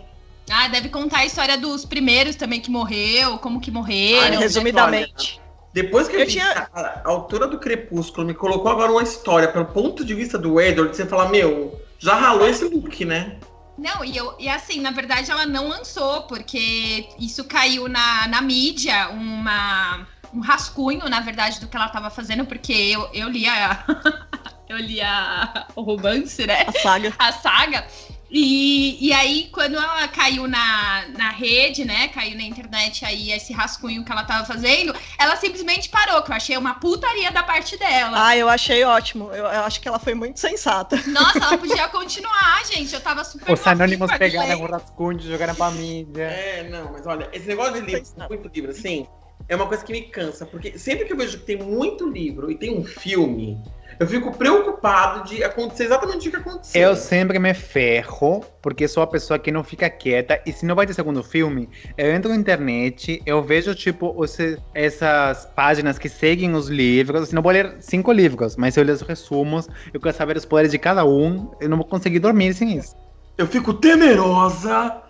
Ah, 0.51 0.69
deve 0.69 0.89
contar 0.89 1.19
a 1.19 1.27
história 1.27 1.59
dos 1.59 1.85
primeiros 1.85 2.37
também 2.37 2.61
que 2.61 2.71
morreu, 2.71 3.39
como 3.39 3.61
que 3.61 3.71
Ah, 3.71 3.75
morreram. 3.75 4.35
não, 4.35 4.41
Resumidamente. 4.41 5.41
Depois 5.73 6.09
que 6.09 6.17
eu, 6.17 6.27
tinha- 6.27 6.69
a, 6.73 6.81
a 6.81 7.09
altura 7.09 7.47
do 7.47 7.59
crepúsculo 7.59 8.27
me 8.27 8.33
colocou 8.33 8.71
agora 8.71 8.91
uma 8.91 9.03
história 9.03 9.49
pelo 9.49 9.67
ponto 9.67 10.05
de 10.05 10.15
vista 10.15 10.39
do 10.39 10.59
Edward, 10.61 10.97
você 10.97 11.05
fala, 11.05 11.29
meu, 11.29 11.79
já 11.99 12.15
ralou 12.15 12.49
esse 12.49 12.65
look, 12.65 13.05
né? 13.05 13.37
Não, 13.77 14.03
e, 14.03 14.17
eu, 14.17 14.35
e 14.39 14.49
assim, 14.49 14.81
na 14.81 14.91
verdade 14.91 15.31
ela 15.31 15.45
não 15.45 15.69
lançou, 15.69 16.23
porque 16.23 17.09
isso 17.19 17.45
caiu 17.45 17.89
na, 17.89 18.27
na 18.29 18.41
mídia, 18.41 19.11
uma, 19.11 20.07
um 20.33 20.41
rascunho, 20.41 21.07
na 21.11 21.21
verdade, 21.21 21.61
do 21.61 21.67
que 21.69 21.77
ela 21.77 21.89
tava 21.91 22.09
fazendo, 22.09 22.47
porque 22.47 22.73
eu, 22.73 23.09
eu 23.13 23.29
li 23.29 23.47
a. 23.47 23.85
eu 24.69 24.79
li 24.79 25.01
a, 25.03 25.67
o 25.77 25.83
romance, 25.83 26.47
né? 26.47 26.65
A 26.67 26.73
saga. 26.73 27.15
a 27.19 27.33
saga. 27.33 27.87
E, 28.31 29.07
e 29.07 29.13
aí, 29.13 29.49
quando 29.53 29.77
ela 29.77 30.09
caiu 30.09 30.49
na, 30.49 31.05
na 31.17 31.31
rede, 31.31 31.85
né? 31.85 32.09
Caiu 32.09 32.37
na 32.37 32.43
internet 32.43 33.05
aí 33.05 33.31
esse 33.31 33.53
rascunho 33.53 34.05
que 34.05 34.11
ela 34.11 34.25
tava 34.25 34.45
fazendo, 34.45 34.95
ela 35.19 35.37
simplesmente 35.37 35.89
parou, 35.89 36.23
que 36.23 36.33
eu 36.33 36.37
achei 36.37 36.57
uma 36.57 36.75
putaria 36.75 37.31
da 37.31 37.43
parte 37.43 37.77
dela. 37.77 38.27
Ah, 38.27 38.37
eu 38.37 38.49
achei 38.49 38.83
ótimo. 38.85 39.31
Eu, 39.31 39.45
eu 39.45 39.65
acho 39.65 39.81
que 39.81 39.87
ela 39.87 39.99
foi 39.99 40.15
muito 40.15 40.41
sensata. 40.41 41.01
Nossa, 41.07 41.39
ela 41.39 41.59
podia 41.59 41.89
continuar, 41.89 42.65
gente. 42.67 42.93
Eu 42.93 43.01
tava 43.01 43.23
super. 43.23 43.53
os 43.53 43.67
anônimos 43.67 44.11
pegaram 44.19 44.61
o 44.61 44.67
rascunho 44.67 45.21
e 45.21 45.23
jogaram 45.23 45.55
pra 45.55 45.71
mídia. 45.71 46.25
É, 46.25 46.69
não, 46.69 46.93
mas 46.93 47.07
olha, 47.07 47.29
esse 47.33 47.47
negócio 47.47 47.75
de 47.75 47.81
livro, 47.81 48.05
muito 48.29 48.51
livro 48.53 48.71
assim, 48.73 49.07
é 49.49 49.55
uma 49.55 49.67
coisa 49.67 49.85
que 49.85 49.93
me 49.93 50.03
cansa, 50.03 50.45
porque 50.45 50.77
sempre 50.79 51.05
que 51.05 51.13
eu 51.13 51.17
vejo 51.17 51.39
que 51.39 51.45
tem 51.45 51.57
muito 51.57 52.09
livro 52.09 52.51
e 52.51 52.57
tem 52.57 52.77
um 52.77 52.85
filme, 52.85 53.61
eu 53.99 54.07
fico 54.07 54.31
preocupado 54.37 55.29
de 55.29 55.43
acontecer 55.43 55.85
exatamente 55.85 56.29
o 56.29 56.31
que 56.31 56.37
aconteceu. 56.37 56.81
Eu 56.83 56.97
sempre 56.97 57.39
me 57.39 57.55
ferro, 57.55 58.45
porque 58.63 58.87
sou 58.87 59.03
a 59.03 59.07
pessoa 59.07 59.39
que 59.39 59.51
não 59.51 59.65
fica 59.65 59.89
quieta. 59.89 60.41
E 60.47 60.53
se 60.53 60.67
não 60.67 60.75
vai 60.75 60.87
ter 60.87 60.95
segundo 60.95 61.23
filme, 61.23 61.69
eu 61.97 62.13
entro 62.13 62.31
na 62.31 62.37
internet, 62.37 63.23
eu 63.25 63.43
vejo, 63.43 63.75
tipo, 63.75 64.13
os- 64.17 64.37
essas 64.75 65.47
páginas 65.57 65.99
que 65.99 66.09
seguem 66.09 66.55
os 66.55 66.69
livros. 66.69 67.23
Assim, 67.23 67.35
não 67.35 67.43
vou 67.43 67.53
ler 67.53 67.77
cinco 67.81 68.13
livros, 68.13 68.57
mas 68.57 68.75
se 68.75 68.81
eu 68.81 68.85
ler 68.85 68.93
os 68.93 69.03
resumos, 69.03 69.69
eu 69.93 70.01
quero 70.01 70.17
saber 70.17 70.37
os 70.37 70.45
poderes 70.45 70.71
de 70.73 70.79
cada 70.79 71.05
um. 71.05 71.51
Eu 71.61 71.69
não 71.69 71.77
vou 71.77 71.87
conseguir 71.87 72.19
dormir 72.19 72.53
sem 72.55 72.77
isso. 72.77 72.95
Eu 73.39 73.47
fico 73.47 73.73
temerosa 73.75 75.03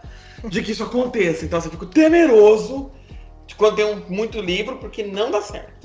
de 0.48 0.62
que 0.62 0.72
isso 0.72 0.82
aconteça. 0.84 1.44
Então, 1.44 1.58
assim, 1.58 1.68
eu 1.68 1.72
fico 1.72 1.86
temeroso 1.86 2.90
de 3.46 3.54
quando 3.54 3.76
tem 3.76 3.84
um, 3.84 4.02
muito 4.08 4.40
livro, 4.40 4.76
porque 4.78 5.02
não 5.04 5.30
dá 5.30 5.40
certo. 5.40 5.75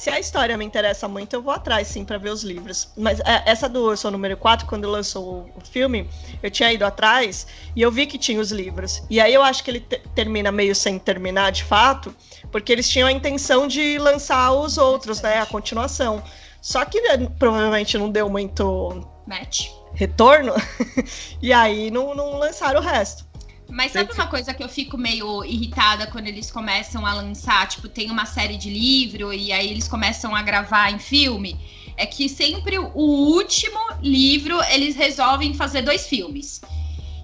Se 0.00 0.08
a 0.08 0.18
história 0.18 0.56
me 0.56 0.64
interessa 0.64 1.06
muito, 1.06 1.34
eu 1.34 1.42
vou 1.42 1.52
atrás, 1.52 1.86
sim, 1.86 2.06
pra 2.06 2.16
ver 2.16 2.30
os 2.30 2.42
livros. 2.42 2.88
Mas 2.96 3.20
é, 3.20 3.42
essa 3.44 3.68
do 3.68 3.90
Eu 3.90 3.98
Sou 3.98 4.10
Número 4.10 4.34
4, 4.34 4.66
quando 4.66 4.88
lançou 4.88 5.52
o, 5.54 5.60
filme, 5.60 6.08
eu 6.42 6.50
tinha 6.50 6.72
ido 6.72 6.86
atrás 6.86 7.46
e 7.76 7.82
eu 7.82 7.92
vi 7.92 8.06
que 8.06 8.16
tinha 8.16 8.40
os 8.40 8.50
livros. 8.50 9.02
E 9.10 9.20
aí 9.20 9.34
eu 9.34 9.42
acho 9.42 9.62
que 9.62 9.70
ele 9.70 9.80
te- 9.80 10.00
termina 10.14 10.50
meio 10.50 10.74
sem 10.74 10.98
terminar, 10.98 11.52
de 11.52 11.64
fato, 11.64 12.16
porque 12.50 12.72
eles 12.72 12.88
tinham 12.88 13.08
a 13.08 13.12
intenção 13.12 13.68
de 13.68 13.98
lançar 13.98 14.50
os 14.52 14.78
outros, 14.78 15.20
né? 15.20 15.38
A 15.38 15.44
continuação. 15.44 16.22
Só 16.62 16.82
que 16.86 16.96
eh, 16.96 17.18
provavelmente 17.38 17.98
não 17.98 18.08
deu 18.10 18.26
muito 18.30 19.06
Match. 19.26 19.68
retorno, 19.92 20.54
e 21.42 21.52
aí 21.52 21.90
não, 21.90 22.14
não 22.14 22.38
lançaram 22.38 22.80
o 22.80 22.82
resto. 22.82 23.28
Mas 23.70 23.92
sabe 23.92 24.12
uma 24.12 24.26
coisa 24.26 24.52
que 24.52 24.62
eu 24.62 24.68
fico 24.68 24.98
meio 24.98 25.44
irritada 25.44 26.06
quando 26.06 26.26
eles 26.26 26.50
começam 26.50 27.06
a 27.06 27.14
lançar? 27.14 27.66
Tipo, 27.68 27.88
tem 27.88 28.10
uma 28.10 28.26
série 28.26 28.56
de 28.56 28.68
livro 28.68 29.32
e 29.32 29.52
aí 29.52 29.70
eles 29.70 29.86
começam 29.86 30.34
a 30.34 30.42
gravar 30.42 30.90
em 30.90 30.98
filme. 30.98 31.58
É 31.96 32.04
que 32.04 32.28
sempre 32.28 32.78
o 32.78 32.90
último 32.94 33.78
livro 34.02 34.60
eles 34.64 34.96
resolvem 34.96 35.54
fazer 35.54 35.82
dois 35.82 36.06
filmes. 36.06 36.60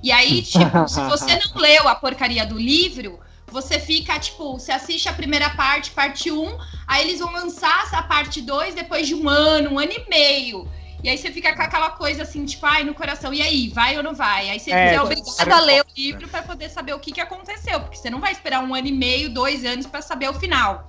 E 0.02 0.12
aí, 0.12 0.42
tipo, 0.42 0.88
se 0.88 1.00
você 1.02 1.38
não 1.38 1.60
leu 1.60 1.88
a 1.88 1.94
porcaria 1.94 2.46
do 2.46 2.58
livro, 2.58 3.18
você 3.46 3.78
fica, 3.78 4.18
tipo, 4.18 4.58
você 4.58 4.72
assiste 4.72 5.08
a 5.08 5.12
primeira 5.12 5.50
parte, 5.50 5.90
parte 5.90 6.30
1, 6.30 6.58
aí 6.86 7.08
eles 7.08 7.20
vão 7.20 7.32
lançar 7.32 7.88
a 7.92 8.02
parte 8.02 8.40
2 8.40 8.74
depois 8.74 9.06
de 9.06 9.14
um 9.14 9.28
ano, 9.28 9.72
um 9.72 9.78
ano 9.78 9.92
e 9.92 10.08
meio. 10.08 10.68
E 11.02 11.08
aí 11.08 11.18
você 11.18 11.30
fica 11.30 11.54
com 11.54 11.62
aquela 11.62 11.90
coisa 11.90 12.22
assim, 12.22 12.44
tipo, 12.44 12.64
ai, 12.66 12.82
no 12.82 12.94
coração, 12.94 13.32
e 13.32 13.42
aí, 13.42 13.68
vai 13.68 13.96
ou 13.96 14.02
não 14.02 14.14
vai? 14.14 14.48
Aí 14.50 14.58
você 14.58 14.72
É, 14.72 14.94
é 14.94 15.02
obrigado 15.02 15.52
a 15.52 15.60
ler 15.60 15.82
o 15.82 15.86
livro 15.96 16.26
pra 16.28 16.42
poder 16.42 16.68
saber 16.70 16.94
o 16.94 16.98
que, 16.98 17.12
que 17.12 17.20
aconteceu, 17.20 17.80
porque 17.80 17.96
você 17.96 18.10
não 18.10 18.20
vai 18.20 18.32
esperar 18.32 18.62
um 18.62 18.74
ano 18.74 18.86
e 18.86 18.92
meio, 18.92 19.32
dois 19.32 19.64
anos 19.64 19.86
pra 19.86 20.02
saber 20.02 20.28
o 20.28 20.34
final. 20.34 20.86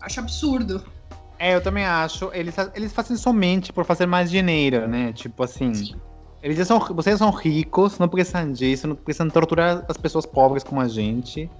Acho 0.00 0.20
absurdo. 0.20 0.84
É, 1.38 1.54
eu 1.54 1.62
também 1.62 1.84
acho. 1.84 2.30
Eles, 2.32 2.54
eles 2.74 2.92
fazem 2.92 3.16
somente 3.16 3.72
por 3.72 3.84
fazer 3.84 4.06
mais 4.06 4.30
dinheiro, 4.30 4.86
né? 4.86 5.12
Tipo 5.12 5.42
assim. 5.42 5.74
Sim. 5.74 5.94
Eles 6.42 6.56
já 6.56 6.64
são, 6.64 6.78
vocês 6.78 7.18
são 7.18 7.30
ricos, 7.30 7.98
não 7.98 8.08
precisam 8.08 8.50
disso, 8.50 8.86
não 8.86 8.96
precisam 8.96 9.28
torturar 9.28 9.84
as 9.88 9.96
pessoas 9.96 10.24
pobres 10.24 10.64
como 10.64 10.80
a 10.80 10.88
gente. 10.88 11.50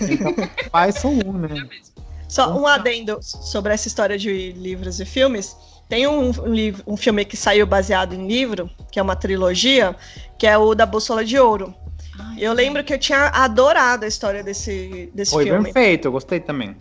Então, 0.00 0.32
faz 0.70 0.96
só 1.00 1.08
um, 1.08 1.32
né? 1.32 1.68
Só 2.28 2.56
um 2.56 2.66
adendo 2.66 3.18
sobre 3.22 3.74
essa 3.74 3.88
história 3.88 4.16
de 4.16 4.52
livros 4.52 5.00
e 5.00 5.04
filmes. 5.04 5.56
Tem 5.90 6.06
um, 6.06 6.30
um, 6.30 6.54
livro, 6.54 6.84
um 6.86 6.96
filme 6.96 7.24
que 7.24 7.36
saiu 7.36 7.66
baseado 7.66 8.14
em 8.14 8.28
livro, 8.28 8.70
que 8.92 9.00
é 9.00 9.02
uma 9.02 9.16
trilogia, 9.16 9.96
que 10.38 10.46
é 10.46 10.56
o 10.56 10.72
da 10.72 10.86
Bússola 10.86 11.24
de 11.24 11.36
Ouro. 11.36 11.74
Eu 12.38 12.52
lembro 12.52 12.84
que 12.84 12.94
eu 12.94 12.98
tinha 12.98 13.26
adorado 13.26 14.04
a 14.04 14.08
história 14.08 14.42
desse, 14.44 15.10
desse 15.12 15.32
Foi 15.32 15.44
filme. 15.46 15.64
bem 15.64 15.72
feito, 15.72 16.06
eu 16.06 16.12
gostei 16.12 16.38
também. 16.38 16.76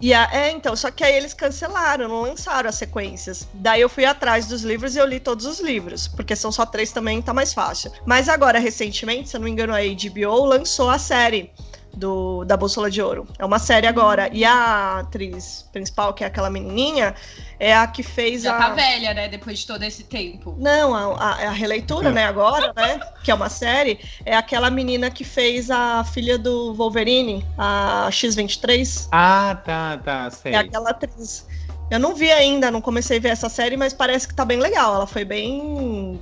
E 0.00 0.12
a, 0.12 0.28
é, 0.32 0.50
então, 0.50 0.74
só 0.74 0.90
que 0.90 1.04
aí 1.04 1.16
eles 1.16 1.34
cancelaram, 1.34 2.08
não 2.08 2.22
lançaram 2.22 2.68
as 2.68 2.74
sequências. 2.74 3.46
Daí 3.54 3.80
eu 3.80 3.88
fui 3.88 4.04
atrás 4.04 4.46
dos 4.48 4.62
livros 4.62 4.96
e 4.96 4.98
eu 4.98 5.06
li 5.06 5.20
todos 5.20 5.46
os 5.46 5.60
livros, 5.60 6.08
porque 6.08 6.34
são 6.34 6.50
só 6.50 6.66
três 6.66 6.90
também, 6.90 7.22
tá 7.22 7.32
mais 7.32 7.54
fácil. 7.54 7.92
Mas 8.04 8.28
agora, 8.28 8.58
recentemente, 8.58 9.28
se 9.28 9.36
eu 9.36 9.40
não 9.40 9.44
me 9.44 9.52
engano, 9.52 9.72
a 9.72 9.78
HBO 9.78 10.44
lançou 10.44 10.90
a 10.90 10.98
série 10.98 11.52
do, 11.94 12.44
da 12.44 12.56
Bússola 12.56 12.90
de 12.90 13.00
Ouro. 13.02 13.26
É 13.38 13.44
uma 13.44 13.58
série 13.58 13.86
agora. 13.86 14.28
E 14.32 14.44
a 14.44 15.00
atriz 15.00 15.68
principal, 15.72 16.14
que 16.14 16.22
é 16.22 16.26
aquela 16.26 16.48
menininha, 16.50 17.14
é 17.58 17.74
a 17.76 17.86
que 17.86 18.02
fez 18.02 18.42
Já 18.42 18.56
a. 18.56 18.58
tá 18.58 18.70
velha, 18.74 19.14
né? 19.14 19.28
Depois 19.28 19.58
de 19.60 19.66
todo 19.66 19.82
esse 19.82 20.04
tempo. 20.04 20.54
Não, 20.58 20.94
a, 20.94 21.14
a, 21.14 21.48
a 21.48 21.50
releitura, 21.50 22.08
É. 22.10 22.12
né, 22.12 22.24
agora, 22.26 22.72
né? 22.76 23.00
Que 23.24 23.30
é 23.30 23.34
uma 23.34 23.48
série, 23.48 23.98
é 24.24 24.36
aquela 24.36 24.70
menina 24.70 25.10
que 25.10 25.24
fez 25.24 25.70
a 25.70 26.04
filha 26.04 26.38
do 26.38 26.74
Wolverine, 26.74 27.44
a 27.56 28.08
X-23. 28.10 29.08
Ah, 29.12 29.60
tá, 29.64 29.98
tá, 30.04 30.30
sei. 30.30 30.52
É 30.52 30.56
aquela 30.58 30.90
atriz. 30.90 31.46
Eu 31.90 31.98
não 31.98 32.14
vi 32.14 32.30
ainda, 32.30 32.70
não 32.70 32.80
comecei 32.82 33.16
a 33.16 33.20
ver 33.20 33.28
essa 33.30 33.48
série, 33.48 33.76
mas 33.76 33.94
parece 33.94 34.28
que 34.28 34.34
tá 34.34 34.44
bem 34.44 34.58
legal. 34.58 34.94
Ela 34.94 35.06
foi 35.06 35.24
bem 35.24 36.20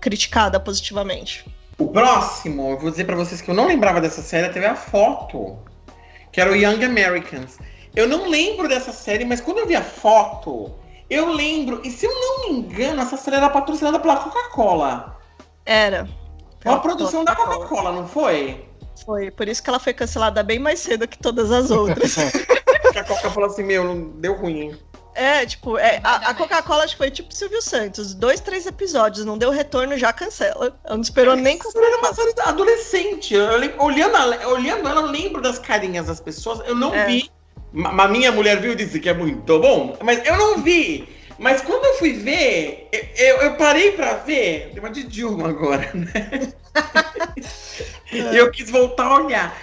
criticada 0.00 0.60
positivamente. 0.60 1.44
O 1.78 1.88
próximo, 1.88 2.70
eu 2.70 2.78
vou 2.78 2.90
dizer 2.90 3.04
pra 3.04 3.16
vocês 3.16 3.40
que 3.40 3.50
eu 3.50 3.54
não 3.54 3.66
lembrava 3.66 4.00
dessa 4.00 4.22
série, 4.22 4.52
teve 4.52 4.64
a 4.64 4.74
foto, 4.74 5.58
que 6.32 6.40
era 6.40 6.50
o 6.50 6.56
Young 6.56 6.82
Americans. 6.84 7.58
Eu 7.94 8.08
não 8.08 8.28
lembro 8.28 8.68
dessa 8.68 8.92
série, 8.92 9.24
mas 9.24 9.40
quando 9.40 9.58
eu 9.58 9.66
vi 9.66 9.76
a 9.76 9.82
foto, 9.82 10.74
eu 11.08 11.32
lembro. 11.32 11.80
E 11.84 11.90
se 11.90 12.06
eu 12.06 12.14
não 12.14 12.40
me 12.40 12.58
engano, 12.58 13.02
essa 13.02 13.16
série 13.16 13.36
era 13.36 13.50
patrocinada 13.50 14.00
pela 14.00 14.16
Coca-Cola. 14.16 15.18
Era. 15.64 16.08
Uma 16.64 16.80
produção 16.80 17.24
da 17.24 17.36
Coca-Cola, 17.36 17.92
não 17.92 18.08
foi? 18.08 18.66
Foi, 19.04 19.30
por 19.30 19.46
isso 19.46 19.62
que 19.62 19.68
ela 19.68 19.78
foi 19.78 19.92
cancelada 19.92 20.42
bem 20.42 20.58
mais 20.58 20.80
cedo 20.80 21.06
que 21.06 21.18
todas 21.18 21.52
as 21.52 21.70
outras. 21.70 22.16
A 22.96 23.04
Coca 23.04 23.30
falou 23.30 23.50
assim, 23.50 23.62
meu, 23.62 23.84
não 23.84 24.08
deu 24.18 24.34
ruim. 24.34 24.74
É, 25.16 25.46
tipo, 25.46 25.78
é, 25.78 26.00
a, 26.04 26.30
a 26.30 26.34
Coca-Cola 26.34 26.84
acho 26.84 26.92
que 26.94 26.98
foi 26.98 27.10
tipo 27.10 27.32
Silvio 27.34 27.60
Santos. 27.62 28.14
Dois, 28.14 28.40
três 28.40 28.66
episódios, 28.66 29.24
não 29.24 29.36
deu 29.38 29.50
retorno, 29.50 29.96
já 29.98 30.12
cancela. 30.12 30.76
Ela 30.84 30.94
não 30.96 31.02
esperou 31.02 31.34
nem 31.34 31.58
Essa 31.58 31.70
série 31.70 31.86
era 31.86 31.98
uma 31.98 32.14
série 32.14 32.34
adolescente. 32.44 33.34
Eu, 33.34 33.56
lem- 33.56 33.74
olhando, 33.78 34.16
olhando 34.48 34.88
ela, 34.88 35.00
eu 35.00 35.06
lembro 35.06 35.40
das 35.42 35.58
carinhas 35.58 36.06
das 36.06 36.20
pessoas. 36.20 36.60
Eu 36.66 36.74
não 36.74 36.94
É. 36.94 37.06
vi. 37.06 37.30
Ma- 37.72 37.92
Mas 37.92 38.10
minha 38.10 38.30
mulher 38.32 38.60
viu 38.60 38.72
e 38.72 38.76
disse 38.76 39.00
que 39.00 39.08
é 39.08 39.14
muito 39.14 39.58
bom. 39.58 39.96
Mas 40.02 40.24
eu 40.24 40.36
não 40.36 40.58
vi. 40.62 41.08
Mas 41.38 41.60
quando 41.60 41.84
eu 41.84 41.94
fui 41.98 42.12
ver, 42.14 42.88
eu, 42.92 43.26
eu- 43.26 43.36
eu 43.42 43.54
parei 43.56 43.92
pra 43.92 44.14
ver. 44.14 44.70
Tem 44.72 44.78
uma 44.80 44.90
de 44.90 45.02
Dilma 45.02 45.48
agora, 45.48 45.90
né? 45.94 46.52
E 48.12 48.18
eu 48.36 48.50
quis 48.50 48.70
voltar 48.70 49.04
a 49.06 49.14
olhar. 49.24 49.56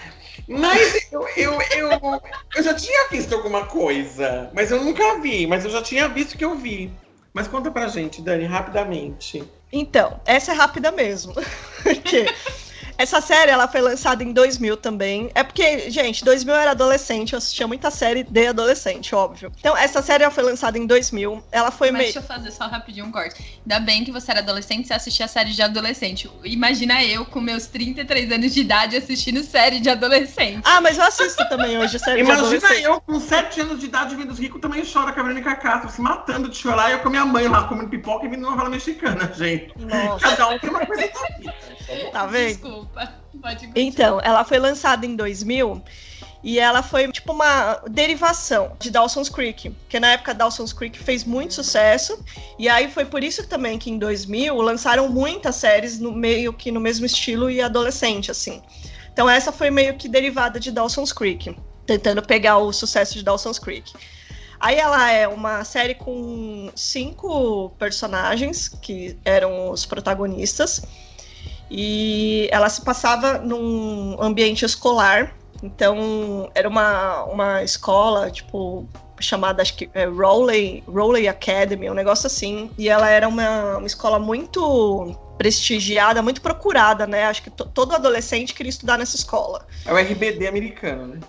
Mas 0.47 1.11
eu, 1.11 1.27
eu, 1.37 1.61
eu, 1.75 2.21
eu 2.55 2.63
já 2.63 2.73
tinha 2.73 3.07
visto 3.09 3.33
alguma 3.33 3.65
coisa. 3.65 4.49
Mas 4.53 4.71
eu 4.71 4.83
nunca 4.83 5.19
vi. 5.19 5.47
Mas 5.47 5.63
eu 5.63 5.71
já 5.71 5.81
tinha 5.81 6.07
visto 6.07 6.37
que 6.37 6.45
eu 6.45 6.55
vi. 6.55 6.91
Mas 7.33 7.47
conta 7.47 7.71
pra 7.71 7.87
gente, 7.87 8.21
Dani, 8.21 8.45
rapidamente. 8.45 9.43
Então, 9.71 10.19
essa 10.25 10.51
é 10.51 10.55
rápida 10.55 10.91
mesmo. 10.91 11.33
Porque 11.81 12.25
essa 12.97 13.21
série 13.21 13.51
ela 13.51 13.67
foi 13.67 13.81
lançada 13.81 14.23
em 14.23 14.31
2000 14.31 14.77
também. 14.77 15.29
É 15.35 15.43
porque, 15.43 15.89
gente, 15.89 16.23
2000 16.23 16.53
eu 16.53 16.59
era 16.59 16.71
adolescente, 16.71 17.33
eu 17.33 17.37
assistia 17.37 17.67
muita 17.67 17.89
série 17.91 18.23
de 18.23 18.47
adolescente, 18.47 19.13
óbvio. 19.15 19.51
Então, 19.59 19.75
essa 19.75 20.01
série 20.01 20.23
ela 20.23 20.31
foi 20.31 20.43
lançada 20.43 20.77
em 20.77 20.85
2000. 20.85 21.43
Ela 21.51 21.71
foi 21.71 21.91
meio. 21.91 22.03
deixa 22.05 22.19
eu 22.19 22.23
fazer 22.23 22.51
só 22.51 22.67
rapidinho 22.67 23.05
um 23.05 23.11
corte. 23.11 23.59
Ainda 23.61 23.79
bem 23.79 24.03
que 24.03 24.11
você 24.11 24.31
era 24.31 24.39
adolescente 24.39 24.85
e 24.85 24.87
você 24.87 24.93
assistia 24.93 25.27
série 25.27 25.51
de 25.51 25.61
adolescente. 25.61 26.29
Imagina 26.43 27.03
eu, 27.03 27.25
com 27.25 27.41
meus 27.41 27.67
33 27.67 28.31
anos 28.31 28.53
de 28.53 28.61
idade, 28.61 28.95
assistindo 28.95 29.43
série 29.43 29.79
de 29.79 29.89
adolescente. 29.89 30.61
Ah, 30.63 30.81
mas 30.81 30.97
eu 30.97 31.03
assisto 31.03 31.47
também 31.49 31.77
hoje 31.77 31.97
série 31.99 32.17
de 32.17 32.29
Imagina 32.29 32.47
adolescente. 32.47 32.83
eu 32.83 33.01
com 33.01 33.19
7 33.19 33.61
anos 33.61 33.79
de 33.79 33.85
idade 33.85 34.15
vendo 34.15 34.31
os 34.31 34.39
ricos 34.39 34.61
também 34.61 34.83
chora 34.85 35.11
com 35.11 35.19
a 35.19 35.23
Verônica 35.23 35.55
Castro, 35.55 35.89
se 35.89 36.01
matando 36.01 36.49
de 36.49 36.55
chorar, 36.57 36.89
e 36.89 36.93
eu 36.93 36.99
com 36.99 37.07
a 37.07 37.11
minha 37.11 37.25
mãe 37.25 37.47
lá 37.47 37.63
comendo 37.67 37.89
pipoca 37.89 38.25
e 38.25 38.29
vendo 38.29 38.41
novela 38.41 38.69
mexicana, 38.69 39.31
gente. 39.35 39.73
Nossa, 39.79 40.27
Cada 40.29 40.49
um 40.49 40.59
tem 40.59 40.69
uma 40.69 40.85
coisa 40.85 41.07
da 41.07 41.37
vida. 41.37 41.53
Tá 42.11 42.25
vendo? 42.25 42.47
Desculpa. 42.47 43.13
Pode 43.41 43.67
continuar. 43.67 43.87
Então, 43.87 44.21
ela 44.21 44.45
foi 44.45 44.59
lançada 44.59 45.05
em 45.05 45.15
2000 45.15 45.83
e 46.43 46.59
ela 46.59 46.83
foi 46.83 47.09
tipo 47.11 47.31
uma 47.31 47.81
derivação 47.89 48.75
de 48.77 48.91
Dawson's 48.91 49.29
Creek, 49.29 49.69
porque 49.69 49.99
na 49.99 50.11
época 50.11 50.33
Dawson's 50.33 50.73
Creek 50.73 50.99
fez 50.99 51.23
muito 51.23 51.53
sucesso 51.53 52.21
e 52.59 52.67
aí 52.67 52.91
foi 52.91 53.05
por 53.05 53.23
isso 53.23 53.47
também 53.47 53.79
que 53.79 53.89
em 53.89 53.97
2000 53.97 54.53
lançaram 54.61 55.07
muitas 55.07 55.55
séries 55.55 55.99
no 55.99 56.11
meio 56.11 56.51
que 56.51 56.69
no 56.69 56.81
mesmo 56.81 57.05
estilo 57.05 57.49
e 57.49 57.61
adolescente 57.61 58.29
assim. 58.29 58.61
Então 59.13 59.29
essa 59.29 59.53
foi 59.53 59.69
meio 59.69 59.95
que 59.95 60.09
derivada 60.09 60.59
de 60.59 60.69
Dawson's 60.69 61.13
Creek, 61.13 61.55
tentando 61.85 62.21
pegar 62.21 62.57
o 62.57 62.73
sucesso 62.73 63.13
de 63.13 63.23
Dawson's 63.23 63.57
Creek. 63.57 63.93
Aí 64.59 64.77
ela 64.77 65.11
é 65.11 65.27
uma 65.27 65.63
série 65.63 65.93
com 65.93 66.71
cinco 66.75 67.69
personagens 67.77 68.69
que 68.69 69.17
eram 69.23 69.69
os 69.69 69.85
protagonistas. 69.85 70.81
E 71.75 72.47
ela 72.51 72.69
se 72.69 72.81
passava 72.83 73.39
num 73.39 74.15
ambiente 74.21 74.63
escolar. 74.63 75.33
Então, 75.63 76.51
era 76.53 76.69
uma, 76.69 77.23
uma 77.23 77.63
escola, 77.63 78.29
tipo, 78.29 78.87
chamada, 79.19 79.61
acho 79.61 79.75
que, 79.75 79.89
é, 79.93 80.05
Rowley, 80.05 80.83
Rowley 80.87 81.27
Academy, 81.27 81.89
um 81.89 81.93
negócio 81.95 82.27
assim. 82.27 82.69
E 82.77 82.87
ela 82.89 83.09
era 83.09 83.27
uma, 83.27 83.77
uma 83.77 83.87
escola 83.87 84.19
muito 84.19 85.15
prestigiada, 85.37 86.21
muito 86.21 86.41
procurada, 86.41 87.07
né? 87.07 87.23
Acho 87.25 87.41
que 87.41 87.49
to- 87.49 87.65
todo 87.65 87.95
adolescente 87.95 88.53
queria 88.53 88.69
estudar 88.69 88.97
nessa 88.99 89.15
escola. 89.15 89.65
É 89.85 89.91
o 89.91 89.97
RBD 89.97 90.47
americano, 90.47 91.07
né? 91.07 91.19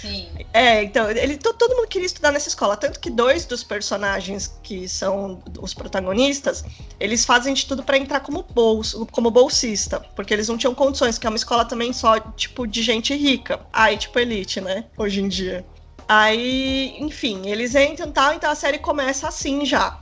Sim. 0.00 0.28
É, 0.52 0.82
então, 0.82 1.10
ele, 1.10 1.36
to- 1.36 1.54
todo 1.54 1.76
mundo 1.76 1.88
queria 1.88 2.06
estudar 2.06 2.32
nessa 2.32 2.48
escola. 2.48 2.76
Tanto 2.76 2.98
que 3.00 3.10
dois 3.10 3.44
dos 3.44 3.62
personagens 3.62 4.52
que 4.62 4.88
são 4.88 5.42
os 5.60 5.74
protagonistas, 5.74 6.64
eles 6.98 7.24
fazem 7.24 7.54
de 7.54 7.66
tudo 7.66 7.82
pra 7.82 7.96
entrar 7.98 8.20
como, 8.20 8.42
bolso, 8.42 9.06
como 9.12 9.30
bolsista. 9.30 10.00
Porque 10.16 10.32
eles 10.34 10.48
não 10.48 10.56
tinham 10.56 10.74
condições, 10.74 11.18
que 11.18 11.26
é 11.26 11.30
uma 11.30 11.36
escola 11.36 11.64
também 11.64 11.92
só, 11.92 12.18
tipo, 12.20 12.66
de 12.66 12.82
gente 12.82 13.14
rica. 13.14 13.60
Aí, 13.72 13.96
tipo, 13.96 14.18
elite, 14.18 14.60
né? 14.60 14.84
Hoje 14.96 15.20
em 15.20 15.28
dia. 15.28 15.64
Aí, 16.08 16.96
enfim, 16.98 17.42
eles 17.46 17.74
entram 17.74 18.08
e 18.08 18.12
tal, 18.12 18.34
então 18.34 18.50
a 18.50 18.54
série 18.54 18.78
começa 18.78 19.28
assim 19.28 19.64
já. 19.64 19.98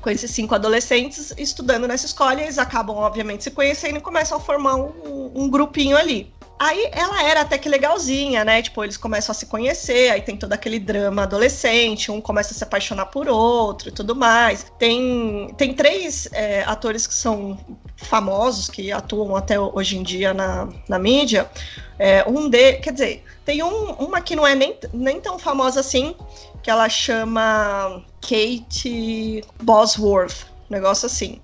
Com 0.00 0.10
esses 0.10 0.28
cinco 0.32 0.56
adolescentes 0.56 1.32
estudando 1.38 1.86
nessa 1.86 2.06
escola, 2.06 2.40
eles 2.42 2.58
acabam, 2.58 2.96
obviamente, 2.96 3.44
se 3.44 3.50
conhecendo 3.52 3.98
e 3.98 4.00
começam 4.00 4.36
a 4.36 4.40
formar 4.40 4.74
um- 4.74 5.30
um 5.32 5.48
grupinho 5.48 5.96
ali. 5.96 6.32
Aí 6.62 6.88
ela 6.92 7.20
era 7.24 7.40
até 7.40 7.58
que 7.58 7.68
legalzinha, 7.68 8.44
né? 8.44 8.62
Tipo, 8.62 8.84
eles 8.84 8.96
começam 8.96 9.32
a 9.32 9.34
se 9.34 9.46
conhecer, 9.46 10.12
aí 10.12 10.22
tem 10.22 10.36
todo 10.36 10.52
aquele 10.52 10.78
drama 10.78 11.24
adolescente, 11.24 12.08
um 12.08 12.20
começa 12.20 12.54
a 12.54 12.56
se 12.56 12.62
apaixonar 12.62 13.06
por 13.06 13.28
outro 13.28 13.88
e 13.88 13.92
tudo 13.92 14.14
mais. 14.14 14.64
Tem, 14.78 15.52
tem 15.56 15.74
três 15.74 16.28
é, 16.30 16.62
atores 16.62 17.04
que 17.04 17.14
são 17.14 17.58
famosos, 17.96 18.68
que 18.68 18.92
atuam 18.92 19.34
até 19.34 19.58
hoje 19.58 19.98
em 19.98 20.04
dia 20.04 20.32
na, 20.32 20.68
na 20.88 21.00
mídia. 21.00 21.50
É, 21.98 22.24
um 22.28 22.48
de, 22.48 22.74
quer 22.74 22.92
dizer, 22.92 23.24
tem 23.44 23.60
um, 23.64 23.94
uma 23.94 24.20
que 24.20 24.36
não 24.36 24.46
é 24.46 24.54
nem, 24.54 24.78
nem 24.94 25.20
tão 25.20 25.40
famosa 25.40 25.80
assim, 25.80 26.14
que 26.62 26.70
ela 26.70 26.88
chama 26.88 28.04
Kate 28.20 29.42
Bosworth, 29.60 30.46
um 30.70 30.74
negócio 30.74 31.06
assim. 31.06 31.40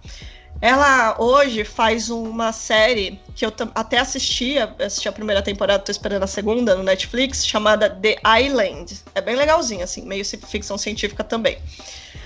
Ela 0.60 1.16
hoje 1.20 1.62
faz 1.64 2.10
uma 2.10 2.52
série 2.52 3.20
que 3.34 3.46
eu 3.46 3.52
até 3.74 3.98
assistia, 3.98 4.74
assisti 4.84 5.08
a 5.08 5.12
primeira 5.12 5.40
temporada, 5.40 5.82
tô 5.82 5.92
esperando 5.92 6.24
a 6.24 6.26
segunda 6.26 6.74
no 6.74 6.82
Netflix, 6.82 7.46
chamada 7.46 7.88
The 7.88 8.16
Island. 8.42 9.00
É 9.14 9.20
bem 9.20 9.36
legalzinho, 9.36 9.84
assim, 9.84 10.02
meio 10.04 10.24
ficção 10.24 10.76
científica 10.76 11.22
também. 11.22 11.58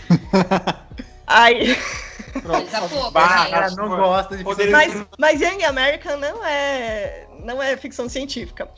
Aí, 1.27 1.67
gente. 1.67 1.81
Ela 3.53 3.71
não 3.77 3.97
gosta 3.97 4.37
de 4.37 4.43
Poderia- 4.45 4.73
mas, 4.73 5.07
mas 5.19 5.41
Young 5.41 5.65
American 5.65 6.17
não 6.17 6.45
é, 6.45 7.27
não 7.45 7.63
é 7.63 7.77
ficção 7.77 8.09
científica. 8.09 8.69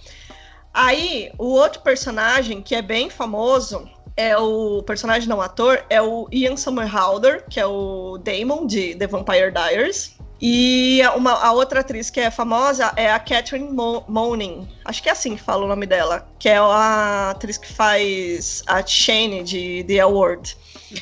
Aí, 0.73 1.31
o 1.39 1.47
outro 1.47 1.81
personagem 1.83 2.61
que 2.61 2.75
é 2.75 2.83
bem 2.83 3.09
famoso 3.09 3.89
é 4.17 4.37
o 4.37 4.83
personagem 4.83 5.29
não 5.29 5.41
ator, 5.41 5.85
é 5.91 6.01
o 6.01 6.29
Ian 6.33 6.57
Somerhalder, 6.57 7.45
que 7.49 7.59
é 7.59 7.67
o 7.67 8.19
Damon 8.19 8.67
de 8.67 8.95
The 8.95 9.07
Vampire 9.07 9.51
Diaries. 9.51 10.15
E 10.41 11.01
uma, 11.17 11.33
a 11.33 11.53
outra 11.53 11.81
atriz 11.81 12.11
que 12.11 12.21
é 12.21 12.31
famosa 12.31 12.93
é 12.97 13.11
a 13.11 13.19
Catherine 13.19 13.73
Mo 13.73 14.05
Monin. 14.09 14.69
Acho 14.85 15.03
que 15.03 15.09
é 15.09 15.13
assim 15.13 15.37
que 15.37 15.43
fala 15.43 15.65
o 15.65 15.69
nome 15.69 15.87
dela. 15.87 16.29
Que 16.39 16.49
é 16.51 16.59
a 16.59 17.31
atriz 17.31 17.57
que 17.57 17.73
faz 17.73 18.63
a 18.67 18.85
Shane 18.85 19.43
de 19.43 19.85
The 19.85 20.01
Award. 20.01 20.57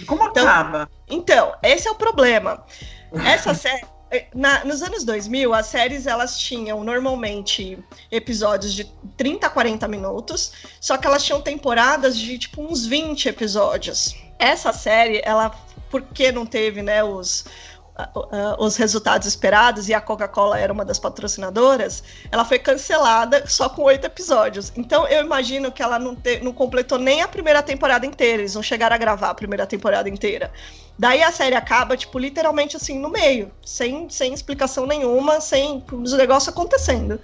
Como 0.06 0.24
Então- 0.26 0.46
acaba? 0.46 0.88
Então, 1.08 1.52
esse 1.62 1.88
é 1.88 1.90
o 1.90 1.94
problema. 1.94 2.64
Essa 3.26 3.52
série. 3.54 3.84
Na- 4.34 4.64
nos 4.64 4.82
anos 4.82 5.04
2000, 5.04 5.54
as 5.54 5.66
séries 5.66 6.06
elas 6.06 6.38
tinham 6.38 6.84
normalmente 6.84 7.78
episódios 8.10 8.74
de 8.74 8.84
30 9.16 9.46
a 9.46 9.50
40 9.50 9.88
minutos, 9.88 10.52
só 10.80 10.96
que 10.96 11.06
elas 11.06 11.24
tinham 11.24 11.40
temporadas 11.40 12.16
de 12.16 12.38
tipo 12.38 12.62
uns 12.62 12.84
20 12.86 13.28
episódios. 13.28 14.14
Essa 14.38 14.72
série, 14.72 15.20
ela, 15.24 15.50
porque 15.90 16.32
não 16.32 16.44
teve 16.44 16.82
né, 16.82 17.02
os, 17.02 17.44
os 18.58 18.76
resultados 18.76 19.28
esperados 19.28 19.88
e 19.88 19.94
a 19.94 20.00
Coca-Cola 20.00 20.58
era 20.58 20.72
uma 20.72 20.84
das 20.84 20.98
patrocinadoras, 20.98 22.02
ela 22.30 22.44
foi 22.44 22.58
cancelada 22.58 23.46
só 23.46 23.68
com 23.68 23.82
oito 23.82 24.06
episódios. 24.06 24.72
Então 24.76 25.06
eu 25.06 25.22
imagino 25.22 25.70
que 25.70 25.82
ela 25.82 25.98
não, 25.98 26.14
te- 26.16 26.40
não 26.40 26.52
completou 26.52 26.98
nem 26.98 27.22
a 27.22 27.28
primeira 27.28 27.62
temporada 27.62 28.06
inteira, 28.06 28.40
eles 28.40 28.54
não 28.54 28.62
chegaram 28.62 28.94
a 28.94 28.98
gravar 28.98 29.30
a 29.30 29.34
primeira 29.34 29.66
temporada 29.66 30.08
inteira. 30.08 30.50
Daí 30.98 31.22
a 31.22 31.30
série 31.30 31.54
acaba, 31.54 31.96
tipo, 31.96 32.18
literalmente 32.18 32.76
assim, 32.76 32.98
no 32.98 33.10
meio, 33.10 33.50
sem, 33.64 34.08
sem 34.08 34.32
explicação 34.32 34.86
nenhuma, 34.86 35.40
sem 35.40 35.84
os 35.92 36.12
negócios 36.12 36.48
acontecendo. 36.48 37.20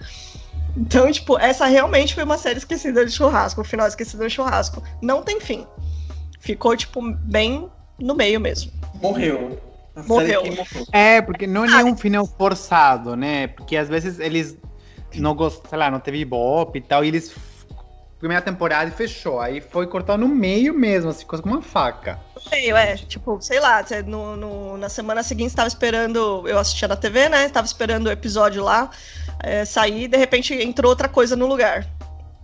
Então, 0.77 1.11
tipo, 1.11 1.39
essa 1.39 1.66
realmente 1.66 2.14
foi 2.14 2.25
uma 2.25 2.39
série 2.39 2.59
esquecida 2.59 3.05
de 3.05 3.11
churrasco, 3.11 3.61
o 3.61 3.64
final 3.64 3.87
esquecido 3.89 4.23
de 4.23 4.31
churrasco. 4.31 4.83
Não 5.03 5.23
tem 5.23 5.41
fim. 5.41 5.66
Ficou, 6.41 6.77
tipo, 6.77 7.01
bem 7.03 7.71
no 7.99 8.14
meio 8.14 8.39
mesmo. 8.39 8.71
Morreu. 8.95 9.59
Morreu. 10.07 10.43
É, 10.93 11.21
porque 11.23 11.47
não 11.47 11.65
é 11.65 11.69
nenhum 11.69 11.97
final 11.97 12.27
forçado, 12.27 13.17
né? 13.17 13.47
Porque 13.49 13.77
às 13.77 13.89
vezes 13.89 14.19
eles 14.19 14.57
não 15.15 15.35
gostam, 15.35 15.69
sei 15.69 15.79
lá, 15.79 15.91
não 15.91 16.01
teve 16.01 16.19
ibope 16.19 16.79
e 16.79 16.83
tal, 16.83 17.05
e 17.05 17.09
eles. 17.09 17.35
Primeira 18.19 18.43
temporada 18.43 18.91
e 18.91 18.93
fechou. 18.93 19.39
Aí 19.41 19.61
foi 19.61 19.87
cortado 19.87 20.19
no 20.19 20.29
meio 20.29 20.75
mesmo, 20.75 21.09
assim, 21.11 21.25
coisa 21.25 21.41
com 21.41 21.49
uma 21.49 21.63
faca. 21.63 22.19
No 22.35 22.51
meio, 22.51 22.77
é. 22.77 22.97
Tipo, 22.97 23.41
sei 23.41 23.61
lá, 23.61 23.85
no, 24.05 24.37
no- 24.37 24.77
na 24.77 24.89
semana 24.89 25.23
seguinte 25.23 25.55
tava 25.55 25.69
esperando. 25.69 26.43
Eu 26.49 26.59
assistia 26.59 26.89
na 26.89 26.97
TV, 26.97 27.29
né? 27.29 27.49
Tava 27.49 27.67
esperando 27.67 28.09
o 28.09 28.11
episódio 28.11 28.65
lá 28.65 28.91
é, 29.41 29.65
sair, 29.65 30.09
de 30.09 30.17
repente 30.17 30.53
entrou 30.53 30.91
outra 30.91 31.09
coisa 31.09 31.37
no 31.37 31.47
lugar. 31.47 31.87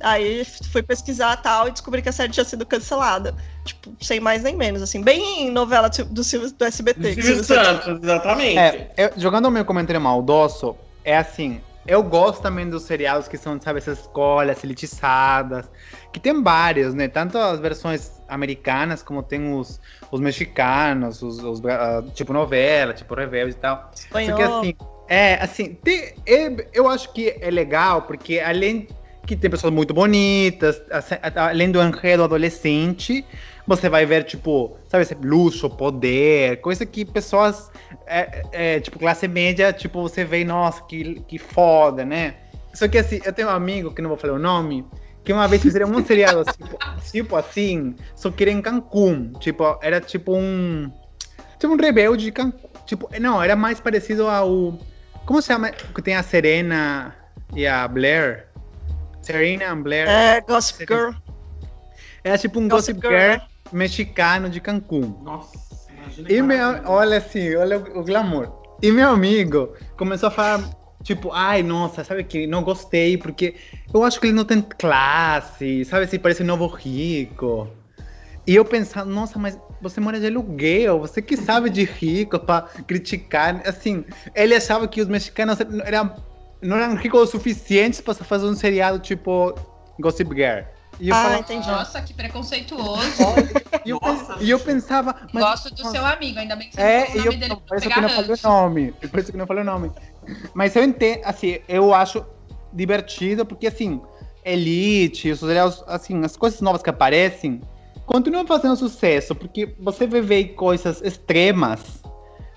Aí 0.04 0.44
fui 0.70 0.82
pesquisar 0.82 1.36
tal 1.38 1.66
e 1.68 1.70
descobri 1.70 2.02
que 2.02 2.08
a 2.08 2.12
série 2.12 2.30
tinha 2.32 2.44
sido 2.44 2.66
cancelada. 2.66 3.34
Tipo, 3.64 3.96
sem 4.02 4.20
mais 4.20 4.42
nem 4.42 4.54
menos, 4.56 4.82
assim. 4.82 5.02
Bem 5.02 5.50
novela 5.50 5.88
do, 5.88 6.04
do, 6.04 6.22
Silvio- 6.22 6.52
do 6.52 6.64
SBT. 6.64 7.14
que 7.14 7.20
o 7.20 7.24
Silvio 7.24 7.44
Santos- 7.44 8.00
exatamente. 8.02 8.58
É, 8.58 8.90
eu- 8.98 9.12
jogando 9.16 9.46
o 9.46 9.50
meu 9.50 9.64
comentário 9.64 10.00
maldoso, 10.00 10.76
é 11.02 11.16
assim, 11.16 11.60
eu 11.86 12.02
gosto 12.02 12.42
também 12.42 12.68
dos 12.68 12.82
seriados 12.82 13.28
que 13.28 13.38
são, 13.38 13.58
sabe, 13.60 13.78
essas 13.78 14.00
escolas 14.00 14.62
elitizadas, 14.62 15.70
que 16.12 16.20
tem 16.20 16.42
vários, 16.42 16.92
né? 16.94 17.08
Tanto 17.08 17.38
as 17.38 17.58
versões 17.60 18.22
americanas, 18.28 19.02
como 19.02 19.22
tem 19.22 19.54
os, 19.54 19.80
os 20.10 20.20
mexicanos, 20.20 21.22
os, 21.22 21.38
os, 21.42 21.64
ah, 21.64 22.02
tipo 22.14 22.32
novela, 22.32 22.92
tipo 22.92 23.14
Rebelde 23.14 23.52
e 23.52 23.54
tal. 23.58 23.90
espanhol. 23.94 24.36
Porque 24.36 24.42
assim, 24.42 24.74
é, 25.08 25.34
assim, 25.42 25.74
tem- 25.74 26.14
é- 26.26 26.68
eu 26.72 26.88
acho 26.88 27.12
que 27.12 27.36
é 27.40 27.50
legal, 27.50 28.02
porque 28.02 28.38
além 28.40 28.86
que 29.26 29.36
tem 29.36 29.50
pessoas 29.50 29.72
muito 29.72 29.94
bonitas, 29.94 30.80
assim, 30.90 31.14
além 31.34 31.70
do 31.70 31.80
enredo 31.82 32.24
adolescente, 32.24 33.24
você 33.66 33.88
vai 33.88 34.04
ver, 34.04 34.24
tipo, 34.24 34.76
sabe, 34.88 35.06
luxo, 35.22 35.70
poder, 35.70 36.60
coisa 36.60 36.84
que 36.84 37.04
pessoas, 37.04 37.70
é, 38.06 38.42
é, 38.52 38.80
tipo, 38.80 38.98
classe 38.98 39.26
média, 39.26 39.72
tipo, 39.72 40.02
você 40.02 40.24
vê, 40.24 40.44
nossa, 40.44 40.82
que, 40.82 41.20
que 41.26 41.38
foda, 41.38 42.04
né? 42.04 42.34
Só 42.74 42.88
que 42.88 42.98
assim, 42.98 43.20
eu 43.24 43.32
tenho 43.32 43.48
um 43.48 43.52
amigo, 43.52 43.94
que 43.94 44.02
não 44.02 44.08
vou 44.08 44.18
falar 44.18 44.34
o 44.34 44.38
nome, 44.38 44.84
que 45.24 45.32
uma 45.32 45.48
vez 45.48 45.62
fizeram 45.62 45.88
um 45.88 46.04
seriado 46.04 46.44
tipo, 46.52 46.78
tipo 47.10 47.36
assim, 47.36 47.96
só 48.14 48.30
que 48.30 48.44
era 48.44 48.52
em 48.52 48.60
Cancún. 48.60 49.32
Tipo, 49.40 49.78
era 49.80 50.00
tipo 50.00 50.34
um. 50.36 50.92
Tipo 51.58 51.72
um 51.72 51.76
rebelde 51.76 52.26
de 52.26 52.32
Cancún. 52.32 52.68
Tipo, 52.84 53.08
não, 53.18 53.42
era 53.42 53.56
mais 53.56 53.80
parecido 53.80 54.28
ao. 54.28 54.78
Como 55.24 55.40
se 55.40 55.48
chama? 55.48 55.70
Que 55.70 56.02
tem 56.02 56.14
a 56.14 56.22
Serena 56.22 57.16
e 57.54 57.66
a 57.66 57.88
Blair. 57.88 58.48
Serena 59.24 59.72
and 59.72 59.82
Blair. 59.82 60.08
É, 60.08 60.40
Gossip 60.40 60.84
Girl. 60.86 61.10
Era 62.22 62.38
tipo 62.38 62.58
um 62.60 62.68
Gossip 62.68 62.94
Gossip 62.94 63.08
Girl, 63.08 63.32
Girl 63.32 63.42
mexicano 63.72 64.48
de 64.48 64.60
Cancún. 64.60 65.20
Nossa, 65.22 65.58
imagina 65.90 66.32
E 66.32 66.42
meu, 66.42 66.58
maravilha. 66.58 66.90
olha 66.90 67.18
assim, 67.18 67.54
olha 67.56 67.78
o, 67.78 67.98
o 68.00 68.04
glamour. 68.04 68.48
E 68.82 68.90
meu 68.92 69.10
amigo 69.10 69.74
começou 69.96 70.28
a 70.28 70.32
falar, 70.32 70.60
tipo, 71.02 71.30
ai, 71.32 71.62
nossa, 71.62 72.02
sabe 72.04 72.24
que 72.24 72.46
não 72.46 72.62
gostei, 72.62 73.16
porque 73.16 73.54
eu 73.92 74.02
acho 74.04 74.20
que 74.20 74.26
ele 74.26 74.34
não 74.34 74.44
tem 74.44 74.60
classe, 74.60 75.84
sabe, 75.84 76.06
se 76.06 76.18
parece 76.18 76.42
um 76.42 76.46
novo 76.46 76.66
rico. 76.66 77.68
E 78.46 78.54
eu 78.54 78.64
pensando, 78.64 79.10
nossa, 79.10 79.38
mas 79.38 79.58
você 79.80 80.00
mora 80.00 80.20
de 80.20 80.26
aluguel, 80.26 80.98
você 81.00 81.22
que 81.22 81.34
sabe 81.36 81.70
de 81.70 81.84
rico 81.84 82.38
pra 82.38 82.62
criticar. 82.86 83.62
Assim, 83.66 84.04
ele 84.34 84.54
achava 84.54 84.86
que 84.86 85.00
os 85.00 85.08
mexicanos 85.08 85.58
eram, 85.84 86.14
não 86.62 86.76
eram 86.76 86.94
ricos 86.96 87.20
o 87.20 87.26
suficientes 87.26 88.00
pra 88.00 88.14
fazer 88.14 88.46
um 88.46 88.54
seriado 88.54 88.98
tipo 88.98 89.54
Gossip 90.00 90.34
Girl. 90.34 90.62
E 91.00 91.08
eu, 91.08 91.14
Ah, 91.14 91.22
falava, 91.22 91.40
entendi. 91.40 91.68
Nossa, 91.68 92.00
que 92.02 92.14
preconceituoso. 92.14 93.02
e 93.84 93.90
eu, 93.90 94.00
e 94.40 94.50
eu 94.50 94.60
pensava, 94.60 95.14
mas 95.32 95.44
Gosto 95.44 95.74
do 95.74 95.90
seu 95.90 96.04
amigo, 96.06 96.38
ainda 96.38 96.54
bem 96.54 96.68
que 96.68 96.76
você 96.76 96.80
é, 96.80 97.00
não 97.00 97.06
falou 97.06 97.14
o 97.14 97.18
eu, 97.18 97.24
nome 97.24 97.36
dele 97.38 97.56
por 97.56 97.76
isso 97.76 97.88
que 97.88 97.98
eu 97.98 98.02
não 98.02 98.08
falei 98.08 98.30
o 98.32 98.48
nome. 98.48 98.92
Por 98.92 99.20
isso 99.20 99.30
que 99.30 99.36
eu 99.36 99.38
não 99.38 99.46
falei 99.46 99.62
o 99.62 99.66
nome. 99.66 99.90
Mas 100.54 100.76
eu 100.76 100.84
entendo, 100.84 101.20
assim, 101.24 101.58
eu 101.68 101.92
acho 101.92 102.24
divertido, 102.72 103.44
porque 103.44 103.66
assim, 103.66 104.00
Elite, 104.44 105.30
os 105.30 105.42
assim, 105.86 106.24
as 106.24 106.36
coisas 106.36 106.60
novas 106.60 106.82
que 106.82 106.90
aparecem 106.90 107.60
continuam 108.06 108.46
fazendo 108.46 108.76
sucesso, 108.76 109.34
porque 109.34 109.74
você 109.80 110.06
vai 110.06 110.20
ver 110.20 110.44
coisas 110.54 111.00
extremas 111.02 112.02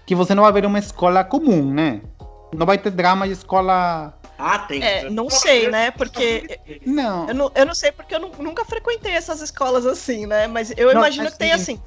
que 0.05 0.13
você 0.13 0.35
não 0.35 0.43
vai 0.43 0.51
ver 0.51 0.63
em 0.63 0.67
uma 0.67 0.79
escola 0.79 1.23
comum, 1.23 1.73
né? 1.73 2.01
Não 2.53 2.65
vai 2.65 2.77
ter 2.77 2.91
drama 2.91 3.27
de 3.27 3.33
escola. 3.33 4.13
Ah, 4.37 4.59
tem. 4.59 4.83
É, 4.83 5.09
não 5.09 5.29
sei, 5.29 5.69
né? 5.69 5.91
Porque 5.91 6.59
Não. 6.85 7.27
eu 7.27 7.35
não, 7.35 7.51
eu 7.55 7.65
não 7.65 7.73
sei 7.75 7.91
porque 7.91 8.13
eu 8.15 8.19
nu- 8.19 8.31
nunca 8.39 8.63
frequentei 8.63 9.13
essas 9.13 9.41
escolas 9.41 9.85
assim, 9.85 10.25
né? 10.25 10.47
Mas 10.47 10.71
eu 10.77 10.87
Não, 10.93 11.01
imagino 11.01 11.31
que 11.31 11.37
tem 11.37 11.51
assim. 11.51 11.79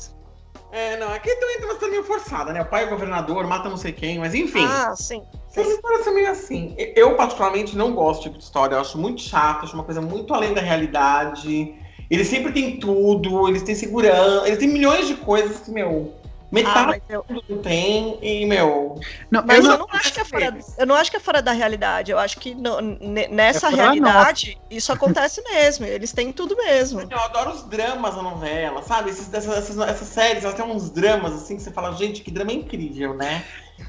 É, 0.73 0.97
não, 0.99 1.13
aqui 1.13 1.35
também 1.37 1.57
tem 1.57 1.65
uma 1.65 1.73
história 1.75 1.91
meio 1.93 2.05
forçada, 2.05 2.53
né? 2.53 2.63
O 2.63 2.67
pai 2.67 2.85
é 2.85 2.87
governador, 2.87 3.45
mata 3.47 3.69
não 3.69 3.77
sei 3.77 3.93
quem, 3.93 4.19
mas 4.19 4.35
enfim. 4.35 4.65
Ah, 4.65 4.95
sim. 4.97 5.23
Essas 5.51 5.67
histórias 5.73 6.05
são 6.05 6.15
meio 6.15 6.31
assim. 6.31 6.75
Eu, 6.95 7.17
particularmente, 7.17 7.77
não 7.77 7.93
gosto 7.93 8.19
desse 8.19 8.23
tipo 8.29 8.39
de 8.39 8.45
história. 8.45 8.75
Eu 8.77 8.81
acho 8.81 8.97
muito 8.99 9.21
chato, 9.21 9.65
acho 9.65 9.75
uma 9.75 9.83
coisa 9.83 10.01
muito 10.01 10.33
além 10.33 10.55
da 10.55 10.61
realidade. 10.61 11.75
Eles 12.09 12.29
sempre 12.29 12.53
têm 12.53 12.79
tudo, 12.79 13.49
eles 13.49 13.63
têm 13.63 13.75
segurança, 13.75 14.47
eles 14.47 14.59
têm 14.59 14.69
milhões 14.69 15.09
de 15.09 15.15
coisas 15.15 15.61
que, 15.61 15.71
meu, 15.73 16.15
metade 16.51 16.87
mas 16.89 17.03
eu, 17.09 17.25
não 17.49 17.59
tem, 17.63 18.19
e, 18.23 18.47
meu. 18.47 18.97
Não, 19.31 19.45
Mas 19.47 19.65
eu 19.65 19.73
eu 19.73 19.79
não 19.79 19.87
acho 19.93 20.13
que 20.13 20.21
é 20.21 20.25
fora, 20.25 20.59
eu 20.79 20.87
não 20.87 20.95
acho 20.97 21.11
que 21.11 21.17
é 21.17 21.21
fora 21.21 21.41
da 21.43 21.53
realidade. 21.53 22.11
Eu 22.11 22.19
acho 22.19 22.39
que 22.39 22.55
ne- 22.55 23.29
nessa 23.29 23.69
É 23.69 23.77
realidade 23.77 24.59
isso 24.71 24.93
acontece 24.93 25.43
mesmo. 25.43 25.87
Eles 25.87 26.13
têm 26.13 26.33
tudo 26.33 26.57
mesmo. 26.57 27.01
Eu 27.01 27.19
adoro 27.19 27.51
os 27.51 27.63
dramas 27.69 28.15
da 28.17 28.23
novela, 28.23 28.83
sabe? 28.83 29.11
Essas, 29.11 29.33
essas, 29.33 29.79
essas 29.79 30.09
séries, 30.09 30.45
elas 30.45 30.55
têm 30.57 30.65
uns 30.65 30.91
dramas 30.91 31.33
assim 31.35 31.57
que 31.57 31.63
você 31.63 31.71
fala, 31.71 31.93
gente, 31.93 32.23
que 32.23 32.31
drama 32.31 32.53
incrível, 32.53 33.15
né? 33.15 33.45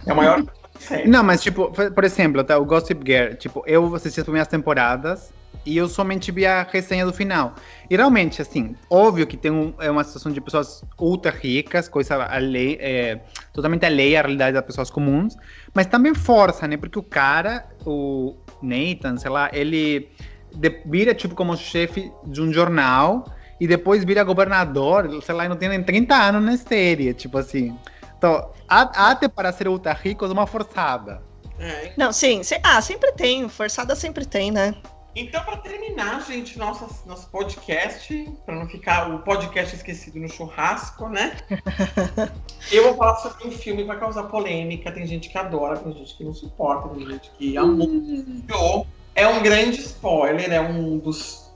É 0.05 0.13
o 0.13 0.15
maior 0.15 0.43
série. 0.79 1.07
Não, 1.09 1.23
mas 1.23 1.41
tipo, 1.41 1.71
por 1.71 1.91
por 1.93 2.03
exemplo, 2.03 2.43
tá, 2.43 2.57
o 2.57 2.65
Gossip 2.65 3.01
Girl, 3.05 3.35
tipo, 3.35 3.63
eu 3.65 3.93
assisti 3.95 4.19
as 4.19 4.23
primeiras 4.25 4.47
temporadas 4.47 5.33
e 5.65 5.77
eu 5.77 5.87
somente 5.87 6.31
vi 6.31 6.45
a 6.45 6.63
resenha 6.63 7.05
do 7.05 7.13
final. 7.13 7.53
E 7.89 7.95
realmente, 7.95 8.41
assim, 8.41 8.75
óbvio 8.89 9.27
que 9.27 9.37
tem 9.37 9.51
um- 9.51 9.73
é 9.79 9.89
uma 9.91 10.03
situação 10.03 10.31
de 10.31 10.41
pessoas 10.41 10.83
ultra 10.99 11.31
ricas, 11.31 11.87
coisa 11.87 12.15
além, 12.25 12.77
é, 12.79 13.21
totalmente 13.53 13.85
alheia 13.85 14.19
à 14.19 14.21
realidade 14.23 14.53
das 14.53 14.65
pessoas 14.65 14.89
comuns, 14.89 15.35
mas 15.73 15.85
também 15.85 16.13
força, 16.15 16.67
né? 16.67 16.77
Porque 16.77 16.97
o 16.97 17.03
cara, 17.03 17.65
o 17.85 18.35
Nathan, 18.61 19.17
sei 19.17 19.29
lá, 19.29 19.49
ele 19.53 20.09
de- 20.53 20.81
vira 20.85 21.13
tipo 21.13 21.35
como 21.35 21.55
chefe 21.55 22.11
de 22.25 22.41
um 22.41 22.51
jornal 22.51 23.25
e 23.59 23.67
depois 23.67 24.03
vira 24.03 24.23
governador, 24.23 25.21
sei 25.23 25.35
lá, 25.35 25.45
e 25.45 25.49
não 25.49 25.55
tem 25.55 25.69
nem 25.69 25.83
30 25.83 26.15
anos 26.15 26.43
na 26.43 26.57
série, 26.57 27.13
tipo 27.13 27.37
assim. 27.37 27.77
Então, 28.17 28.51
até 28.67 29.27
para 29.27 29.51
ser 29.51 29.67
ultra 29.67 29.93
rico 29.93 30.25
é 30.25 30.27
uma 30.27 30.45
forçada. 30.47 31.21
É, 31.59 31.91
Não, 31.95 32.11
sim. 32.11 32.41
se- 32.43 32.59
ah, 32.63 32.81
sempre 32.81 33.11
tem. 33.11 33.47
Forçada 33.47 33.95
sempre 33.95 34.25
tem, 34.25 34.49
né? 34.51 34.73
Então, 35.13 35.43
para 35.43 35.57
terminar, 35.57 36.25
gente, 36.25 36.57
nossa, 36.57 36.87
nosso 37.05 37.27
podcast, 37.29 38.31
para 38.45 38.55
não 38.55 38.67
ficar 38.67 39.13
o 39.13 39.19
podcast 39.19 39.75
esquecido 39.75 40.19
no 40.19 40.29
churrasco, 40.29 41.09
né? 41.09 41.35
Eu 42.71 42.83
vou 42.83 42.95
falar 42.95 43.17
sobre 43.17 43.47
um 43.47 43.51
filme 43.51 43.81
que 43.81 43.87
vai 43.89 43.99
causar 43.99 44.23
polêmica. 44.23 44.89
Tem 44.91 45.05
gente 45.05 45.27
que 45.29 45.37
adora, 45.37 45.77
tem 45.77 45.93
gente 45.93 46.15
que 46.15 46.23
não 46.23 46.33
suporta, 46.33 46.87
tem 46.89 47.05
gente 47.05 47.29
que 47.37 47.57
amou. 47.57 48.87
É 49.13 49.27
um 49.27 49.43
grande 49.43 49.81
spoiler, 49.81 50.49
é 50.49 50.61
um 50.61 50.97
dos. 50.97 51.51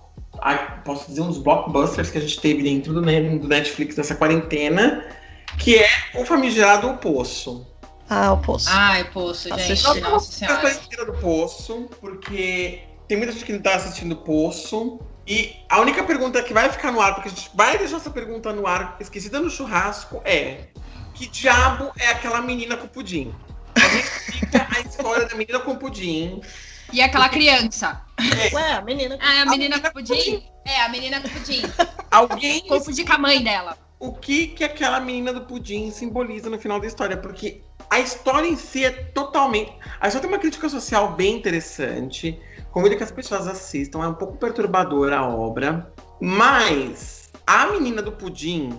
posso 0.84 1.08
dizer, 1.08 1.22
um 1.22 1.28
dos 1.28 1.38
blockbusters 1.38 2.12
que 2.12 2.18
a 2.18 2.22
gente 2.22 2.42
teve 2.42 2.62
dentro 2.62 2.94
do, 2.94 3.02
Ne- 3.02 3.40
do 3.40 3.48
Netflix 3.48 3.96
nessa 3.96 4.16
quarentena, 4.16 5.06
que 5.58 5.78
é 5.78 5.88
o 6.16 6.26
famigerado 6.26 6.90
O 6.90 6.98
Poço. 6.98 7.66
Ah, 8.10 8.34
o 8.34 8.38
poço. 8.38 8.68
Ai, 8.70 9.10
poço, 9.12 9.50
gente. 9.50 9.72
Assisti. 9.72 10.02
Nossa 10.02 10.30
a 10.30 10.34
senhora. 10.34 10.70
história 10.70 10.86
inteira 10.86 11.06
do 11.06 11.14
Poço, 11.20 11.90
porque 12.00 12.82
tem 13.08 13.18
muita 13.18 13.32
gente 13.34 13.46
que 13.46 13.54
não 13.54 13.62
tá 13.62 13.76
assistindo 13.76 14.14
o 14.14 14.18
Poço. 14.18 15.00
E 15.28 15.56
a 15.70 15.82
única 15.82 16.04
pergunta 16.04 16.42
que 16.44 16.54
vai 16.54 16.70
ficar 16.70 16.92
no 16.92 17.02
ar, 17.02 17.16
porque 17.16 17.30
a 17.30 17.32
gente 17.32 17.50
vai 17.56 17.78
deixar 17.78 17.98
essa 17.98 18.12
pergunta 18.12 18.54
no 18.54 18.68
ar, 18.68 18.96
esquecida 19.00 19.40
no 19.40 19.50
churrasco, 19.50 20.22
é: 20.24 20.68
que 21.16 21.28
diabo 21.28 21.92
é 22.00 22.10
aquela 22.10 22.42
menina 22.42 22.78
com 22.78 22.88
pudim? 22.88 23.34
Alguém 23.82 24.00
explica 24.00 24.68
a 24.76 24.80
história 24.82 25.26
da 25.28 25.36
menina 25.36 25.60
com 25.60 25.76
pudim. 25.76 26.42
E 26.94 27.02
aquela 27.02 27.28
criança? 27.30 28.02
Ué, 28.54 28.74
a 28.74 28.82
menina. 28.82 29.18
Ah, 29.20 29.34
é 29.34 29.40
a 29.40 29.42
A 29.42 29.46
menina 29.48 29.80
com 29.80 29.92
pudim? 29.92 30.44
É, 30.66 30.82
a 30.82 30.90
menina 30.90 31.20
com 31.20 31.30
pudim. 31.30 31.62
Alguém 32.12 32.62
Confundi 32.68 33.04
com 33.04 33.14
a 33.14 33.18
mãe 33.18 33.44
dela. 33.44 33.78
o 34.00 34.14
que 34.14 34.48
que 34.48 34.64
aquela 34.64 35.00
menina 35.00 35.34
do 35.34 35.42
pudim 35.42 35.90
simboliza 35.92 36.50
no 36.50 36.60
final 36.60 36.80
da 36.80 36.86
história, 36.88 37.18
porque 37.18 37.62
a 37.96 38.00
história 38.02 38.48
em 38.48 38.58
si 38.58 38.84
é 38.84 38.92
totalmente. 38.92 39.74
A 40.02 40.08
história 40.08 40.28
tem 40.28 40.30
uma 40.30 40.40
crítica 40.40 40.68
social 40.68 41.14
bem 41.14 41.38
interessante. 41.38 42.38
Convido 42.72 42.98
que 42.98 43.04
as 43.04 43.12
pessoas 43.12 43.48
assistam, 43.48 44.04
é 44.04 44.08
um 44.08 44.14
pouco 44.14 44.38
perturbadora 44.38 45.20
a 45.20 45.26
obra. 45.26 45.94
Mas 46.20 47.32
a 47.48 47.68
menina 47.68 48.02
do 48.02 48.12
pudim 48.12 48.78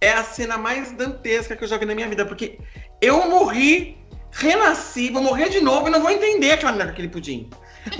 é 0.00 0.12
a 0.12 0.24
cena 0.24 0.58
mais 0.58 0.90
dantesca 0.90 1.54
que 1.54 1.62
eu 1.62 1.68
já 1.68 1.76
vi 1.76 1.86
na 1.86 1.94
minha 1.94 2.08
vida, 2.08 2.26
porque 2.26 2.58
eu 3.00 3.30
morri, 3.30 3.96
renasci, 4.32 5.10
vou 5.10 5.22
morrer 5.22 5.50
de 5.50 5.60
novo 5.60 5.86
e 5.86 5.90
não 5.90 6.02
vou 6.02 6.10
entender 6.10 6.50
aquela 6.50 6.72
menina 6.72 6.88
com 6.88 6.94
aquele 6.94 7.08
pudim. 7.08 7.48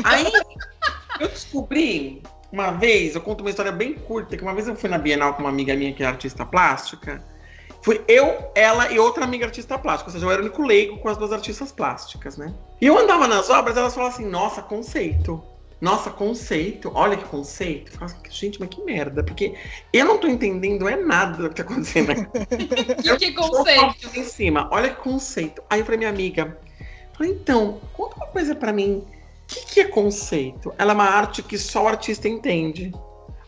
Aí 0.02 0.26
Eu 1.20 1.28
descobri 1.28 2.22
uma 2.52 2.70
vez, 2.70 3.14
eu 3.14 3.20
conto 3.20 3.40
uma 3.40 3.50
história 3.50 3.72
bem 3.72 3.94
curta, 3.94 4.36
que 4.36 4.42
uma 4.42 4.54
vez 4.54 4.68
eu 4.68 4.76
fui 4.76 4.88
na 4.88 4.98
Bienal 4.98 5.34
com 5.34 5.42
uma 5.42 5.48
amiga 5.50 5.74
minha 5.74 5.92
que 5.92 6.02
é 6.02 6.06
artista 6.06 6.46
plástica. 6.46 7.22
Fui 7.82 8.02
eu, 8.08 8.50
ela 8.54 8.90
e 8.92 8.98
outra 8.98 9.24
amiga 9.24 9.46
artista 9.46 9.78
plástica. 9.78 10.10
Ou 10.10 10.12
seja, 10.12 10.26
eu 10.26 10.30
era 10.30 10.40
o 10.40 10.44
único 10.44 10.62
leigo 10.62 10.98
com 10.98 11.08
as 11.08 11.16
duas 11.16 11.32
artistas 11.32 11.72
plásticas, 11.72 12.36
né? 12.36 12.52
E 12.80 12.86
eu 12.86 12.98
andava 12.98 13.26
nas 13.28 13.50
obras, 13.50 13.76
elas 13.76 13.94
falavam 13.94 14.14
assim, 14.14 14.26
nossa, 14.26 14.62
conceito. 14.62 15.42
Nossa, 15.80 16.10
conceito. 16.10 16.90
Olha 16.94 17.16
que 17.16 17.24
conceito. 17.24 17.92
Eu 17.92 17.98
falava 17.98 18.16
assim, 18.18 18.30
gente, 18.30 18.58
mas 18.60 18.68
que 18.68 18.82
merda. 18.82 19.22
Porque 19.22 19.54
eu 19.92 20.04
não 20.04 20.18
tô 20.18 20.26
entendendo 20.26 20.88
é 20.88 20.96
nada 20.96 21.42
do 21.42 21.48
que 21.48 21.54
tá 21.54 21.62
acontecendo 21.62 22.10
aqui. 22.10 22.24
que 23.18 23.32
conceito? 23.32 24.18
Em 24.18 24.24
cima. 24.24 24.68
Olha 24.72 24.90
que 24.90 25.00
conceito. 25.00 25.62
Aí 25.70 25.80
eu 25.80 25.84
falei, 25.84 25.98
minha 25.98 26.10
amiga, 26.10 26.58
falei, 27.16 27.32
então, 27.32 27.80
conta 27.92 28.16
uma 28.16 28.26
coisa 28.26 28.54
pra 28.54 28.72
mim. 28.72 29.04
O 29.04 29.46
que, 29.46 29.66
que 29.66 29.80
é 29.80 29.84
conceito? 29.84 30.74
Ela 30.76 30.92
é 30.92 30.94
uma 30.94 31.04
arte 31.04 31.42
que 31.42 31.56
só 31.56 31.84
o 31.84 31.88
artista 31.88 32.28
entende. 32.28 32.92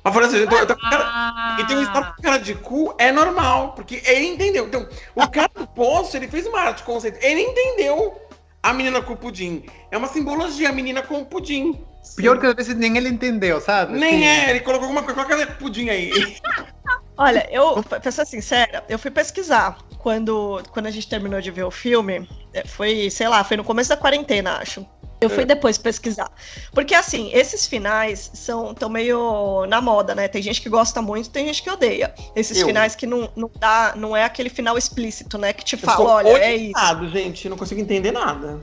Eu 0.04 0.12
falei 0.12 0.28
assim, 0.28 0.46
com 0.46 0.50
cara, 0.90 1.04
Ah. 1.04 1.56
e 1.60 1.66
tem 1.66 1.76
um 1.76 1.82
estado 1.82 2.14
com 2.14 2.22
cara 2.22 2.38
de 2.38 2.54
cu, 2.54 2.94
é 2.98 3.12
normal, 3.12 3.72
porque 3.72 4.02
ele 4.06 4.26
entendeu. 4.28 4.66
Então, 4.66 4.88
o 5.14 5.28
cara 5.28 5.50
do 5.54 5.66
poço, 5.66 6.16
ele 6.16 6.26
fez 6.28 6.46
uma 6.46 6.58
arte 6.60 6.82
conceito. 6.82 7.18
Ele 7.22 7.40
entendeu 7.42 8.18
a 8.62 8.72
menina 8.72 9.02
com 9.02 9.12
o 9.12 9.16
pudim. 9.16 9.64
É 9.90 9.98
uma 9.98 10.08
simbologia, 10.08 10.70
a 10.70 10.72
menina 10.72 11.02
com 11.02 11.20
o 11.20 11.26
pudim. 11.26 11.84
Pior 12.16 12.38
que 12.38 12.46
às 12.46 12.54
vezes 12.54 12.74
nem 12.76 12.96
ele 12.96 13.10
entendeu, 13.10 13.60
sabe? 13.60 13.98
Nem 13.98 14.20
Sim. 14.20 14.24
é, 14.26 14.50
ele 14.50 14.60
colocou 14.60 14.84
alguma 14.86 15.02
coisa, 15.02 15.22
coloca 15.22 15.46
pudim 15.58 15.90
aí. 15.90 16.10
Olha, 17.16 17.46
eu, 17.52 17.82
pra 17.82 18.10
ser 18.10 18.24
sincera, 18.26 18.82
eu 18.88 18.98
fui 18.98 19.10
pesquisar 19.10 19.76
quando, 19.98 20.62
quando 20.72 20.86
a 20.86 20.90
gente 20.90 21.06
terminou 21.06 21.38
de 21.42 21.50
ver 21.50 21.64
o 21.64 21.70
filme. 21.70 22.26
é, 22.54 22.66
Foi, 22.66 23.10
sei 23.10 23.28
lá, 23.28 23.44
foi 23.44 23.58
no 23.58 23.64
começo 23.64 23.90
da 23.90 23.96
quarentena, 23.98 24.56
acho. 24.56 24.86
Eu 25.20 25.28
fui 25.28 25.42
É. 25.42 25.46
depois 25.46 25.76
pesquisar. 25.76 26.30
Porque, 26.72 26.94
assim, 26.94 27.30
esses 27.32 27.66
finais 27.66 28.30
são 28.32 28.72
tão 28.74 28.88
meio 28.88 29.66
na 29.66 29.80
moda, 29.80 30.14
né? 30.14 30.28
Tem 30.28 30.40
gente 30.42 30.60
que 30.62 30.68
gosta 30.68 31.02
muito, 31.02 31.28
tem 31.30 31.46
gente 31.46 31.62
que 31.62 31.70
odeia. 31.70 32.14
Esses 32.34 32.58
Eu. 32.58 32.66
finais 32.66 32.94
que 32.94 33.06
não, 33.06 33.28
não 33.36 33.50
dá, 33.58 33.92
não 33.96 34.16
é 34.16 34.24
aquele 34.24 34.48
final 34.48 34.78
explícito, 34.78 35.36
né? 35.36 35.52
Que 35.52 35.64
te 35.64 35.74
Eu 35.74 35.80
fala, 35.80 36.14
olha, 36.14 36.28
é 36.28 36.54
isso. 36.56 36.70
orientado, 36.76 37.08
gente, 37.10 37.44
eu 37.44 37.50
não 37.50 37.56
consigo 37.58 37.80
entender 37.80 38.12
nada. 38.12 38.60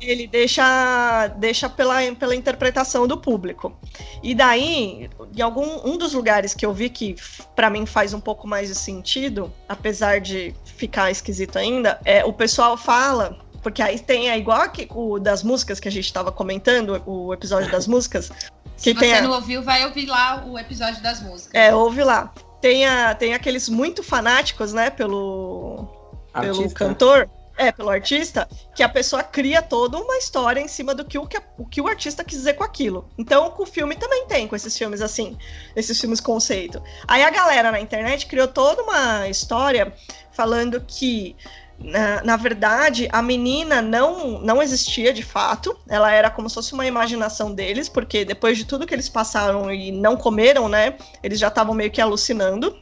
ele 0.00 0.26
deixa, 0.26 1.26
deixa 1.36 1.68
pela, 1.68 1.96
pela 2.18 2.34
interpretação 2.34 3.06
do 3.06 3.18
público. 3.18 3.78
E 4.22 4.34
daí, 4.34 5.10
em 5.36 5.42
algum 5.42 5.86
um 5.86 5.98
dos 5.98 6.14
lugares 6.14 6.54
que 6.54 6.64
eu 6.64 6.72
vi 6.72 6.88
que 6.88 7.16
pra 7.54 7.68
mim 7.68 7.84
faz 7.84 8.14
um 8.14 8.20
pouco 8.20 8.48
mais 8.48 8.68
de 8.68 8.74
sentido, 8.74 9.52
apesar 9.68 10.18
de 10.20 10.54
ficar 10.64 11.10
esquisito 11.10 11.58
ainda, 11.58 12.00
é 12.04 12.24
o 12.24 12.32
pessoal 12.32 12.78
fala 12.78 13.38
porque 13.62 13.82
aí 13.82 13.98
tem 13.98 14.30
é 14.30 14.38
igual 14.38 14.60
aqui, 14.62 14.88
o 14.90 15.18
das 15.18 15.42
músicas 15.42 15.78
que 15.80 15.88
a 15.88 15.92
gente 15.92 16.06
estava 16.06 16.30
comentando, 16.32 17.02
o 17.06 17.32
episódio 17.32 17.70
das 17.70 17.86
músicas, 17.86 18.30
Se 18.76 18.94
que 18.94 18.98
tem 19.00 19.10
você 19.10 19.16
a- 19.16 19.22
não 19.22 19.32
ouviu, 19.32 19.62
vai 19.62 19.84
ouvir 19.84 20.06
lá 20.06 20.42
o 20.46 20.58
episódio 20.58 21.02
das 21.02 21.20
músicas. 21.20 21.54
é, 21.54 21.74
ouve 21.74 22.02
lá. 22.02 22.32
Tem, 22.62 22.86
a, 22.86 23.14
tem 23.14 23.34
aqueles 23.34 23.68
muito 23.68 24.02
fanáticos, 24.02 24.72
né, 24.72 24.88
pelo, 24.90 25.86
pelo 26.32 26.70
cantor, 26.70 27.28
é, 27.56 27.70
pelo 27.70 27.90
artista, 27.90 28.48
que 28.74 28.82
a 28.82 28.88
pessoa 28.88 29.22
cria 29.22 29.60
toda 29.60 29.98
uma 29.98 30.16
história 30.16 30.60
em 30.60 30.68
cima 30.68 30.94
do 30.94 31.04
que 31.04 31.18
o, 31.18 31.26
que 31.26 31.38
o 31.58 31.66
que 31.66 31.80
o 31.80 31.86
artista 31.86 32.24
quis 32.24 32.38
dizer 32.38 32.54
com 32.54 32.64
aquilo. 32.64 33.06
Então, 33.18 33.50
com 33.50 33.64
o 33.64 33.66
filme 33.66 33.96
também 33.96 34.26
tem, 34.26 34.48
com 34.48 34.56
esses 34.56 34.76
filmes 34.76 35.02
assim, 35.02 35.36
esses 35.76 36.00
filmes 36.00 36.20
conceito. 36.20 36.82
Aí 37.06 37.22
a 37.22 37.28
galera 37.30 37.70
na 37.70 37.80
internet 37.80 38.26
criou 38.26 38.48
toda 38.48 38.82
uma 38.82 39.28
história 39.28 39.92
falando 40.32 40.80
que. 40.86 41.36
Na, 41.82 42.22
na 42.22 42.36
verdade, 42.36 43.08
a 43.10 43.22
menina 43.22 43.80
não, 43.80 44.38
não 44.40 44.62
existia 44.62 45.14
de 45.14 45.22
fato, 45.22 45.74
ela 45.88 46.12
era 46.12 46.30
como 46.30 46.48
se 46.48 46.54
fosse 46.54 46.74
uma 46.74 46.86
imaginação 46.86 47.54
deles, 47.54 47.88
porque 47.88 48.22
depois 48.24 48.58
de 48.58 48.66
tudo 48.66 48.86
que 48.86 48.94
eles 48.94 49.08
passaram 49.08 49.72
e 49.72 49.90
não 49.90 50.14
comeram, 50.14 50.68
né, 50.68 50.96
eles 51.22 51.38
já 51.38 51.48
estavam 51.48 51.74
meio 51.74 51.90
que 51.90 52.00
alucinando. 52.00 52.76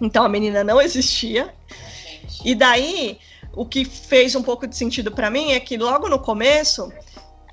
Então 0.00 0.24
a 0.24 0.28
menina 0.28 0.64
não 0.64 0.80
existia. 0.80 1.54
E 2.44 2.54
daí, 2.54 3.18
o 3.54 3.64
que 3.64 3.84
fez 3.84 4.34
um 4.34 4.42
pouco 4.42 4.66
de 4.66 4.76
sentido 4.76 5.12
pra 5.12 5.30
mim 5.30 5.52
é 5.52 5.60
que 5.60 5.76
logo 5.76 6.08
no 6.08 6.18
começo, 6.18 6.92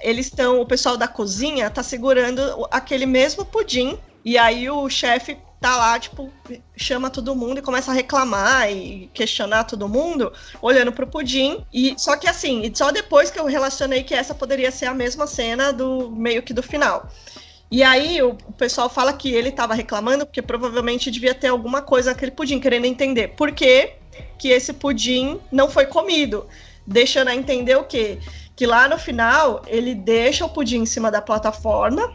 eles 0.01 0.25
estão, 0.25 0.59
o 0.59 0.65
pessoal 0.65 0.97
da 0.97 1.07
cozinha 1.07 1.69
tá 1.69 1.83
segurando 1.83 2.67
aquele 2.71 3.05
mesmo 3.05 3.45
pudim, 3.45 3.99
e 4.25 4.37
aí 4.37 4.69
o 4.69 4.89
chefe 4.89 5.37
tá 5.59 5.75
lá, 5.75 5.99
tipo, 5.99 6.31
chama 6.75 7.09
todo 7.09 7.35
mundo 7.35 7.59
e 7.59 7.61
começa 7.61 7.91
a 7.91 7.93
reclamar 7.93 8.71
e 8.71 9.09
questionar 9.13 9.65
todo 9.65 9.89
mundo, 9.89 10.31
olhando 10.61 10.91
pro 10.91 11.07
pudim. 11.07 11.65
E 11.73 11.95
só 11.97 12.15
que 12.15 12.27
assim, 12.27 12.71
só 12.73 12.91
depois 12.91 13.29
que 13.29 13.39
eu 13.39 13.45
relacionei 13.45 14.03
que 14.03 14.13
essa 14.13 14.33
poderia 14.33 14.71
ser 14.71 14.85
a 14.85 14.93
mesma 14.93 15.27
cena 15.27 15.73
do 15.73 16.09
meio 16.11 16.41
que 16.41 16.53
do 16.53 16.63
final. 16.63 17.09
E 17.71 17.83
aí 17.83 18.21
o, 18.21 18.31
o 18.47 18.53
pessoal 18.53 18.89
fala 18.89 19.13
que 19.13 19.31
ele 19.31 19.51
tava 19.51 19.73
reclamando 19.73 20.25
porque 20.25 20.41
provavelmente 20.41 21.11
devia 21.11 21.35
ter 21.35 21.47
alguma 21.47 21.81
coisa 21.81 22.11
naquele 22.11 22.31
pudim, 22.31 22.59
querendo 22.59 22.85
entender 22.85 23.29
por 23.29 23.51
que 23.51 23.93
que 24.37 24.49
esse 24.49 24.73
pudim 24.73 25.39
não 25.51 25.69
foi 25.69 25.85
comido, 25.85 26.47
deixando 26.85 27.27
a 27.29 27.35
entender 27.35 27.75
o 27.75 27.83
quê? 27.83 28.17
Que 28.55 28.65
lá 28.65 28.87
no 28.87 28.97
final 28.97 29.61
ele 29.67 29.93
deixa 29.93 30.45
o 30.45 30.49
pudim 30.49 30.79
em 30.79 30.85
cima 30.85 31.11
da 31.11 31.21
plataforma, 31.21 32.13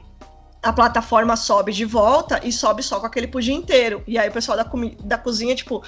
a 0.64 0.72
plataforma 0.72 1.36
sobe 1.36 1.72
de 1.72 1.84
volta 1.84 2.40
e 2.42 2.50
sobe 2.50 2.82
só 2.82 2.98
com 2.98 3.06
aquele 3.06 3.26
pudim 3.26 3.54
inteiro. 3.54 4.02
E 4.06 4.18
aí 4.18 4.28
o 4.28 4.32
pessoal 4.32 4.56
da, 4.56 4.66
da 5.04 5.18
cozinha, 5.18 5.54
tipo. 5.54 5.82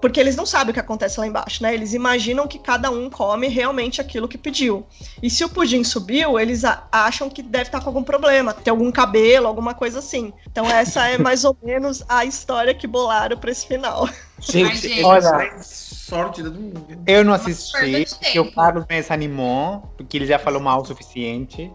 Porque 0.00 0.18
eles 0.18 0.34
não 0.34 0.46
sabem 0.46 0.70
o 0.70 0.72
que 0.72 0.80
acontece 0.80 1.20
lá 1.20 1.26
embaixo, 1.26 1.62
né? 1.62 1.74
Eles 1.74 1.92
imaginam 1.92 2.48
que 2.48 2.58
cada 2.58 2.90
um 2.90 3.10
come 3.10 3.48
realmente 3.48 4.00
aquilo 4.00 4.26
que 4.26 4.38
pediu. 4.38 4.86
E 5.22 5.28
se 5.28 5.44
o 5.44 5.48
pudim 5.50 5.84
subiu, 5.84 6.40
eles 6.40 6.62
acham 6.90 7.28
que 7.28 7.42
deve 7.42 7.64
estar 7.64 7.80
com 7.80 7.90
algum 7.90 8.02
problema, 8.02 8.54
ter 8.54 8.70
algum 8.70 8.90
cabelo, 8.90 9.46
alguma 9.46 9.74
coisa 9.74 9.98
assim. 9.98 10.32
Então 10.50 10.64
essa 10.64 11.06
é 11.06 11.18
mais 11.18 11.44
ou 11.44 11.54
menos 11.62 12.02
a 12.08 12.24
história 12.24 12.72
que 12.72 12.86
bolaram 12.86 13.36
para 13.36 13.50
esse 13.50 13.66
final. 13.66 14.08
Gente, 14.40 15.04
Olha. 15.04 15.58
sorte 15.60 16.42
do 16.42 16.50
mundo. 16.50 16.86
Eu 17.06 17.22
não 17.22 17.34
assisti, 17.34 18.04
de 18.04 18.14
porque 18.14 18.40
o 18.40 18.44
tempo. 18.44 18.54
Carlos 18.54 18.86
me 18.88 18.96
desanimou, 18.96 19.82
porque 19.98 20.16
ele 20.16 20.24
já 20.24 20.38
falou 20.38 20.62
mal 20.62 20.80
o 20.80 20.84
suficiente. 20.86 21.70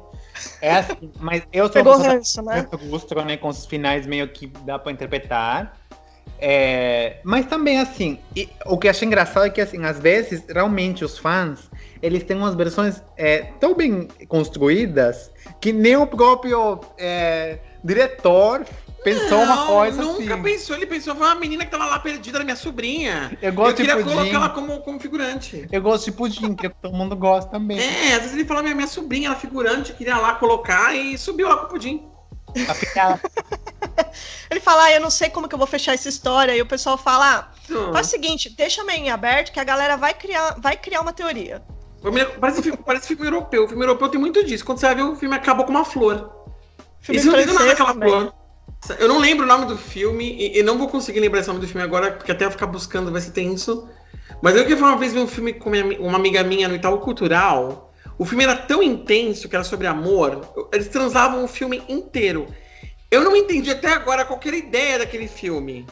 É 0.61 0.71
assim, 0.75 1.11
mas 1.19 1.43
eu 1.51 1.65
sou 1.65 1.73
Pegou 1.73 1.97
ranço, 1.97 2.41
né? 2.41 2.67
né, 3.25 3.37
com 3.37 3.47
os 3.47 3.65
finais 3.65 4.05
meio 4.05 4.27
que 4.27 4.47
dá 4.47 4.77
pra 4.77 4.91
interpretar. 4.91 5.77
É, 6.39 7.17
mas 7.23 7.45
também, 7.45 7.79
assim, 7.79 8.19
e 8.35 8.49
o 8.65 8.77
que 8.77 8.89
achei 8.89 9.07
engraçado 9.07 9.45
é 9.45 9.49
que, 9.49 9.61
assim, 9.61 9.83
às 9.85 9.99
vezes, 9.99 10.43
realmente, 10.49 11.05
os 11.05 11.17
fãs, 11.17 11.69
eles 12.01 12.23
têm 12.23 12.35
umas 12.35 12.55
versões 12.55 13.01
é, 13.15 13.43
tão 13.59 13.73
bem 13.73 14.07
construídas 14.27 15.31
que 15.61 15.71
nem 15.71 15.95
o 15.95 16.05
próprio 16.05 16.79
é, 16.97 17.59
diretor 17.83 18.65
pensou 19.05 19.41
uma 19.43 19.55
Não, 19.55 19.67
coisa 19.67 20.01
nunca 20.01 20.33
assim. 20.33 20.43
pensou. 20.43 20.75
Ele 20.75 20.85
pensou, 20.85 21.15
foi 21.15 21.25
uma 21.27 21.35
menina 21.35 21.63
que 21.63 21.71
tava 21.71 21.85
lá 21.85 21.99
perdida, 21.99 22.39
era 22.39 22.43
minha 22.43 22.55
sobrinha. 22.57 23.37
Eu 23.41 23.49
Eu 23.49 23.53
gosto 23.55 23.77
queria 23.77 23.95
de 23.95 24.03
pudim. 24.03 24.15
colocar 24.15 24.35
ela 24.35 24.49
como, 24.49 24.81
como 24.81 24.99
figurante. 24.99 25.65
Eu 25.71 25.81
gosto 25.81 26.05
de 26.05 26.11
pudim, 26.11 26.53
que 26.55 26.67
todo 26.67 26.93
mundo 26.93 27.15
gosta 27.15 27.49
também. 27.49 27.79
É, 27.79 28.13
às 28.15 28.21
vezes 28.21 28.33
ele 28.33 28.43
fala, 28.45 28.61
minha, 28.63 28.75
minha 28.75 28.87
sobrinha, 28.87 29.27
ela 29.27 29.35
é 29.37 29.39
figurante, 29.39 29.93
queria 29.93 30.17
lá 30.17 30.33
colocar 30.35 30.93
e 30.93 31.17
subiu 31.17 31.47
lá 31.47 31.57
com 31.57 31.65
o 31.65 31.69
pudim. 31.69 32.09
Ele 34.49 34.59
fala, 34.59 34.83
ah, 34.85 34.91
eu 34.93 35.01
não 35.01 35.09
sei 35.09 35.29
como 35.29 35.47
que 35.47 35.55
eu 35.55 35.59
vou 35.59 35.67
fechar 35.67 35.93
essa 35.93 36.07
história. 36.07 36.55
E 36.55 36.61
o 36.61 36.65
pessoal 36.65 36.97
fala, 36.97 37.39
ah, 37.39 37.47
Então, 37.65 37.91
faz 37.93 38.07
o 38.07 38.09
seguinte, 38.11 38.49
deixa 38.49 38.83
meio 38.83 38.99
em 39.05 39.09
aberto 39.09 39.51
que 39.51 39.59
a 39.59 39.63
galera 39.63 39.97
vai 39.97 40.13
criar, 40.13 40.55
vai 40.59 40.77
criar 40.77 41.01
uma 41.01 41.11
teoria. 41.13 41.61
eu 42.03 42.11
Parece, 42.39 42.61
filme- 42.61 42.79
parece 42.85 43.07
filme 43.07 43.25
europeu. 43.25 43.65
O 43.65 43.67
filme 43.67 43.83
europeu 43.83 44.07
tem 44.09 44.19
muito 44.19 44.43
disso. 44.43 44.63
Quando 44.63 44.79
você 44.79 44.85
vai 44.85 44.95
ver, 44.95 45.03
o 45.03 45.15
filme 45.15 45.35
acabou 45.35 45.65
com 45.65 45.71
uma 45.71 45.83
flor. 45.85 46.31
Filme 47.01 47.19
Eles 47.19 47.25
não 47.25 47.33
dizem 47.37 47.53
nada 47.53 47.75
também. 47.75 48.09
flor. 48.09 48.33
Eu 48.93 49.07
não 49.07 49.19
lembro 49.19 49.45
o 49.45 49.47
nome 49.47 49.65
do 49.65 49.77
filme, 49.77 50.25
e, 50.37 50.59
e 50.59 50.63
não 50.63 50.77
vou 50.77 50.87
conseguir 50.87 51.19
lembrar 51.19 51.39
esse 51.39 51.47
nome 51.47 51.59
do 51.61 51.67
filme 51.67 51.83
agora, 51.83 52.11
porque 52.11 52.31
até 52.31 52.45
eu 52.45 52.51
ficar 52.51 52.67
buscando 52.67 53.11
vai 53.11 53.21
ser 53.21 53.31
tenso. 53.31 53.89
Mas 54.41 54.55
eu 54.55 54.65
que 54.65 54.73
uma 54.73 54.97
vez 54.97 55.13
vi 55.13 55.19
um 55.19 55.27
filme 55.27 55.53
com 55.53 55.69
minha- 55.69 55.99
uma 55.99 56.17
amiga 56.17 56.43
minha 56.43 56.67
no 56.67 56.75
Itaú 56.75 56.99
Cultural. 56.99 57.93
O 58.17 58.25
filme 58.25 58.43
era 58.43 58.55
tão 58.55 58.81
intenso 58.81 59.49
que 59.49 59.55
era 59.55 59.63
sobre 59.63 59.87
amor. 59.87 60.41
Eles 60.73 60.87
transavam 60.87 61.43
o 61.43 61.47
filme 61.47 61.81
inteiro. 61.89 62.47
Eu 63.11 63.23
não 63.23 63.35
entendi 63.35 63.69
até 63.71 63.91
agora 63.91 64.25
qualquer 64.25 64.53
ideia 64.53 64.99
daquele 64.99 65.27
filme. 65.27 65.85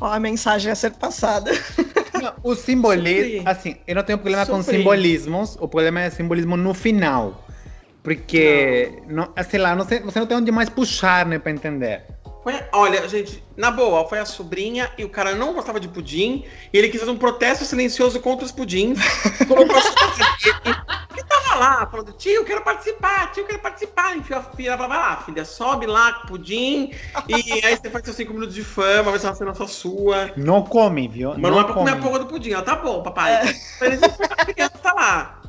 Ó, 0.00 0.06
a 0.12 0.20
mensagem 0.20 0.70
a 0.70 0.74
ser 0.74 0.92
passada. 0.92 1.50
Não, 2.22 2.32
o 2.42 2.54
simbolismo, 2.54 3.36
Sofri. 3.38 3.42
assim, 3.44 3.76
eu 3.86 3.94
não 3.94 4.02
tenho 4.02 4.18
problema 4.18 4.46
com 4.46 4.56
Sofri. 4.62 4.78
simbolismos, 4.78 5.54
o 5.60 5.68
problema 5.68 6.00
é 6.00 6.08
simbolismo 6.08 6.56
no 6.56 6.72
final. 6.72 7.46
Porque, 8.02 9.02
não. 9.06 9.28
sei 9.48 9.60
lá, 9.60 9.74
não 9.76 9.84
sei, 9.86 10.00
você 10.00 10.18
não 10.18 10.26
tem 10.26 10.36
onde 10.36 10.50
mais 10.50 10.70
puxar, 10.70 11.26
né, 11.26 11.38
pra 11.38 11.50
entender. 11.52 12.04
Olha, 12.72 13.08
gente, 13.08 13.42
na 13.56 13.70
boa, 13.70 14.08
foi 14.08 14.20
a 14.20 14.24
sobrinha 14.24 14.90
e 14.96 15.04
o 15.04 15.08
cara 15.08 15.34
não 15.34 15.52
gostava 15.52 15.80
de 15.80 15.88
pudim. 15.88 16.44
E 16.72 16.78
ele 16.78 16.88
quis 16.88 17.00
fazer 17.00 17.10
um 17.10 17.18
protesto 17.18 17.64
silencioso 17.64 18.20
contra 18.20 18.44
os 18.44 18.52
pudins. 18.52 18.98
Colocou 19.48 19.76
a 19.76 19.80
dele. 19.80 20.76
E 21.18 21.24
tava 21.24 21.58
lá, 21.58 21.86
falando, 21.86 22.12
tio, 22.12 22.44
quero 22.44 22.62
participar, 22.62 23.32
tio, 23.32 23.46
quero 23.46 23.58
participar. 23.58 24.16
Enfiou 24.16 24.38
a 24.38 24.42
filha, 24.42 24.76
vai 24.76 24.88
lá, 24.88 25.16
filha, 25.24 25.44
sobe 25.44 25.86
lá 25.86 26.12
com 26.12 26.24
o 26.24 26.26
pudim. 26.28 26.92
E 27.28 27.34
aí 27.34 27.76
você 27.76 27.90
faz 27.90 28.04
seus 28.04 28.16
cinco 28.16 28.32
minutos 28.32 28.54
de 28.54 28.62
fama, 28.62 29.10
vai 29.10 29.18
ser 29.18 29.26
uma 29.26 29.34
cena 29.34 29.54
só 29.54 29.66
sua. 29.66 30.30
Não 30.36 30.62
come, 30.62 31.08
viu? 31.08 31.34
Mas 31.36 31.50
não 31.50 31.60
é 31.60 31.64
pra 31.64 31.74
comer 31.74 31.92
a 31.92 31.96
porra 31.96 32.18
do 32.20 32.26
pudim. 32.26 32.52
Ela, 32.52 32.62
tá 32.62 32.76
bom, 32.76 33.02
papai. 33.02 33.42
Mas 33.80 34.00
foi 34.16 34.26
a 34.30 34.44
criança 34.44 34.78
tá 34.78 34.92
lá. 34.92 35.42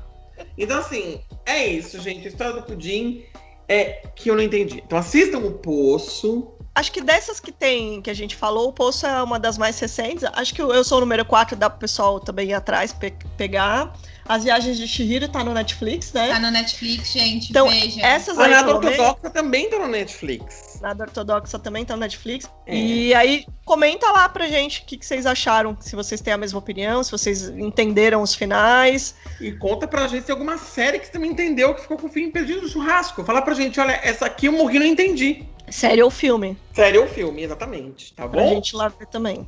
Então, 0.57 0.79
assim, 0.79 1.21
é 1.45 1.67
isso, 1.67 1.99
gente. 2.01 2.25
A 2.25 2.29
história 2.29 2.53
do 2.53 2.63
pudim. 2.63 3.23
é 3.69 4.01
que 4.15 4.29
eu 4.29 4.35
não 4.35 4.41
entendi. 4.41 4.81
Então 4.83 4.97
assistam 4.97 5.39
o 5.39 5.51
Poço. 5.51 6.56
Acho 6.78 6.91
que 6.91 7.01
dessas 7.01 7.39
que 7.39 7.51
tem, 7.51 8.03
que 8.03 8.09
a 8.11 8.13
gente 8.13 8.36
falou, 8.36 8.69
o 8.69 8.71
Poço 8.71 9.07
é 9.07 9.23
uma 9.23 9.39
das 9.39 9.57
mais 9.57 9.80
recentes. 9.80 10.23
Acho 10.34 10.53
que 10.53 10.61
Eu 10.61 10.84
Sou 10.84 10.99
o 10.99 11.01
Número 11.01 11.25
4 11.25 11.55
dá 11.55 11.71
pro 11.71 11.80
pessoal 11.80 12.19
também 12.19 12.49
ir 12.49 12.53
atrás, 12.53 12.93
pe 12.93 13.11
pegar. 13.36 13.91
As 14.30 14.43
Viagens 14.43 14.78
de 14.78 14.88
Chihiro 14.88 15.28
tá 15.28 15.43
no 15.43 15.55
Netflix, 15.55 16.13
né? 16.13 16.28
Tá 16.28 16.39
no 16.39 16.51
Netflix, 16.51 17.11
gente. 17.11 17.49
Então, 17.49 17.67
veja. 17.67 18.05
essas 18.05 18.38
A 18.38 18.45
aí, 18.45 18.51
Nada 18.51 18.75
Ortodoxa 18.75 19.30
também 19.32 19.67
tá 19.71 19.80
no 19.80 19.88
Netflix. 19.88 20.78
Nada 20.80 21.05
Ortodoxa 21.05 21.57
também 21.57 21.84
tá 21.84 21.95
no 21.95 22.01
Netflix. 22.01 22.47
É. 22.67 22.75
E 22.75 23.13
aí, 23.15 23.47
comenta 23.65 24.11
lá 24.11 24.30
pra 24.30 24.47
gente 24.47 24.82
o 24.82 24.86
que, 24.86 24.97
que 24.97 25.05
vocês 25.05 25.25
acharam, 25.25 25.75
se 25.80 25.95
vocês 25.95 26.21
têm 26.21 26.34
a 26.34 26.38
mesma 26.38 26.59
opinião, 26.59 27.03
se 27.03 27.09
vocês 27.09 27.49
entenderam 27.49 28.21
os 28.21 28.36
finais. 28.36 29.15
E 29.41 29.51
conta 29.53 29.88
pra 29.88 30.07
gente 30.07 30.28
se 30.28 30.32
alguma 30.32 30.59
série 30.59 30.99
que 30.99 31.07
você 31.07 31.13
também 31.13 31.32
entendeu 31.32 31.73
que 31.73 31.82
ficou 31.82 31.97
com 31.97 32.05
o 32.05 32.09
fim 32.09 32.30
perdido 32.30 32.61
no 32.61 32.69
churrasco. 32.69 33.23
Fala 33.23 33.41
pra 33.41 33.55
gente, 33.55 33.80
olha, 33.80 33.99
essa 34.03 34.28
aqui 34.28 34.45
eu 34.45 34.51
morri 34.51 34.75
e 34.75 34.80
não 34.80 34.86
entendi. 34.86 35.47
Série 35.70 36.01
ou 36.01 36.09
filme, 36.09 36.57
Série 36.74 36.97
ou 36.97 37.07
filme, 37.07 37.43
exatamente. 37.43 38.13
Tá 38.13 38.28
pra 38.28 38.41
bom? 38.41 38.49
gente 38.49 38.76
lá 38.76 38.88
ver 38.88 39.07
também. 39.07 39.47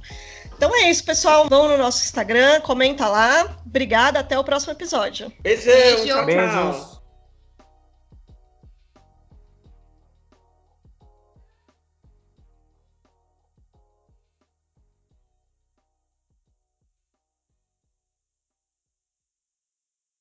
Então 0.57 0.75
é 0.75 0.89
isso, 0.89 1.05
pessoal. 1.05 1.47
Vão 1.47 1.69
no 1.69 1.77
nosso 1.77 2.03
Instagram, 2.03 2.59
comenta 2.61 3.07
lá. 3.07 3.57
Obrigada, 3.65 4.19
até 4.19 4.37
o 4.37 4.43
próximo 4.43 4.73
episódio. 4.73 5.31
Beijão, 5.39 5.73
Beijo. 5.73 6.05
tchau, 6.05 6.15
tchau. 6.17 6.25
Beijos. 6.25 6.88